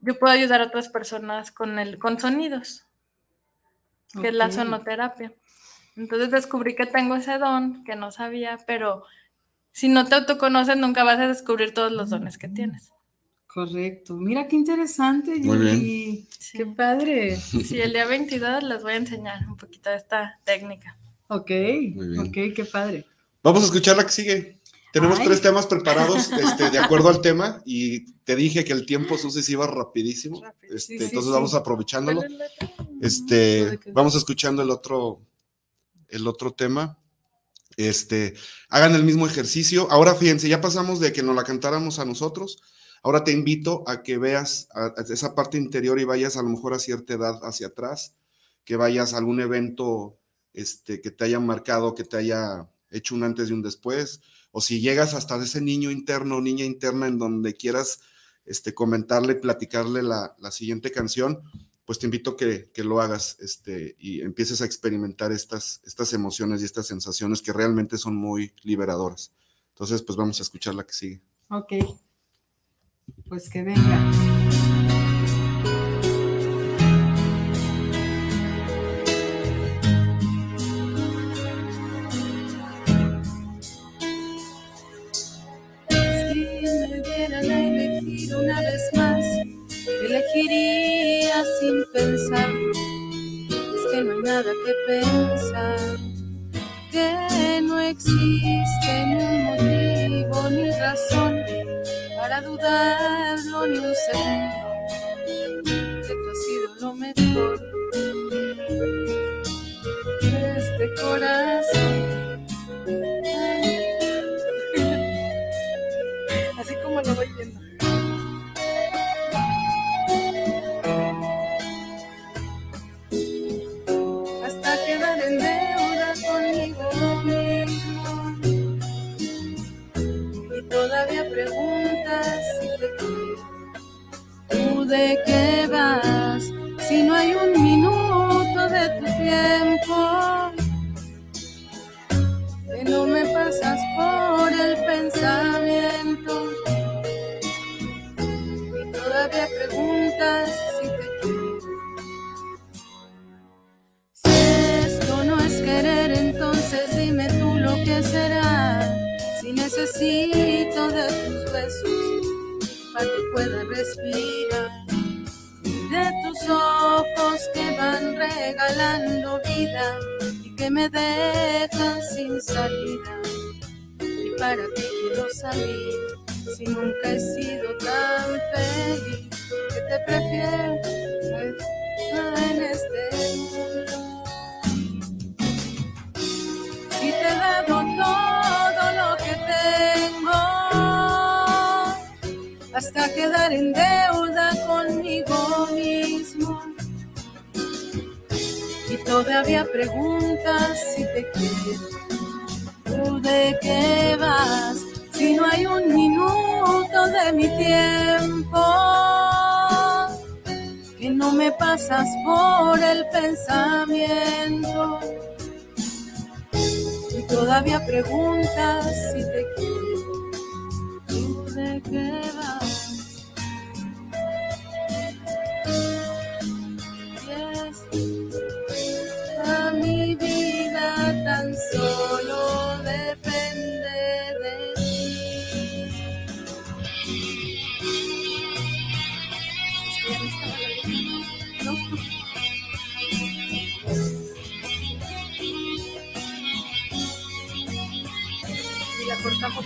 yo 0.00 0.16
puedo 0.18 0.32
ayudar 0.32 0.60
a 0.60 0.66
otras 0.66 0.88
personas 0.88 1.50
con, 1.50 1.80
el, 1.80 1.98
con 1.98 2.20
sonidos, 2.20 2.86
que 4.20 4.28
es 4.28 4.34
la 4.34 4.52
sonoterapia. 4.52 5.32
Entonces 5.96 6.30
descubrí 6.30 6.76
que 6.76 6.86
tengo 6.86 7.16
ese 7.16 7.38
don 7.38 7.82
que 7.82 7.96
no 7.96 8.12
sabía, 8.12 8.58
pero 8.64 9.04
si 9.72 9.88
no 9.88 10.06
te 10.06 10.14
autoconoces, 10.14 10.76
nunca 10.76 11.04
vas 11.04 11.18
a 11.18 11.28
descubrir 11.28 11.74
todos 11.74 11.90
los 11.90 12.10
dones 12.10 12.38
que 12.38 12.48
tienes. 12.48 12.92
Correcto. 13.46 14.14
Mira 14.14 14.48
qué 14.48 14.56
interesante, 14.56 15.38
Muy 15.40 16.26
Qué 16.52 16.66
padre. 16.66 17.36
Sí, 17.36 17.80
el 17.80 17.92
día 17.92 18.06
22 18.06 18.62
les 18.62 18.82
voy 18.82 18.92
a 18.92 18.96
enseñar 18.96 19.46
un 19.46 19.56
poquito 19.56 19.90
de 19.90 19.96
esta 19.96 20.40
técnica. 20.44 20.98
Ok, 21.28 21.50
ok, 22.18 22.54
qué 22.54 22.68
padre. 22.70 23.06
Vamos 23.42 23.62
a 23.62 23.66
escuchar 23.66 23.96
la 23.96 24.04
que 24.04 24.12
sigue. 24.12 24.58
Tenemos 24.92 25.18
tres 25.22 25.40
temas 25.40 25.66
preparados 25.66 26.30
este, 26.32 26.70
de 26.70 26.78
acuerdo 26.78 27.08
al 27.08 27.22
tema 27.22 27.62
y 27.64 28.12
te 28.24 28.36
dije 28.36 28.64
que 28.64 28.74
el 28.74 28.84
tiempo 28.84 29.16
sucesivo 29.16 29.64
iba 29.64 29.72
rapidísimo. 29.72 30.42
Este, 30.62 31.02
entonces 31.02 31.32
vamos 31.32 31.54
aprovechándolo. 31.54 32.22
Este, 33.00 33.78
vamos 33.92 34.14
escuchando 34.14 34.60
el 34.62 34.70
otro, 34.70 35.20
el 36.08 36.26
otro 36.26 36.52
tema. 36.52 36.98
Este, 37.76 38.34
hagan 38.68 38.94
el 38.94 39.04
mismo 39.04 39.26
ejercicio. 39.26 39.90
Ahora 39.90 40.14
fíjense, 40.14 40.48
ya 40.48 40.60
pasamos 40.60 41.00
de 41.00 41.12
que 41.12 41.22
nos 41.22 41.36
la 41.36 41.44
cantáramos 41.44 41.98
a 41.98 42.04
nosotros. 42.04 42.58
Ahora 43.02 43.24
te 43.24 43.32
invito 43.32 43.82
a 43.86 44.02
que 44.02 44.18
veas 44.18 44.68
esa 45.08 45.34
parte 45.34 45.58
interior 45.58 45.98
y 45.98 46.04
vayas 46.04 46.36
a 46.36 46.42
lo 46.42 46.50
mejor 46.50 46.72
a 46.72 46.78
cierta 46.78 47.14
edad 47.14 47.40
hacia 47.42 47.68
atrás, 47.68 48.14
que 48.64 48.76
vayas 48.76 49.12
a 49.12 49.18
algún 49.18 49.40
evento 49.40 50.18
este, 50.52 51.00
que 51.00 51.10
te 51.10 51.24
haya 51.24 51.40
marcado, 51.40 51.94
que 51.94 52.04
te 52.04 52.16
haya 52.16 52.68
hecho 52.90 53.14
un 53.14 53.24
antes 53.24 53.50
y 53.50 53.52
un 53.52 53.62
después, 53.62 54.20
o 54.52 54.60
si 54.60 54.80
llegas 54.80 55.14
hasta 55.14 55.42
ese 55.42 55.60
niño 55.60 55.90
interno, 55.90 56.40
niña 56.40 56.64
interna, 56.64 57.08
en 57.08 57.18
donde 57.18 57.54
quieras 57.54 58.00
este, 58.44 58.74
comentarle, 58.74 59.34
platicarle 59.34 60.02
la, 60.02 60.36
la 60.38 60.50
siguiente 60.52 60.92
canción, 60.92 61.40
pues 61.84 61.98
te 61.98 62.06
invito 62.06 62.36
que, 62.36 62.70
que, 62.72 62.84
lo 62.84 63.00
hagas 63.00 63.36
este, 63.40 63.96
y 63.98 64.20
empieces 64.20 64.62
a 64.62 64.64
experimentar 64.64 65.32
estas, 65.32 65.80
estas 65.84 66.12
emociones 66.12 66.62
y 66.62 66.64
estas 66.64 66.86
sensaciones 66.86 67.42
que 67.42 67.52
realmente 67.52 67.98
son 67.98 68.16
muy 68.16 68.52
liberadoras. 68.62 69.32
Entonces, 69.70 70.02
pues 70.02 70.16
vamos 70.16 70.38
a 70.38 70.42
escuchar 70.42 70.74
la 70.74 70.84
que 70.84 70.92
sigue. 70.92 71.22
Ok. 71.48 71.72
Pues 73.28 73.48
que 73.48 73.62
venga. 73.62 74.41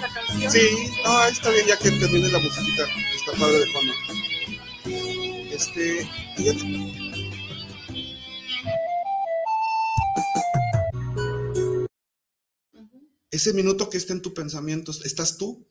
La 0.01 0.13
canción. 0.13 0.51
Sí, 0.53 0.93
no, 1.05 1.25
está 1.27 1.51
bien, 1.51 1.67
ya 1.67 1.79
que 1.79 1.91
termine 1.91 2.29
la 2.31 2.39
musiquita, 2.39 2.85
está 3.15 3.33
padre 3.33 3.59
de 3.59 3.67
fondo. 3.73 3.93
Este, 5.51 6.09
Ese 13.31 13.53
minuto 13.53 13.91
que 13.91 13.99
está 13.99 14.15
en 14.15 14.23
tu 14.23 14.33
pensamiento, 14.33 14.93
¿estás 15.05 15.37
tú? 15.37 15.69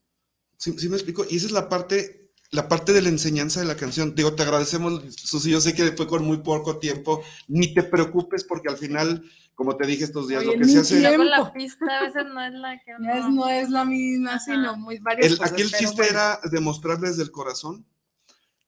¿Sí, 0.58 0.72
me 0.88 0.96
explico? 0.96 1.26
Y 1.28 1.38
esa 1.38 1.48
es 1.48 1.52
la 1.52 1.68
parte, 1.68 2.25
la 2.52 2.68
parte 2.68 2.94
de 2.94 3.02
la 3.02 3.10
enseñanza 3.10 3.60
de 3.60 3.66
la 3.66 3.76
canción. 3.76 4.16
Digo, 4.16 4.34
te 4.34 4.44
agradecemos, 4.44 5.02
Susi, 5.16 5.52
yo 5.52 5.62
sé 5.62 5.74
que 5.74 5.92
fue 5.92 6.08
con 6.08 6.26
muy 6.26 6.38
poco 6.38 6.78
tiempo, 6.78 7.24
ni 7.48 7.74
te 7.74 7.84
preocupes 7.84 8.44
porque 8.44 8.70
al 8.70 8.78
final 8.78 9.24
como 9.56 9.78
te 9.78 9.88
dije 9.88 10.04
estos 10.04 10.28
días, 10.28 10.46
lo 10.46 10.54
que 10.54 10.66
se 10.66 10.80
hace. 10.80 11.00
la 11.00 11.54
pista 11.54 11.86
a 12.00 12.04
veces 12.04 12.26
no 12.26 12.46
es 12.46 12.54
la 12.54 12.78
que. 12.84 12.92
No, 13.00 13.48
es, 13.48 13.70
la 13.70 13.86
misma, 13.86 14.38
sino 14.38 14.76
muy 14.76 15.00
varias 15.00 15.32
el, 15.32 15.44
Aquí 15.44 15.62
el 15.62 15.72
chiste 15.72 16.08
era 16.08 16.40
demostrar 16.52 17.00
desde 17.00 17.24
el 17.24 17.32
corazón. 17.32 17.86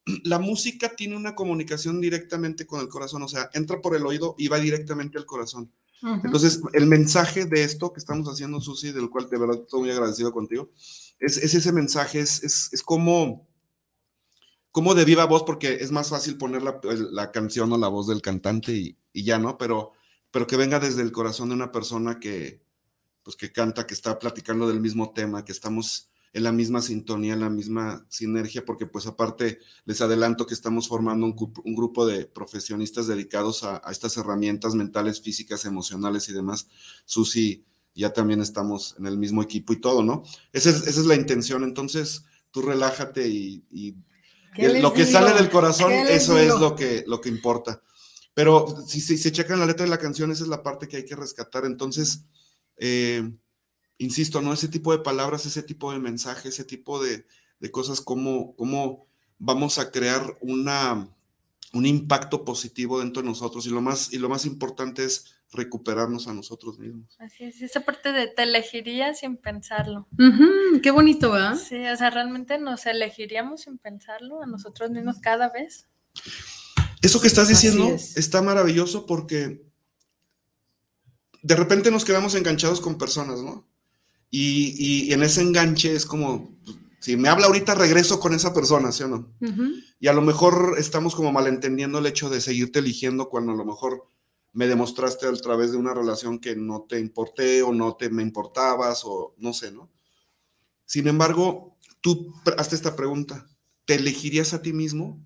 La 0.23 0.39
música 0.39 0.95
tiene 0.95 1.17
una 1.17 1.35
comunicación 1.35 1.99
directamente 1.99 2.65
con 2.65 2.79
el 2.79 2.87
corazón, 2.87 3.21
o 3.23 3.27
sea, 3.27 3.49
entra 3.53 3.81
por 3.81 3.93
el 3.97 4.05
oído 4.05 4.35
y 4.37 4.47
va 4.47 4.57
directamente 4.57 5.17
al 5.17 5.25
corazón. 5.25 5.69
Entonces, 6.01 6.61
el 6.73 6.85
mensaje 6.85 7.45
de 7.45 7.63
esto 7.63 7.91
que 7.91 7.99
estamos 7.99 8.27
haciendo, 8.29 8.61
Susi, 8.61 8.91
del 8.91 9.09
cual 9.09 9.29
de 9.29 9.37
verdad 9.39 9.61
estoy 9.63 9.81
muy 9.81 9.89
agradecido 9.89 10.31
contigo, 10.31 10.69
es, 11.19 11.37
ese 11.37 11.71
mensaje, 11.71 12.19
es, 12.19 12.43
es, 12.71 12.83
como, 12.83 13.47
como 14.71 14.95
de 14.95 15.05
viva 15.05 15.25
voz, 15.25 15.43
porque 15.43 15.75
es 15.75 15.91
más 15.91 16.09
fácil 16.09 16.37
poner 16.37 16.61
la, 16.61 16.79
la 17.11 17.31
canción 17.31 17.71
o 17.73 17.77
la 17.77 17.87
voz 17.87 18.07
del 18.07 18.21
cantante 18.21 18.73
y, 18.73 18.97
y 19.13 19.23
ya, 19.23 19.39
¿no? 19.39 19.57
Pero 19.57 19.93
pero 20.31 20.47
que 20.47 20.57
venga 20.57 20.79
desde 20.79 21.01
el 21.01 21.11
corazón 21.11 21.49
de 21.49 21.55
una 21.55 21.71
persona 21.71 22.19
que, 22.19 22.61
pues, 23.23 23.35
que 23.35 23.51
canta, 23.51 23.87
que 23.87 23.93
está 23.93 24.19
platicando 24.19 24.67
del 24.67 24.79
mismo 24.79 25.11
tema, 25.11 25.45
que 25.45 25.51
estamos 25.51 26.11
en 26.33 26.43
la 26.43 26.51
misma 26.51 26.81
sintonía, 26.81 27.33
en 27.33 27.39
la 27.39 27.49
misma 27.49 28.05
sinergia, 28.09 28.65
porque 28.65 28.85
pues 28.85 29.07
aparte 29.07 29.59
les 29.85 30.01
adelanto 30.01 30.45
que 30.45 30.53
estamos 30.53 30.87
formando 30.87 31.25
un, 31.25 31.75
grupo 31.75 32.05
de 32.05 32.25
profesionistas 32.25 33.07
dedicados 33.07 33.63
a, 33.63 33.81
estas 33.89 34.17
herramientas 34.17 34.75
mentales, 34.75 35.21
físicas, 35.21 35.65
emocionales 35.65 36.29
y 36.29 36.33
demás. 36.33 36.67
Susi, 37.05 37.65
ya 37.95 38.13
también 38.13 38.41
estamos 38.41 38.95
en 38.99 39.07
el 39.07 39.17
mismo 39.17 39.41
equipo 39.41 39.73
y 39.73 39.81
todo, 39.81 40.03
¿no? 40.03 40.21
Esa 40.53 40.69
es, 40.69 40.85
esa 40.85 40.99
es 40.99 41.05
la 41.07 41.15
intención, 41.15 41.63
entonces 41.63 42.25
tú 42.51 42.61
relájate 42.61 43.27
y, 43.27 43.95
lo 44.57 44.93
que 44.93 45.05
sale 45.05 45.33
del 45.33 45.49
corazón, 45.49 45.91
eso 45.91 46.37
es 46.37 46.47
lo 46.59 46.75
que, 46.75 47.03
lo 47.07 47.21
que 47.21 47.29
importa. 47.29 47.81
Pero 48.33 48.67
si, 48.85 49.01
se 49.01 49.31
checan 49.31 49.59
la 49.59 49.65
letra 49.65 49.85
de 49.85 49.89
la 49.89 49.97
canción, 49.97 50.31
esa 50.31 50.43
es 50.43 50.49
la 50.49 50.61
parte 50.61 50.87
que 50.87 50.97
hay 50.97 51.05
que 51.05 51.15
rescatar. 51.15 51.65
Entonces, 51.65 52.25
eh, 52.77 53.31
insisto, 53.97 54.41
¿no? 54.41 54.53
Ese 54.53 54.67
tipo 54.67 54.91
de 54.91 54.99
palabras, 54.99 55.45
ese 55.45 55.63
tipo 55.63 55.91
de 55.91 55.99
mensajes, 55.99 56.53
ese 56.53 56.63
tipo 56.63 57.03
de, 57.03 57.25
cosas, 57.71 57.99
cómo, 57.99 58.55
cómo 58.55 59.07
vamos 59.39 59.79
a 59.79 59.91
crear 59.91 60.37
una, 60.41 61.09
un 61.73 61.85
impacto 61.85 62.45
positivo 62.45 62.99
dentro 62.99 63.23
de 63.23 63.29
nosotros. 63.29 63.65
Y 63.65 63.69
lo, 63.69 63.81
más, 63.81 64.13
y 64.13 64.19
lo 64.19 64.29
más 64.29 64.45
importante 64.45 65.03
es 65.03 65.36
recuperarnos 65.51 66.27
a 66.27 66.33
nosotros 66.33 66.77
mismos. 66.77 67.15
Así 67.19 67.45
es, 67.45 67.61
esa 67.61 67.81
parte 67.81 68.11
de 68.11 68.27
te 68.27 68.43
elegiría 68.43 69.13
sin 69.13 69.37
pensarlo. 69.37 70.07
qué 70.83 70.91
bonito, 70.91 71.31
¿verdad? 71.31 71.55
Sí, 71.55 71.85
o 71.85 71.95
sea, 71.95 72.09
realmente 72.09 72.59
nos 72.59 72.85
elegiríamos 72.85 73.61
sin 73.61 73.77
pensarlo 73.77 74.41
a 74.41 74.45
nosotros 74.45 74.91
mismos 74.91 75.19
cada 75.19 75.49
vez. 75.49 75.87
Eso 77.01 77.21
que 77.21 77.27
estás 77.27 77.47
diciendo 77.47 77.95
está 78.15 78.41
maravilloso 78.41 79.05
porque 79.05 79.61
de 81.41 81.55
repente 81.55 81.91
nos 81.91 82.03
quedamos 82.03 82.35
enganchados 82.35 82.81
con 82.81 82.97
personas, 82.97 83.41
¿no? 83.41 83.65
Y, 84.29 85.13
en 85.13 85.23
ese 85.23 85.41
enganche 85.41 85.95
es 85.95 86.05
como, 86.05 86.53
si 86.99 87.15
me 87.15 87.29
habla 87.29 87.45
ahorita, 87.45 87.75
regreso 87.75 88.19
con 88.19 88.33
esa 88.33 88.53
persona, 88.53 88.91
¿sí 88.91 89.03
o 89.03 89.07
no? 89.07 89.31
Y 89.99 90.07
a 90.07 90.13
lo 90.13 90.21
mejor 90.21 90.75
estamos 90.77 91.15
como 91.15 91.31
malentendiendo 91.31 91.99
el 91.99 92.07
hecho 92.07 92.29
de 92.29 92.41
seguirte 92.41 92.79
eligiendo 92.79 93.29
cuando 93.29 93.53
a 93.53 93.55
lo 93.55 93.63
mejor 93.63 94.09
me 94.57 94.65
demostraste 94.65 95.27
a 95.27 95.33
través 95.33 95.71
de 95.71 95.77
una 95.77 95.93
relación 95.93 96.39
que 96.39 96.55
no 96.55 96.87
te 96.89 96.99
importé 96.99 97.61
o 97.61 97.71
no 97.71 97.95
te 97.95 98.09
me 98.09 98.23
importabas 98.23 99.03
o 99.05 99.35
no 99.37 99.53
sé, 99.53 99.71
¿no? 99.71 99.91
Sin 100.83 101.07
embargo, 101.07 101.77
tú 102.01 102.33
hazte 102.57 102.75
esta 102.75 102.95
pregunta, 102.95 103.47
¿te 103.85 103.93
elegirías 103.93 104.55
a 104.55 104.63
ti 104.63 104.73
mismo? 104.73 105.23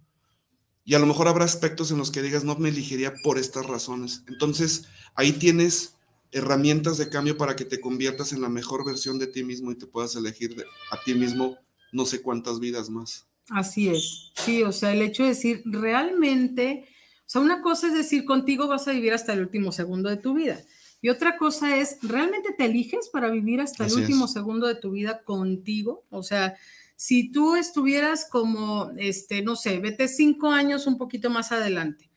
Y 0.83 0.95
a 0.95 0.99
lo 0.99 1.05
mejor 1.05 1.29
habrá 1.29 1.45
aspectos 1.45 1.91
en 1.91 1.97
los 1.97 2.11
que 2.11 2.21
digas, 2.21 2.43
no 2.43 2.57
me 2.57 2.67
elegiría 2.67 3.13
por 3.23 3.37
estas 3.37 3.67
razones. 3.67 4.25
Entonces, 4.27 4.89
ahí 5.15 5.31
tienes 5.31 5.95
herramientas 6.33 6.97
de 6.97 7.07
cambio 7.07 7.37
para 7.37 7.55
que 7.55 7.63
te 7.63 7.79
conviertas 7.79 8.33
en 8.33 8.41
la 8.41 8.49
mejor 8.49 8.85
versión 8.85 9.17
de 9.17 9.27
ti 9.27 9.45
mismo 9.45 9.71
y 9.71 9.77
te 9.77 9.87
puedas 9.87 10.13
elegir 10.17 10.61
a 10.91 11.01
ti 11.05 11.13
mismo 11.13 11.57
no 11.93 12.05
sé 12.05 12.21
cuántas 12.21 12.59
vidas 12.59 12.89
más. 12.89 13.29
Así 13.49 13.87
es, 13.87 14.33
sí, 14.35 14.61
o 14.63 14.73
sea, 14.73 14.91
el 14.91 15.01
hecho 15.01 15.23
de 15.23 15.29
decir, 15.29 15.61
realmente, 15.63 16.85
sea, 17.31 17.41
una 17.41 17.61
cosa 17.61 17.87
es 17.87 17.93
decir, 17.93 18.25
contigo 18.25 18.67
vas 18.67 18.87
a 18.87 18.91
vivir 18.91 19.13
hasta 19.13 19.33
el 19.33 19.41
último 19.41 19.71
segundo 19.71 20.09
de 20.09 20.17
tu 20.17 20.33
vida. 20.33 20.59
Y 21.01 21.09
otra 21.09 21.37
cosa 21.37 21.77
es, 21.77 21.97
¿realmente 22.01 22.53
te 22.57 22.65
eliges 22.65 23.09
para 23.09 23.29
vivir 23.29 23.61
hasta 23.61 23.85
el 23.85 23.93
último 23.93 24.27
segundo 24.27 24.67
de 24.67 24.75
tu 24.75 24.91
vida 24.91 25.23
contigo? 25.23 26.03
O 26.09 26.23
sea, 26.23 26.55
si 26.95 27.31
tú 27.31 27.55
estuvieras 27.55 28.27
como, 28.29 28.91
este, 28.97 29.41
no 29.41 29.55
sé, 29.55 29.79
vete 29.79 30.07
cinco 30.07 30.51
años 30.51 30.85
un 30.85 30.97
poquito 30.97 31.29
más 31.29 31.51
adelante, 31.51 32.11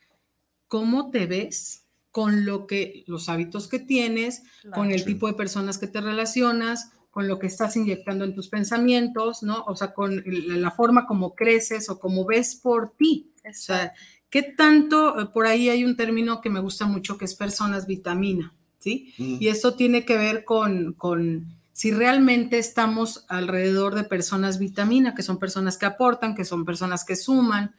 ¿cómo 0.68 1.10
te 1.10 1.26
ves? 1.26 1.84
con 2.14 2.46
lo 2.46 2.68
que, 2.68 3.02
los 3.08 3.28
hábitos 3.28 3.66
que 3.66 3.80
tienes, 3.80 4.44
con 4.72 4.92
el 4.92 5.04
tipo 5.04 5.26
de 5.26 5.34
personas 5.34 5.78
que 5.78 5.88
te 5.88 6.00
relacionas, 6.00 6.92
con 7.10 7.26
lo 7.26 7.40
que 7.40 7.48
estás 7.48 7.74
inyectando 7.74 8.24
en 8.24 8.36
tus 8.36 8.48
pensamientos, 8.48 9.42
¿no? 9.42 9.64
O 9.64 9.74
sea, 9.74 9.92
con 9.92 10.22
la 10.24 10.70
forma 10.70 11.08
como 11.08 11.34
creces 11.34 11.90
o 11.90 11.98
como 11.98 12.24
ves 12.24 12.54
por 12.54 12.92
ti. 12.96 13.32
O 13.44 13.52
sea, 13.52 13.92
¿qué 14.34 14.42
tanto? 14.42 15.20
Eh, 15.20 15.26
por 15.26 15.46
ahí 15.46 15.68
hay 15.68 15.84
un 15.84 15.94
término 15.94 16.40
que 16.40 16.50
me 16.50 16.58
gusta 16.58 16.86
mucho 16.86 17.16
que 17.16 17.24
es 17.24 17.36
personas 17.36 17.86
vitamina, 17.86 18.52
¿sí? 18.80 19.14
Y 19.16 19.46
eso 19.46 19.74
tiene 19.74 20.04
que 20.04 20.18
ver 20.18 20.44
con, 20.44 20.94
con 20.94 21.54
si 21.72 21.92
realmente 21.92 22.58
estamos 22.58 23.26
alrededor 23.28 23.94
de 23.94 24.02
personas 24.02 24.58
vitamina, 24.58 25.14
que 25.14 25.22
son 25.22 25.38
personas 25.38 25.78
que 25.78 25.86
aportan, 25.86 26.34
que 26.34 26.44
son 26.44 26.64
personas 26.64 27.04
que 27.04 27.14
suman, 27.14 27.76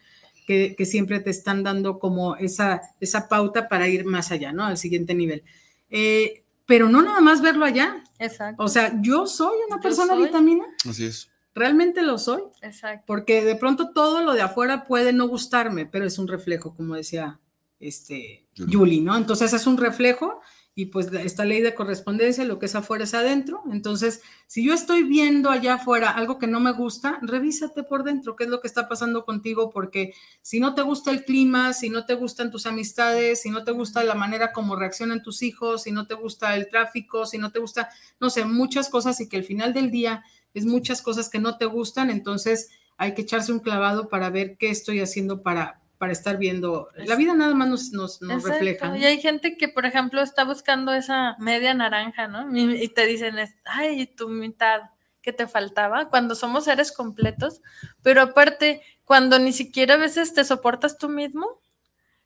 que, 0.47 0.77
siempre 0.85 1.19
te 1.19 1.29
están 1.29 1.61
dando 1.61 1.99
como 1.99 2.37
esa, 2.37 2.79
esa 3.01 3.27
pauta 3.27 3.67
para 3.67 3.89
ir 3.89 4.05
más 4.05 4.31
allá, 4.31 4.53
¿no? 4.53 4.63
Al 4.63 4.77
siguiente 4.77 5.13
nivel. 5.13 5.43
Eh, 5.89 6.45
pero 6.65 6.87
no 6.87 7.01
nada 7.01 7.19
más 7.19 7.41
verlo 7.41 7.65
allá. 7.65 8.01
Exacto. 8.17 8.63
O 8.63 8.69
sea, 8.69 8.97
yo 9.01 9.27
soy 9.27 9.57
una 9.67 9.81
persona 9.81 10.15
vitamina. 10.15 10.63
Así 10.87 11.03
es. 11.03 11.29
Realmente 11.55 12.03
lo 12.03 12.17
soy. 12.17 12.43
Exacto. 12.61 13.05
Porque 13.07 13.43
de 13.43 13.55
pronto 13.55 13.91
todo 13.93 14.21
lo 14.21 14.33
de 14.33 14.41
afuera 14.41 14.83
puede 14.83 15.13
no 15.13 15.27
gustarme, 15.27 15.85
pero 15.85 16.05
es 16.05 16.19
un 16.19 16.27
reflejo, 16.27 16.75
como 16.75 16.95
decía 16.95 17.39
este 17.79 18.47
Julie, 18.55 19.01
¿no? 19.01 19.15
Entonces 19.17 19.53
es 19.53 19.65
un 19.65 19.77
reflejo 19.77 20.41
y 20.77 20.87
pues 20.87 21.07
esta 21.13 21.45
ley 21.45 21.61
de 21.61 21.73
correspondencia, 21.73 22.43
lo 22.43 22.59
que 22.59 22.65
es 22.65 22.75
afuera 22.75 23.05
es 23.05 23.13
adentro. 23.13 23.63
Entonces, 23.71 24.21
si 24.45 24.65
yo 24.65 24.73
estoy 24.73 25.03
viendo 25.03 25.49
allá 25.49 25.75
afuera 25.75 26.09
algo 26.09 26.37
que 26.37 26.47
no 26.47 26.59
me 26.59 26.73
gusta, 26.73 27.17
revísate 27.21 27.83
por 27.83 28.03
dentro, 28.03 28.35
qué 28.35 28.43
es 28.43 28.49
lo 28.49 28.59
que 28.59 28.67
está 28.67 28.89
pasando 28.89 29.23
contigo, 29.23 29.69
porque 29.69 30.13
si 30.41 30.59
no 30.59 30.75
te 30.75 30.81
gusta 30.81 31.11
el 31.11 31.23
clima, 31.23 31.71
si 31.71 31.89
no 31.89 32.05
te 32.05 32.15
gustan 32.15 32.51
tus 32.51 32.65
amistades, 32.65 33.41
si 33.41 33.49
no 33.49 33.63
te 33.63 33.71
gusta 33.71 34.03
la 34.03 34.15
manera 34.15 34.51
como 34.51 34.75
reaccionan 34.75 35.23
tus 35.23 35.41
hijos, 35.43 35.83
si 35.83 35.93
no 35.93 36.07
te 36.07 36.15
gusta 36.15 36.53
el 36.57 36.67
tráfico, 36.67 37.25
si 37.25 37.37
no 37.37 37.53
te 37.53 37.59
gusta, 37.59 37.87
no 38.19 38.29
sé, 38.29 38.43
muchas 38.43 38.89
cosas 38.89 39.21
y 39.21 39.29
que 39.29 39.37
al 39.37 39.45
final 39.45 39.73
del 39.73 39.91
día 39.91 40.25
es 40.55 40.65
muchas 40.65 41.01
cosas 41.01 41.29
que 41.29 41.39
no 41.39 41.57
te 41.57 41.65
gustan, 41.65 42.09
entonces 42.09 42.71
hay 42.97 43.13
que 43.13 43.21
echarse 43.21 43.51
un 43.51 43.59
clavado 43.59 44.09
para 44.09 44.29
ver 44.29 44.57
qué 44.57 44.69
estoy 44.69 45.01
haciendo 45.01 45.43
para, 45.43 45.81
para 45.97 46.11
estar 46.11 46.37
viendo. 46.37 46.89
La 46.95 47.15
vida 47.15 47.33
nada 47.33 47.53
más 47.53 47.91
nos, 47.91 48.21
nos, 48.21 48.43
refleja. 48.43 48.97
Y 48.97 49.05
hay 49.05 49.21
gente 49.21 49.57
que, 49.57 49.67
por 49.67 49.85
ejemplo, 49.85 50.21
está 50.21 50.43
buscando 50.43 50.93
esa 50.93 51.35
media 51.39 51.73
naranja, 51.73 52.27
¿no? 52.27 52.55
Y 52.57 52.87
te 52.89 53.05
dicen, 53.05 53.35
ay, 53.65 54.07
tu 54.07 54.29
mitad 54.29 54.81
que 55.21 55.33
te 55.33 55.47
faltaba, 55.47 56.09
cuando 56.09 56.35
somos 56.35 56.65
seres 56.65 56.91
completos, 56.91 57.61
pero 58.03 58.21
aparte, 58.21 58.81
cuando 59.03 59.39
ni 59.39 59.53
siquiera 59.53 59.95
a 59.95 59.97
veces 59.97 60.33
te 60.33 60.43
soportas 60.43 60.97
tú 60.97 61.09
mismo, 61.09 61.61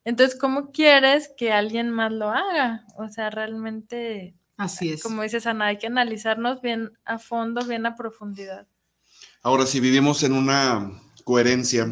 entonces, 0.03 0.39
¿cómo 0.39 0.71
quieres 0.71 1.31
que 1.37 1.51
alguien 1.51 1.89
más 1.89 2.11
lo 2.11 2.29
haga? 2.29 2.85
O 2.95 3.07
sea, 3.09 3.29
realmente... 3.29 4.35
Así 4.59 4.91
es. 4.91 5.01
Como 5.01 5.23
dices, 5.23 5.47
Ana, 5.47 5.65
hay 5.67 5.79
que 5.79 5.87
analizarnos 5.87 6.61
bien 6.61 6.91
a 7.05 7.17
fondo, 7.17 7.65
bien 7.65 7.87
a 7.87 7.95
profundidad. 7.95 8.67
Ahora, 9.41 9.65
si 9.65 9.79
vivimos 9.79 10.21
en 10.21 10.33
una 10.33 10.91
coherencia 11.23 11.87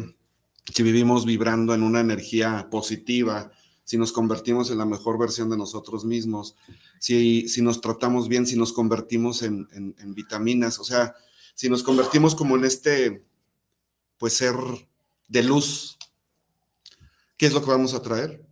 si 0.74 0.82
vivimos 0.82 1.24
vibrando 1.24 1.74
en 1.74 1.82
una 1.82 2.00
energía 2.00 2.68
positiva, 2.70 3.50
si 3.84 3.96
nos 3.96 4.12
convertimos 4.12 4.70
en 4.70 4.78
la 4.78 4.84
mejor 4.84 5.18
versión 5.18 5.48
de 5.48 5.56
nosotros 5.56 6.04
mismos, 6.04 6.56
si, 6.98 7.48
si 7.48 7.62
nos 7.62 7.80
tratamos 7.80 8.28
bien, 8.28 8.46
si 8.46 8.56
nos 8.56 8.72
convertimos 8.72 9.42
en, 9.42 9.66
en, 9.72 10.14
vitaminas, 10.14 10.78
o 10.78 10.84
sea, 10.84 11.14
si 11.54 11.70
nos 11.70 11.82
convertimos 11.82 12.34
como 12.34 12.56
en 12.56 12.64
este, 12.64 13.24
pues 14.18 14.36
ser 14.36 14.54
de 15.28 15.42
luz, 15.42 15.96
¿qué 17.36 17.46
es 17.46 17.54
lo 17.54 17.62
que 17.62 17.70
vamos 17.70 17.94
a 17.94 18.02
traer? 18.02 18.46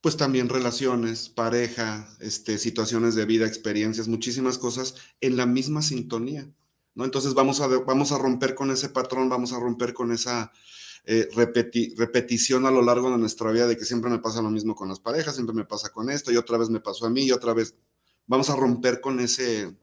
Pues 0.00 0.16
también 0.16 0.48
relaciones, 0.48 1.28
pareja, 1.28 2.08
este, 2.20 2.56
situaciones 2.58 3.14
de 3.14 3.26
vida, 3.26 3.46
experiencias, 3.46 4.08
muchísimas 4.08 4.56
cosas 4.56 4.94
en 5.20 5.36
la 5.36 5.44
misma 5.46 5.82
sintonía, 5.82 6.48
¿no? 6.94 7.04
Entonces 7.04 7.34
vamos 7.34 7.60
a, 7.60 7.66
vamos 7.66 8.12
a 8.12 8.18
romper 8.18 8.54
con 8.54 8.70
ese 8.70 8.88
patrón, 8.88 9.28
vamos 9.28 9.52
a 9.52 9.60
romper 9.60 9.92
con 9.92 10.10
esa 10.12 10.52
eh, 11.04 11.28
repetición 11.34 12.66
a 12.66 12.70
lo 12.70 12.82
largo 12.82 13.10
de 13.10 13.18
nuestra 13.18 13.50
vida 13.50 13.66
de 13.66 13.76
que 13.76 13.84
siempre 13.84 14.10
me 14.10 14.18
pasa 14.18 14.42
lo 14.42 14.50
mismo 14.50 14.74
con 14.74 14.88
las 14.88 15.00
parejas, 15.00 15.34
siempre 15.34 15.54
me 15.54 15.64
pasa 15.64 15.90
con 15.90 16.10
esto 16.10 16.30
y 16.30 16.36
otra 16.36 16.58
vez 16.58 16.68
me 16.68 16.80
pasó 16.80 17.06
a 17.06 17.10
mí 17.10 17.24
y 17.24 17.32
otra 17.32 17.54
vez 17.54 17.74
vamos 18.26 18.50
a 18.50 18.56
romper 18.56 19.00
con 19.00 19.18
ese 19.18 19.74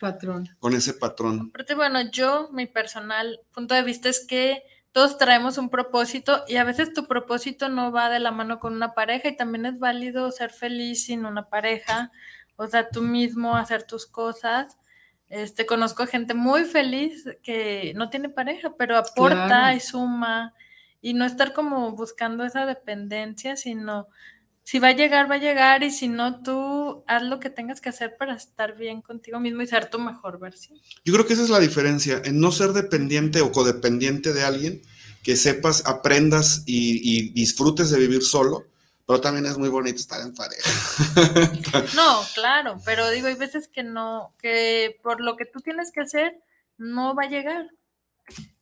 patrón. 0.00 0.48
Con 0.58 0.74
ese 0.74 0.94
patrón. 0.94 1.48
Aparte, 1.50 1.74
bueno, 1.74 2.00
yo, 2.10 2.50
mi 2.52 2.66
personal 2.66 3.40
punto 3.52 3.74
de 3.74 3.82
vista 3.82 4.08
es 4.08 4.26
que 4.26 4.62
todos 4.94 5.18
traemos 5.18 5.58
un 5.58 5.70
propósito 5.70 6.44
y 6.46 6.54
a 6.54 6.62
veces 6.62 6.92
tu 6.92 7.08
propósito 7.08 7.68
no 7.68 7.90
va 7.90 8.10
de 8.10 8.20
la 8.20 8.30
mano 8.30 8.60
con 8.60 8.74
una 8.74 8.94
pareja 8.94 9.28
y 9.28 9.36
también 9.36 9.66
es 9.66 9.80
válido 9.80 10.30
ser 10.30 10.50
feliz 10.50 11.06
sin 11.06 11.26
una 11.26 11.48
pareja, 11.48 12.12
o 12.54 12.68
sea, 12.68 12.88
tú 12.90 13.02
mismo 13.02 13.56
hacer 13.56 13.82
tus 13.82 14.06
cosas. 14.06 14.78
Este, 15.28 15.66
conozco 15.66 16.06
gente 16.06 16.34
muy 16.34 16.62
feliz 16.62 17.24
que 17.42 17.92
no 17.96 18.08
tiene 18.08 18.28
pareja, 18.28 18.76
pero 18.78 18.96
aporta 18.96 19.74
y 19.74 19.80
suma 19.80 20.54
y 21.00 21.14
no 21.14 21.24
estar 21.24 21.52
como 21.54 21.90
buscando 21.96 22.44
esa 22.44 22.64
dependencia, 22.64 23.56
sino 23.56 24.06
si 24.64 24.78
va 24.78 24.88
a 24.88 24.92
llegar, 24.92 25.30
va 25.30 25.34
a 25.34 25.38
llegar 25.38 25.82
y 25.82 25.90
si 25.90 26.08
no, 26.08 26.42
tú 26.42 27.04
haz 27.06 27.22
lo 27.22 27.38
que 27.38 27.50
tengas 27.50 27.82
que 27.82 27.90
hacer 27.90 28.16
para 28.16 28.34
estar 28.34 28.76
bien 28.76 29.02
contigo 29.02 29.38
mismo 29.38 29.60
y 29.60 29.66
ser 29.66 29.90
tu 29.90 29.98
mejor 29.98 30.40
versión. 30.40 30.80
Yo 31.04 31.12
creo 31.12 31.26
que 31.26 31.34
esa 31.34 31.42
es 31.42 31.50
la 31.50 31.60
diferencia, 31.60 32.22
en 32.24 32.40
no 32.40 32.50
ser 32.50 32.72
dependiente 32.72 33.42
o 33.42 33.52
codependiente 33.52 34.32
de 34.32 34.42
alguien, 34.42 34.82
que 35.22 35.36
sepas, 35.36 35.86
aprendas 35.86 36.62
y, 36.66 37.30
disfrutes 37.32 37.90
de 37.90 37.98
vivir 37.98 38.22
solo, 38.22 38.64
pero 39.06 39.20
también 39.20 39.44
es 39.44 39.58
muy 39.58 39.68
bonito 39.68 39.98
estar 39.98 40.22
en 40.22 40.34
pareja. 40.34 40.70
no, 41.94 42.22
claro, 42.34 42.80
pero 42.86 43.10
digo, 43.10 43.26
hay 43.26 43.34
veces 43.34 43.68
que 43.68 43.82
no, 43.82 44.34
que 44.40 44.98
por 45.02 45.20
lo 45.20 45.36
que 45.36 45.44
tú 45.44 45.60
tienes 45.60 45.92
que 45.92 46.00
hacer, 46.00 46.40
no 46.78 47.14
va 47.14 47.24
a 47.24 47.28
llegar. 47.28 47.68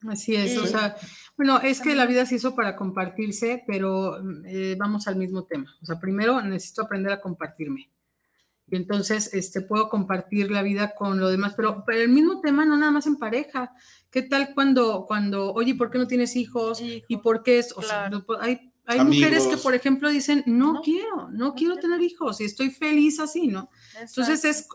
Así 0.08 0.34
es, 0.34 0.58
o 0.58 0.66
sea, 0.66 0.96
bueno, 1.36 1.60
es 1.60 1.80
que 1.80 1.94
la 1.94 2.06
vida 2.06 2.26
se 2.26 2.34
hizo 2.36 2.54
para 2.54 2.76
compartirse, 2.76 3.62
pero 3.66 4.18
mm, 4.20 4.46
eh, 4.46 4.76
vamos 4.78 5.06
al 5.06 5.16
mismo 5.16 5.44
tema. 5.44 5.74
O 5.80 5.86
sea, 5.86 6.00
primero 6.00 6.40
necesito 6.42 6.82
aprender 6.82 7.12
a 7.12 7.20
compartirme. 7.20 7.90
Y 8.68 8.76
entonces 8.76 9.32
este, 9.34 9.60
puedo 9.60 9.88
compartir 9.88 10.50
la 10.50 10.62
vida 10.62 10.94
con 10.94 11.20
lo 11.20 11.28
demás, 11.28 11.54
pero, 11.56 11.84
pero 11.86 12.00
el 12.00 12.08
mismo 12.08 12.40
tema 12.40 12.64
no 12.64 12.76
nada 12.76 12.90
más 12.90 13.06
en 13.06 13.16
pareja. 13.16 13.72
¿Qué 14.10 14.22
tal 14.22 14.54
cuando, 14.54 15.04
cuando 15.06 15.52
oye, 15.52 15.74
¿por 15.74 15.90
qué 15.90 15.98
no 15.98 16.06
tienes 16.06 16.36
hijos? 16.36 16.80
¿Y 16.80 17.16
por 17.18 17.42
qué 17.42 17.58
es? 17.58 17.72
O 17.76 17.82
sea, 17.82 18.10
hay 18.40 18.71
hay 18.84 19.04
mujeres 19.04 19.46
que, 19.46 19.56
por 19.56 19.74
ejemplo, 19.74 20.10
dicen, 20.10 20.42
no, 20.46 20.82
quiero, 20.82 21.28
no, 21.30 21.54
quiero 21.54 21.76
tener 21.76 22.02
hijos 22.02 22.40
y 22.40 22.44
estoy 22.44 22.70
feliz 22.70 23.20
así, 23.20 23.46
¿no? 23.46 23.70
Entonces 24.00 24.44
es 24.44 24.68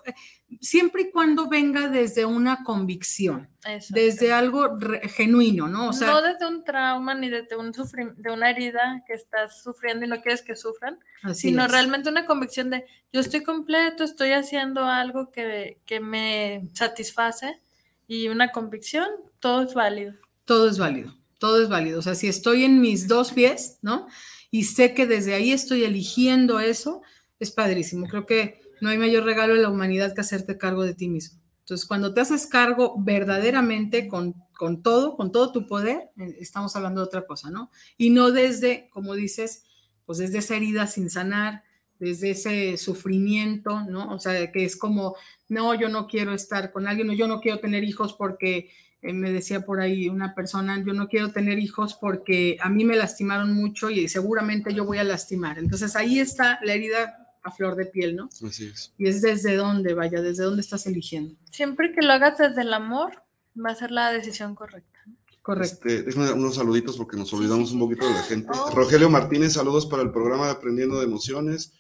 siempre 0.61 1.03
y 1.03 1.11
cuando 1.11 1.49
venga 1.49 1.89
desde 1.89 2.25
una 2.25 2.63
convicción, 2.63 3.49
desde 3.89 4.31
algo 4.31 4.77
genuino, 5.15 5.67
¿no? 5.67 5.89
O 5.89 5.93
sea, 5.93 6.07
no 6.07 6.21
desde 6.21 6.47
un 6.47 6.63
trauma 6.63 7.15
ni 7.15 7.29
desde 7.29 7.57
un 7.57 7.71
de 7.71 8.31
una 8.31 8.49
herida 8.49 9.03
que 9.05 9.13
estás 9.13 9.61
sufriendo 9.61 10.05
y 10.05 10.07
no 10.07 10.21
quieres 10.21 10.41
que 10.41 10.55
sufran, 10.55 10.97
sino 11.33 11.67
realmente 11.67 12.09
una 12.09 12.25
convicción 12.25 12.69
de 12.69 12.85
yo 13.11 13.19
estoy 13.19 13.43
completo, 13.43 14.05
estoy 14.05 14.31
haciendo 14.31 14.85
algo 14.85 15.31
que, 15.31 15.81
que 15.85 15.99
me 15.99 16.69
satisface 16.73 17.59
y 18.07 18.29
una 18.29 18.53
convicción, 18.53 19.07
todo 19.39 19.63
es 19.63 19.73
válido. 19.73 20.13
Todo 20.45 20.69
es 20.69 20.77
válido 20.77 21.13
todo 21.37 21.61
es 21.61 21.69
válido. 21.69 21.99
O 21.99 22.01
sea, 22.01 22.15
si 22.15 22.27
estoy 22.27 22.63
en 22.63 22.81
mis 22.81 23.07
dos 23.07 23.31
pies, 23.31 23.79
¿no? 23.81 24.07
Y 24.51 24.63
sé 24.63 24.93
que 24.93 25.07
desde 25.07 25.33
ahí 25.33 25.51
estoy 25.51 25.83
eligiendo 25.83 26.59
eso, 26.59 27.01
es 27.39 27.51
padrísimo. 27.51 28.07
Creo 28.07 28.25
que 28.25 28.61
no 28.81 28.89
hay 28.89 28.97
mayor 28.97 29.23
regalo 29.23 29.55
en 29.55 29.61
la 29.61 29.69
humanidad 29.69 30.13
que 30.13 30.21
hacerte 30.21 30.57
cargo 30.57 30.83
de 30.83 30.93
ti 30.93 31.09
mismo. 31.09 31.41
Entonces, 31.59 31.85
cuando 31.85 32.13
te 32.13 32.21
haces 32.21 32.47
cargo 32.47 32.95
verdaderamente 32.97 34.07
con, 34.07 34.35
con 34.57 34.81
todo, 34.81 35.17
con 35.17 35.31
todo 35.31 35.51
tu 35.51 35.67
poder, 35.67 36.09
eh, 36.17 36.37
estamos 36.39 36.75
hablando 36.75 37.01
de 37.01 37.07
otra 37.07 37.25
cosa, 37.25 37.49
¿no? 37.49 37.69
Y 37.97 38.09
no 38.09 38.31
desde, 38.31 38.89
como 38.89 39.15
dices, 39.15 39.63
pues 40.05 40.17
desde 40.17 40.37
esa 40.37 40.55
herida 40.55 40.87
sin 40.87 41.09
sanar, 41.09 41.63
desde 41.99 42.31
ese 42.31 42.77
sufrimiento, 42.77 43.81
¿no? 43.81 44.13
O 44.13 44.19
sea, 44.19 44.51
que 44.51 44.63
es 44.63 44.77
como, 44.77 45.15
no, 45.49 45.73
yo 45.73 45.89
no 45.89 46.07
quiero 46.07 46.33
estar 46.33 46.71
con 46.71 46.87
alguien, 46.87 47.09
o 47.09 47.13
yo 47.13 47.27
no 47.27 47.41
quiero 47.41 47.59
tener 47.59 47.83
hijos 47.83 48.13
porque 48.13 48.69
eh, 49.01 49.13
me 49.13 49.31
decía 49.31 49.65
por 49.65 49.79
ahí 49.79 50.09
una 50.09 50.33
persona, 50.33 50.83
yo 50.83 50.93
no 50.93 51.07
quiero 51.07 51.31
tener 51.31 51.59
hijos 51.59 51.93
porque 51.93 52.57
a 52.61 52.69
mí 52.69 52.83
me 52.83 52.95
lastimaron 52.95 53.53
mucho 53.53 53.89
y 53.89 54.07
seguramente 54.07 54.73
yo 54.73 54.85
voy 54.85 54.97
a 54.97 55.03
lastimar. 55.03 55.59
Entonces 55.59 55.95
ahí 55.95 56.19
está 56.19 56.59
la 56.63 56.73
herida 56.73 57.27
a 57.43 57.51
flor 57.51 57.75
de 57.75 57.85
piel, 57.85 58.15
¿no? 58.15 58.29
Así 58.45 58.65
es. 58.65 58.93
Y 58.97 59.07
es 59.07 59.21
desde 59.21 59.55
dónde, 59.55 59.93
vaya, 59.93 60.21
desde 60.21 60.43
dónde 60.43 60.61
estás 60.61 60.85
eligiendo. 60.87 61.35
Siempre 61.51 61.93
que 61.93 62.05
lo 62.05 62.13
hagas 62.13 62.37
desde 62.37 62.61
el 62.61 62.73
amor, 62.73 63.23
va 63.57 63.71
a 63.71 63.75
ser 63.75 63.91
la 63.91 64.11
decisión 64.11 64.55
correcta. 64.55 64.99
Correcto. 65.41 65.87
Este, 65.87 66.03
déjame 66.03 66.31
unos 66.33 66.55
saluditos 66.55 66.97
porque 66.97 67.15
nos 67.15 67.31
olvidamos 67.33 67.71
un 67.71 67.79
poquito 67.79 68.05
de 68.05 68.13
la 68.13 68.23
gente. 68.23 68.49
Oh. 68.53 68.71
Rogelio 68.71 69.09
Martínez, 69.09 69.53
saludos 69.53 69.85
para 69.85 70.03
el 70.03 70.11
programa 70.11 70.47
de 70.47 70.51
Aprendiendo 70.51 70.99
de 70.99 71.05
Emociones. 71.05 71.73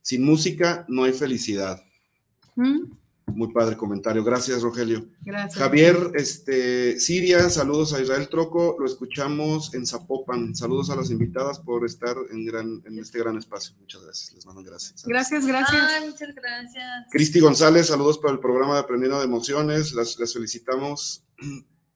Sin 0.00 0.24
música 0.24 0.84
no 0.88 1.04
hay 1.04 1.12
felicidad. 1.12 1.80
¿Mm? 2.56 2.90
Muy 3.26 3.52
padre 3.52 3.76
comentario. 3.76 4.24
Gracias, 4.24 4.62
Rogelio. 4.62 5.06
Gracias. 5.20 5.56
Javier, 5.56 6.10
este, 6.14 6.98
Siria, 6.98 7.48
saludos 7.50 7.94
a 7.94 8.00
Israel 8.00 8.28
Troco. 8.28 8.76
Lo 8.78 8.86
escuchamos 8.86 9.72
en 9.74 9.86
Zapopan. 9.86 10.54
Saludos 10.54 10.90
a 10.90 10.96
las 10.96 11.10
invitadas 11.10 11.58
por 11.60 11.86
estar 11.86 12.16
en, 12.30 12.44
gran, 12.44 12.82
en 12.84 12.98
este 12.98 13.18
gran 13.18 13.38
espacio. 13.38 13.74
Muchas 13.78 14.02
gracias. 14.02 14.32
Les 14.34 14.44
mando 14.44 14.62
gracias. 14.62 15.04
Gracias, 15.04 15.46
gracias. 15.46 15.82
Ay, 15.82 16.10
muchas 16.10 16.34
gracias. 16.34 17.06
Cristi 17.10 17.40
González, 17.40 17.86
saludos 17.86 18.18
para 18.18 18.34
el 18.34 18.40
programa 18.40 18.74
de 18.74 18.80
Aprendiendo 18.80 19.18
de 19.18 19.24
Emociones. 19.24 19.92
Las, 19.92 20.16
felicitamos 20.32 21.24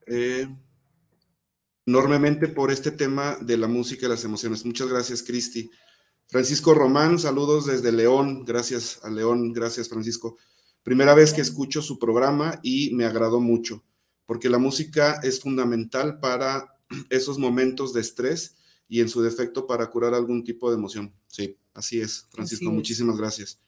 eh, 0.07 0.49
enormemente 1.85 2.49
por 2.49 2.70
este 2.70 2.93
tema 2.93 3.37
de 3.41 3.57
la 3.57 3.68
música 3.68 4.07
y 4.07 4.09
las 4.09 4.24
emociones. 4.24 4.64
Muchas 4.64 4.89
gracias, 4.89 5.22
Cristi. 5.22 5.70
Francisco 6.29 6.74
Román, 6.74 7.18
saludos 7.18 7.66
desde 7.66 7.93
León. 7.93 8.45
Gracias 8.45 9.01
a 9.03 9.11
León. 9.11 9.53
Gracias, 9.53 9.89
Francisco. 9.89 10.37
Primera 10.87 11.14
vez 11.14 11.32
que 11.32 11.41
escucho 11.41 11.82
su 11.82 11.99
programa 11.99 12.61
y 12.62 12.95
me 12.95 13.07
agradó 13.07 13.41
mucho, 13.41 13.84
porque 14.24 14.49
la 14.49 14.59
música 14.59 15.18
es 15.24 15.41
fundamental 15.41 16.20
para 16.20 16.78
esos 17.11 17.41
momentos 17.41 17.93
de 17.93 18.03
estrés 18.03 18.55
y 18.87 19.01
en 19.01 19.09
su 19.09 19.20
defecto 19.20 19.66
para 19.66 19.91
curar 19.91 20.14
algún 20.14 20.45
tipo 20.45 20.70
de 20.70 20.76
emoción. 20.76 21.12
Sí, 21.26 21.59
así 21.74 22.01
es, 22.01 22.28
Francisco, 22.30 22.70
muchísimas 22.70 23.16
gracias. 23.16 23.59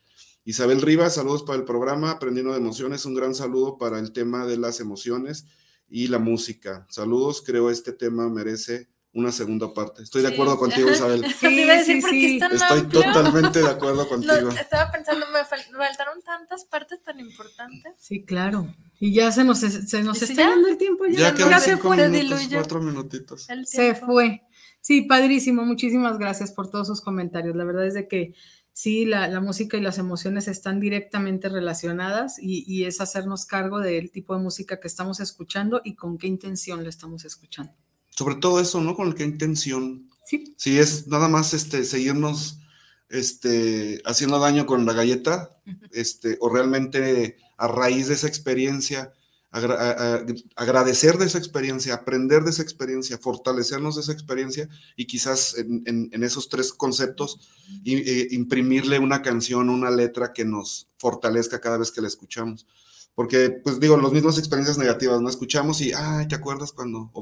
Isabel 0.45 0.81
Rivas, 0.81 1.15
saludos 1.15 1.43
para 1.43 1.59
el 1.59 1.65
programa 1.65 2.11
Aprendiendo 2.11 2.53
de 2.53 2.59
Emociones, 2.59 3.03
un 3.03 3.15
gran 3.15 3.35
saludo 3.35 3.77
para 3.77 3.99
el 3.99 4.13
tema 4.13 4.45
de 4.45 4.55
las 4.55 4.79
emociones 4.79 5.45
y 5.89 6.07
la 6.07 6.19
música. 6.19 6.87
Saludos, 6.89 7.43
creo 7.45 7.69
este 7.69 7.91
tema 7.91 8.29
merece 8.29 8.87
una 9.13 9.31
segunda 9.31 9.73
parte. 9.73 10.03
Estoy 10.03 10.21
de 10.21 10.29
acuerdo 10.29 10.57
contigo, 10.57 10.89
Isabel. 10.91 11.25
Sí, 11.25 11.67
sí, 11.85 12.01
sí. 12.01 12.39
Estoy 12.51 12.83
totalmente 12.83 13.59
de 13.59 13.69
acuerdo 13.69 14.07
contigo. 14.09 14.49
estaba 14.49 14.91
pensando, 14.91 15.25
me 15.33 15.43
faltaron 15.45 16.21
tantas 16.21 16.65
partes 16.65 17.01
tan 17.03 17.19
importantes. 17.19 17.93
Sí, 17.97 18.23
claro. 18.23 18.73
Y 18.99 19.13
ya 19.13 19.31
se 19.31 19.43
nos, 19.43 19.59
se 19.59 20.03
nos 20.03 20.21
está 20.21 20.49
dando 20.49 20.67
el 20.67 20.77
tiempo. 20.77 21.05
Ya, 21.07 21.33
ya, 21.35 21.59
se 21.59 21.77
fue. 21.77 22.09
Minutos, 22.09 22.47
cuatro 22.51 22.81
minutitos. 22.81 23.47
Se 23.65 23.95
fue. 23.95 24.43
Sí, 24.81 25.01
padrísimo. 25.01 25.63
Muchísimas 25.63 26.17
gracias 26.17 26.51
por 26.51 26.69
todos 26.69 26.87
sus 26.87 27.01
comentarios. 27.01 27.55
La 27.55 27.63
verdad 27.63 27.85
es 27.85 27.93
de 27.93 28.07
que 28.07 28.33
sí, 28.71 29.05
la, 29.05 29.27
la 29.27 29.41
música 29.41 29.77
y 29.77 29.81
las 29.81 29.97
emociones 29.97 30.47
están 30.47 30.79
directamente 30.79 31.49
relacionadas 31.49 32.37
y, 32.39 32.63
y 32.67 32.85
es 32.85 33.01
hacernos 33.01 33.45
cargo 33.45 33.79
del 33.79 34.11
tipo 34.11 34.35
de 34.35 34.41
música 34.41 34.79
que 34.79 34.87
estamos 34.87 35.19
escuchando 35.19 35.81
y 35.83 35.95
con 35.95 36.17
qué 36.17 36.27
intención 36.27 36.83
la 36.83 36.89
estamos 36.89 37.25
escuchando 37.25 37.73
sobre 38.19 38.35
todo 38.35 38.59
eso, 38.59 38.81
¿no? 38.81 38.97
Con 38.97 39.13
qué 39.13 39.23
intención. 39.23 40.09
Sí. 40.25 40.53
Si 40.57 40.77
es 40.77 41.07
nada 41.07 41.29
más 41.29 41.53
este, 41.53 41.85
seguirnos 41.85 42.59
este, 43.07 44.01
haciendo 44.03 44.39
daño 44.39 44.65
con 44.65 44.85
la 44.85 44.91
galleta, 44.91 45.55
este, 45.93 46.35
o 46.41 46.49
realmente 46.49 47.37
a 47.55 47.69
raíz 47.69 48.09
de 48.09 48.15
esa 48.15 48.27
experiencia, 48.27 49.13
agradecer 49.51 51.17
de 51.17 51.27
esa 51.27 51.37
experiencia, 51.37 51.93
aprender 51.93 52.43
de 52.43 52.49
esa 52.49 52.61
experiencia, 52.61 53.17
fortalecernos 53.19 53.95
de 53.95 54.01
esa 54.01 54.11
experiencia 54.11 54.67
y 54.97 55.05
quizás 55.05 55.55
en, 55.57 56.09
esos 56.21 56.49
tres 56.49 56.73
conceptos 56.73 57.39
e, 57.85 58.27
imprimirle 58.31 58.99
una 58.99 59.21
canción, 59.21 59.69
una 59.69 59.91
letra 59.91 60.33
que 60.33 60.43
nos 60.43 60.89
fortalezca 60.97 61.61
cada 61.61 61.77
vez 61.77 61.89
que 61.89 62.01
la 62.01 62.09
escuchamos. 62.09 62.67
Porque, 63.15 63.49
pues 63.49 63.79
digo, 63.79 63.95
las 63.95 64.11
mismas 64.11 64.37
experiencias 64.37 64.77
negativas, 64.77 65.21
¿no? 65.21 65.29
Escuchamos 65.29 65.79
y, 65.79 65.93
ay, 65.93 66.27
¿te 66.27 66.35
acuerdas 66.35 66.73
cuando? 66.73 67.13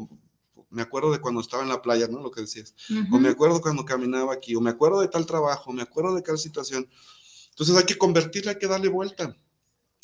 Me 0.69 0.81
acuerdo 0.81 1.11
de 1.11 1.19
cuando 1.19 1.41
estaba 1.41 1.63
en 1.63 1.69
la 1.69 1.81
playa, 1.81 2.07
¿no? 2.07 2.21
Lo 2.21 2.31
que 2.31 2.41
decías. 2.41 2.73
O 3.11 3.19
me 3.19 3.29
acuerdo 3.29 3.61
cuando 3.61 3.85
caminaba 3.85 4.33
aquí, 4.33 4.55
o 4.55 4.61
me 4.61 4.69
acuerdo 4.69 5.01
de 5.01 5.07
tal 5.07 5.25
trabajo, 5.25 5.71
me 5.71 5.81
acuerdo 5.81 6.15
de 6.15 6.21
tal 6.21 6.37
situación. 6.37 6.89
Entonces 7.49 7.75
hay 7.75 7.85
que 7.85 7.97
convertirla, 7.97 8.51
hay 8.51 8.57
que 8.57 8.67
darle 8.67 8.89
vuelta. 8.89 9.35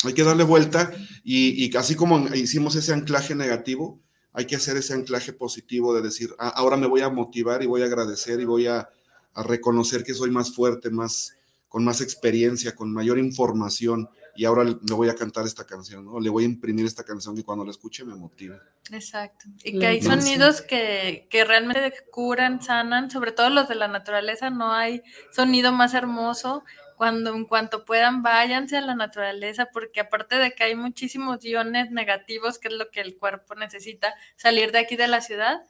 Hay 0.03 0.13
que 0.13 0.23
darle 0.23 0.43
vuelta 0.43 0.91
y, 1.23 1.75
así 1.77 1.95
como 1.95 2.27
hicimos 2.35 2.75
ese 2.75 2.93
anclaje 2.93 3.35
negativo, 3.35 4.01
hay 4.33 4.45
que 4.45 4.55
hacer 4.55 4.75
ese 4.75 4.93
anclaje 4.93 5.31
positivo 5.31 5.93
de 5.93 6.01
decir, 6.01 6.35
ah, 6.39 6.49
ahora 6.49 6.75
me 6.75 6.87
voy 6.87 7.01
a 7.01 7.09
motivar 7.09 7.63
y 7.63 7.67
voy 7.67 7.83
a 7.83 7.85
agradecer 7.85 8.39
y 8.41 8.45
voy 8.45 8.67
a, 8.67 8.89
a 9.33 9.43
reconocer 9.43 10.03
que 10.03 10.13
soy 10.13 10.29
más 10.29 10.53
fuerte, 10.53 10.89
más, 10.89 11.35
con 11.69 11.85
más 11.85 12.01
experiencia, 12.01 12.75
con 12.75 12.91
mayor 12.91 13.17
información 13.17 14.09
y 14.35 14.45
ahora 14.45 14.63
le 14.63 14.93
voy 14.93 15.09
a 15.09 15.15
cantar 15.15 15.45
esta 15.45 15.65
canción, 15.65 16.05
¿no? 16.05 16.19
Le 16.19 16.29
voy 16.29 16.43
a 16.43 16.47
imprimir 16.47 16.85
esta 16.85 17.03
canción 17.03 17.35
que 17.35 17.43
cuando 17.43 17.63
la 17.63 17.71
escuche 17.71 18.03
me 18.03 18.15
motive. 18.15 18.59
Exacto. 18.91 19.45
Y 19.63 19.77
que 19.77 19.85
hay 19.85 20.01
sonidos 20.01 20.61
que, 20.61 21.27
que, 21.29 21.45
realmente 21.45 21.93
curan, 22.11 22.61
sanan, 22.61 23.11
sobre 23.11 23.31
todo 23.31 23.49
los 23.49 23.67
de 23.67 23.75
la 23.75 23.87
naturaleza, 23.87 24.49
no 24.49 24.73
hay 24.73 25.03
sonido 25.31 25.71
más 25.71 25.93
hermoso. 25.93 26.63
Cuando 26.97 27.33
en 27.33 27.45
cuanto 27.45 27.85
puedan, 27.85 28.23
váyanse 28.23 28.77
a 28.77 28.81
la 28.81 28.95
naturaleza, 28.95 29.67
porque 29.73 29.99
aparte 29.99 30.37
de 30.37 30.53
que 30.53 30.63
hay 30.63 30.75
muchísimos 30.75 31.43
iones 31.43 31.91
negativos, 31.91 32.59
que 32.59 32.69
es 32.69 32.73
lo 32.75 32.89
que 32.91 33.01
el 33.01 33.17
cuerpo 33.17 33.55
necesita, 33.55 34.13
salir 34.35 34.71
de 34.71 34.79
aquí 34.79 34.95
de 34.95 35.07
la 35.07 35.21
ciudad, 35.21 35.61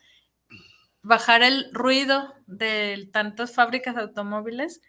bajar 1.01 1.43
el 1.43 1.70
ruido 1.74 2.34
de 2.45 3.09
tantas 3.11 3.53
fábricas 3.53 3.95
de 3.95 4.01
automóviles, 4.01 4.82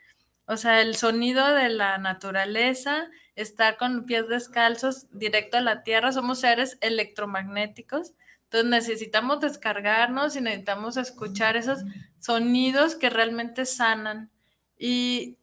o 0.46 0.56
sea, 0.56 0.80
el 0.80 0.96
sonido 0.96 1.54
de 1.54 1.70
la 1.70 1.98
naturaleza, 1.98 3.08
estar 3.36 3.76
con 3.76 4.04
pies 4.04 4.28
descalzos 4.28 5.06
directo 5.10 5.56
a 5.56 5.60
la 5.60 5.82
tierra, 5.82 6.12
somos 6.12 6.40
seres 6.40 6.78
electromagnéticos, 6.80 8.12
entonces 8.44 8.70
necesitamos 8.70 9.40
descargarnos 9.40 10.36
y 10.36 10.40
necesitamos 10.40 10.96
escuchar 10.96 11.56
esos 11.56 11.80
sonidos 12.20 12.94
que 12.94 13.10
realmente 13.10 13.66
sanan. 13.66 14.30
Y 14.78 15.38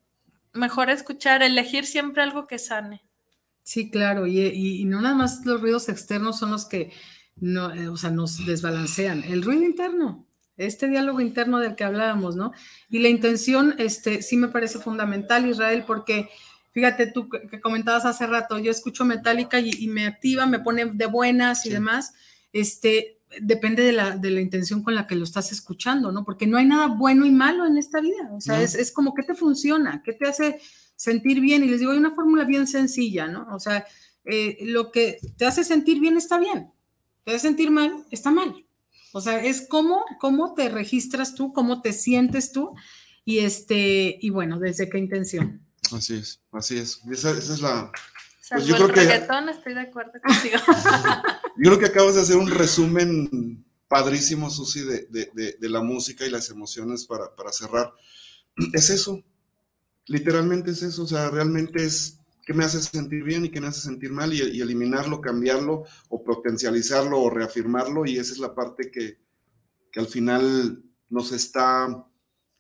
mejor 0.54 0.90
escuchar, 0.90 1.44
elegir 1.44 1.86
siempre 1.86 2.24
algo 2.24 2.48
que 2.48 2.60
sane. 2.60 3.04
Sí, 3.64 3.90
claro, 3.90 4.28
y, 4.28 4.84
no 4.86 5.02
nada 5.02 5.16
más 5.16 5.46
los 5.46 5.62
ruidos 5.62 5.90
externos 5.90 6.40
son 6.40 6.52
los 6.52 6.66
que 6.66 6.92
no, 7.36 7.74
eh, 7.74 7.88
o 7.90 7.98
sea, 7.98 8.10
nos 8.10 8.46
desbalancean, 8.46 9.24
el 9.24 9.44
ruido 9.44 9.64
interno, 9.64 10.26
este 10.58 10.88
diálogo 10.88 11.22
interno 11.22 11.60
del 11.60 11.76
que 11.76 11.84
hablábamos, 11.84 12.36
¿no? 12.36 12.54
Y 12.90 13.00
la 13.00 13.10
intención, 13.10 13.76
este, 13.78 14.22
sí 14.22 14.38
me 14.38 14.50
parece 14.50 14.80
fundamental, 14.80 15.48
Israel, 15.48 15.84
porque 15.86 16.30
fíjate 16.72 17.08
tú 17.08 17.30
que 17.30 17.62
comentabas 17.62 18.06
hace 18.06 18.28
rato, 18.28 18.60
yo 18.60 18.72
escucho 18.72 19.06
Metallica 19.06 19.60
y, 19.60 19.88
me 19.88 20.06
activa, 20.06 20.46
me 20.46 20.60
pone 20.60 20.86
de 20.86 21.06
buenas 21.06 21.66
y 21.66 21.70
demás, 21.70 22.14
este, 22.54 23.20
depende 23.42 23.84
de 23.84 23.92
la, 23.92 24.18
de 24.18 24.32
la, 24.32 24.42
intención 24.42 24.84
con 24.84 24.96
la 24.96 25.08
que 25.08 25.16
lo 25.16 25.24
estás 25.24 25.52
escuchando, 25.52 26.12
¿no? 26.12 26.24
Porque 26.24 26.48
no 26.48 26.58
hay 26.58 26.66
nada 26.66 26.88
bueno 26.88 27.26
y 27.26 27.32
malo 27.32 27.66
en 27.66 27.78
esta 27.78 28.02
vida, 28.02 28.30
o 28.34 28.42
sea, 28.42 28.62
es, 28.62 28.76
es, 28.76 28.92
como, 28.92 29.14
¿qué 29.14 29.24
te 29.24 29.36
funciona? 29.36 30.02
¿Qué 30.04 30.14
te 30.14 30.28
hace 30.28 30.60
sentir 30.96 31.42
bien? 31.42 31.64
Y 31.64 31.68
les 31.68 31.80
digo, 31.80 31.92
hay 31.92 31.98
una 31.98 32.16
fórmula 32.16 32.44
bien 32.46 32.68
sencilla, 32.68 33.28
¿no? 33.28 33.48
O 33.54 33.60
sea, 33.60 33.86
eh, 34.26 34.60
lo 34.62 34.92
que 34.92 35.18
te 35.38 35.46
hace 35.46 35.64
sentir 35.64 36.00
bien 36.00 36.18
está 36.18 36.38
bien, 36.40 36.72
te 37.24 37.32
hace 37.32 37.48
sentir 37.48 37.72
mal, 37.72 38.06
está 38.12 38.32
mal. 38.32 38.66
O 39.14 39.20
sea, 39.20 39.44
es 39.44 39.68
cómo, 39.68 40.06
cómo 40.20 40.54
te 40.54 40.70
registras 40.70 41.36
tú, 41.36 41.52
cómo 41.52 41.82
te 41.82 41.92
sientes 41.92 42.52
tú 42.52 42.74
y 43.26 43.40
este, 43.40 44.18
y 44.22 44.30
bueno, 44.30 44.60
desde 44.60 44.90
qué 44.90 44.98
intención. 45.00 45.62
Así 45.94 46.16
es, 46.16 46.42
así 46.52 46.78
es. 46.78 47.02
Esa, 47.12 47.32
es 47.32 47.62
la. 47.62 47.92
Pues 48.50 48.66
yo 48.66 48.76
creo 48.76 48.92
que, 48.92 49.02
estoy 49.02 49.74
de 49.74 49.80
acuerdo 49.80 50.14
contigo. 50.22 50.58
yo 51.58 51.72
creo 51.72 51.80
que 51.80 51.86
acabas 51.86 52.16
de 52.16 52.22
hacer 52.22 52.36
un 52.36 52.50
resumen 52.50 53.66
padrísimo, 53.88 54.50
Susi, 54.50 54.82
de, 54.82 55.08
de, 55.10 55.58
de, 55.60 55.70
la 55.70 55.82
música 55.82 56.26
y 56.26 56.30
las 56.30 56.50
emociones 56.50 57.06
para, 57.06 57.36
para 57.36 57.52
cerrar. 57.52 57.94
Es 58.74 58.90
eso, 58.90 59.24
literalmente 60.08 60.72
es 60.72 60.82
eso, 60.84 61.04
o 61.04 61.08
sea, 61.08 61.30
realmente 61.30 61.84
es 61.84 62.20
qué 62.46 62.54
me 62.54 62.66
hace 62.66 62.82
sentir 62.82 63.24
bien 63.24 63.46
y 63.46 63.50
qué 63.50 63.62
me 63.62 63.68
hace 63.68 63.82
sentir 63.82 64.12
mal 64.12 64.34
y, 64.34 64.42
y, 64.42 64.62
eliminarlo, 64.62 65.22
cambiarlo 65.22 65.86
o 66.10 66.24
potencializarlo 66.24 67.20
o 67.20 67.30
reafirmarlo 67.30 68.06
y 68.06 68.18
esa 68.18 68.34
es 68.34 68.40
la 68.40 68.54
parte 68.54 68.92
que, 68.92 69.20
que 69.92 70.00
al 70.00 70.08
final 70.08 70.84
nos 71.10 71.32
está 71.32 72.06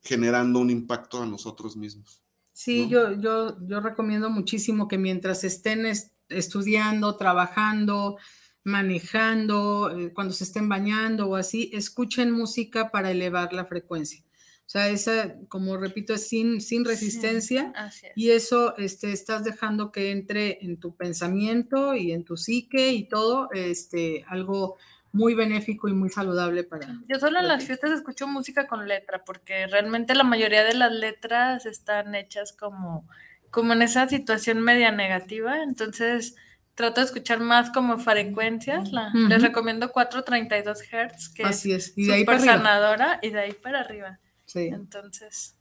generando 0.01 0.59
un 0.59 0.69
impacto 0.69 1.21
a 1.21 1.25
nosotros 1.25 1.75
mismos. 1.75 2.21
Sí, 2.63 2.87
yo, 2.87 3.19
yo, 3.19 3.57
yo 3.67 3.79
recomiendo 3.79 4.29
muchísimo 4.29 4.87
que 4.87 4.99
mientras 4.99 5.43
estén 5.43 5.83
estudiando, 6.29 7.17
trabajando, 7.17 8.17
manejando, 8.63 9.89
eh, 9.97 10.13
cuando 10.13 10.31
se 10.31 10.43
estén 10.43 10.69
bañando 10.69 11.27
o 11.27 11.37
así, 11.37 11.71
escuchen 11.73 12.29
música 12.29 12.91
para 12.91 13.09
elevar 13.09 13.51
la 13.51 13.65
frecuencia. 13.65 14.23
O 14.23 14.69
sea, 14.71 14.89
esa, 14.89 15.37
como 15.47 15.75
repito, 15.75 16.13
es 16.13 16.27
sin, 16.27 16.61
sin 16.61 16.85
resistencia 16.85 17.73
y 18.15 18.29
eso 18.29 18.77
este, 18.77 19.11
estás 19.11 19.43
dejando 19.43 19.91
que 19.91 20.11
entre 20.11 20.63
en 20.63 20.79
tu 20.79 20.95
pensamiento 20.95 21.95
y 21.95 22.11
en 22.11 22.23
tu 22.23 22.37
psique 22.37 22.91
y 22.91 23.09
todo, 23.09 23.49
este, 23.53 24.23
algo 24.27 24.77
muy 25.13 25.33
benéfico 25.33 25.87
y 25.89 25.93
muy 25.93 26.09
saludable 26.09 26.63
para. 26.63 26.87
Yo 27.07 27.19
solo 27.19 27.39
en 27.39 27.47
las 27.47 27.63
fiestas 27.65 27.91
escucho 27.91 28.27
música 28.27 28.67
con 28.67 28.87
letra, 28.87 29.23
porque 29.25 29.67
realmente 29.67 30.15
la 30.15 30.23
mayoría 30.23 30.63
de 30.63 30.73
las 30.73 30.91
letras 30.91 31.65
están 31.65 32.15
hechas 32.15 32.53
como, 32.53 33.07
como 33.49 33.73
en 33.73 33.81
esa 33.81 34.07
situación 34.07 34.61
media 34.61 34.91
negativa, 34.91 35.63
entonces 35.63 36.35
trato 36.75 37.01
de 37.01 37.05
escuchar 37.05 37.39
más 37.39 37.69
como 37.71 37.97
frecuencias. 37.97 38.89
Les 39.13 39.41
recomiendo 39.41 39.91
432 39.91 40.81
Hz, 40.81 41.29
que 41.29 41.43
Así 41.43 41.73
es, 41.73 41.93
y 41.97 42.07
de 42.07 42.13
ahí 42.13 42.25
para 42.25 42.39
sanadora 42.39 43.19
y 43.21 43.29
de 43.29 43.39
ahí 43.39 43.53
para 43.53 43.81
arriba. 43.81 44.19
Sí. 44.45 44.67
Entonces, 44.67 45.57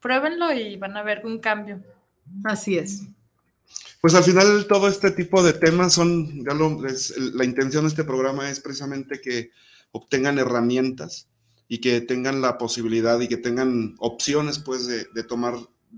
pruébenlo 0.00 0.52
y 0.52 0.76
van 0.76 0.96
a 0.96 1.02
ver 1.02 1.26
un 1.26 1.38
cambio. 1.38 1.82
Así 2.44 2.78
es. 2.78 3.02
Pues 4.00 4.14
al 4.14 4.24
final 4.24 4.66
todo 4.66 4.88
este 4.88 5.10
tipo 5.10 5.42
de 5.42 5.52
temas 5.52 5.92
son, 5.92 6.44
ya 6.44 6.54
lo, 6.54 6.80
la 7.34 7.44
intención 7.44 7.84
de 7.84 7.88
este 7.88 8.04
programa 8.04 8.50
es 8.50 8.60
precisamente 8.60 9.20
que 9.20 9.50
obtengan 9.92 10.38
herramientas 10.38 11.28
y 11.68 11.78
que 11.78 12.00
tengan 12.00 12.40
la 12.40 12.56
posibilidad 12.56 13.20
y 13.20 13.28
que 13.28 13.36
tengan 13.36 13.94
opciones 13.98 14.58
pues 14.58 14.86
de, 14.86 15.04
tomar 15.24 15.54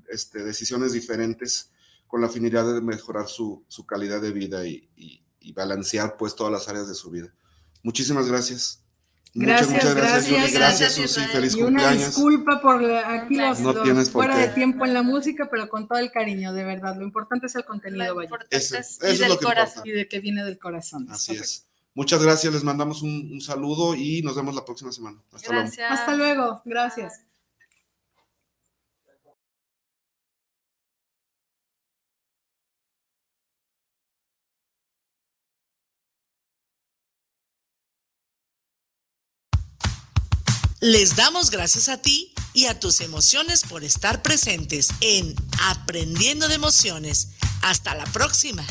este, 0.09 0.43
decisiones 0.43 0.93
diferentes 0.93 1.71
con 2.09 2.21
la 2.21 2.29
finalidad 2.29 2.75
de 2.75 2.81
mejorar 2.81 3.29
su, 3.29 3.65
calidad 3.87 4.21
de 4.21 4.33
vida 4.33 4.67
y, 4.67 4.91
y, 4.97 5.53
balancear 5.53 6.17
pues 6.17 6.35
todas 6.35 6.53
las 6.53 6.69
áreas 6.69 6.89
de 6.89 6.95
su 6.95 7.11
vida. 7.11 7.33
Muchísimas 7.83 8.27
gracias. 8.27 8.82
Gracias, 9.35 9.71
muchas, 9.71 9.95
gracias. 9.95 10.53
Gracias, 10.53 10.93
Susi. 10.93 11.21
Feliz 11.23 11.57
y 11.57 11.63
una 11.63 11.91
disculpa 11.93 12.61
por 12.61 12.85
aquí 12.85 13.37
los, 13.37 14.11
fuera 14.11 14.37
de 14.37 14.49
tiempo 14.49 14.85
en 14.85 14.93
la 14.93 15.03
música, 15.03 15.49
pero 15.51 15.69
con 15.69 15.89
todo 15.89 15.99
el 15.99 16.11
cariño, 16.11 16.53
de 16.53 16.65
verdad. 16.65 16.97
Lo 16.97 17.05
importante 17.05 17.47
es 17.47 17.55
el 17.55 17.65
contenido, 17.65 18.15
vaya. 18.15 18.31
Eso, 18.51 18.77
es 18.77 19.21
lo 19.21 19.39
que 19.39 19.47
Y 19.85 19.91
de 19.93 20.09
que 20.09 20.21
viene 20.21 20.45
del 20.45 20.59
corazón. 20.59 21.07
Así 21.11 21.33
es. 21.33 21.67
Muchas 21.95 22.23
gracias, 22.23 22.53
les 22.53 22.65
mandamos 22.65 23.03
un, 23.03 23.41
saludo 23.41 23.95
y 23.95 24.23
nos 24.23 24.35
vemos 24.35 24.55
la 24.55 24.65
próxima 24.65 24.93
semana. 24.93 25.19
Hasta 25.33 25.53
gracias. 25.53 25.77
luego. 25.77 25.95
Hasta 25.95 26.17
luego, 26.17 26.63
gracias. 26.65 27.23
Les 40.83 41.15
damos 41.15 41.53
gracias 41.53 41.89
a 41.89 41.99
ti 41.99 42.33
y 42.55 42.67
a 42.67 42.81
tus 42.81 43.03
emociones 43.03 43.63
por 43.63 43.85
estar 43.85 44.21
presentes 44.21 44.89
en 45.01 45.33
Aprendiendo 45.63 46.49
de 46.49 46.57
Emociones. 46.57 47.29
Hasta 47.63 47.95
la 47.95 48.05
próxima. 48.07 48.67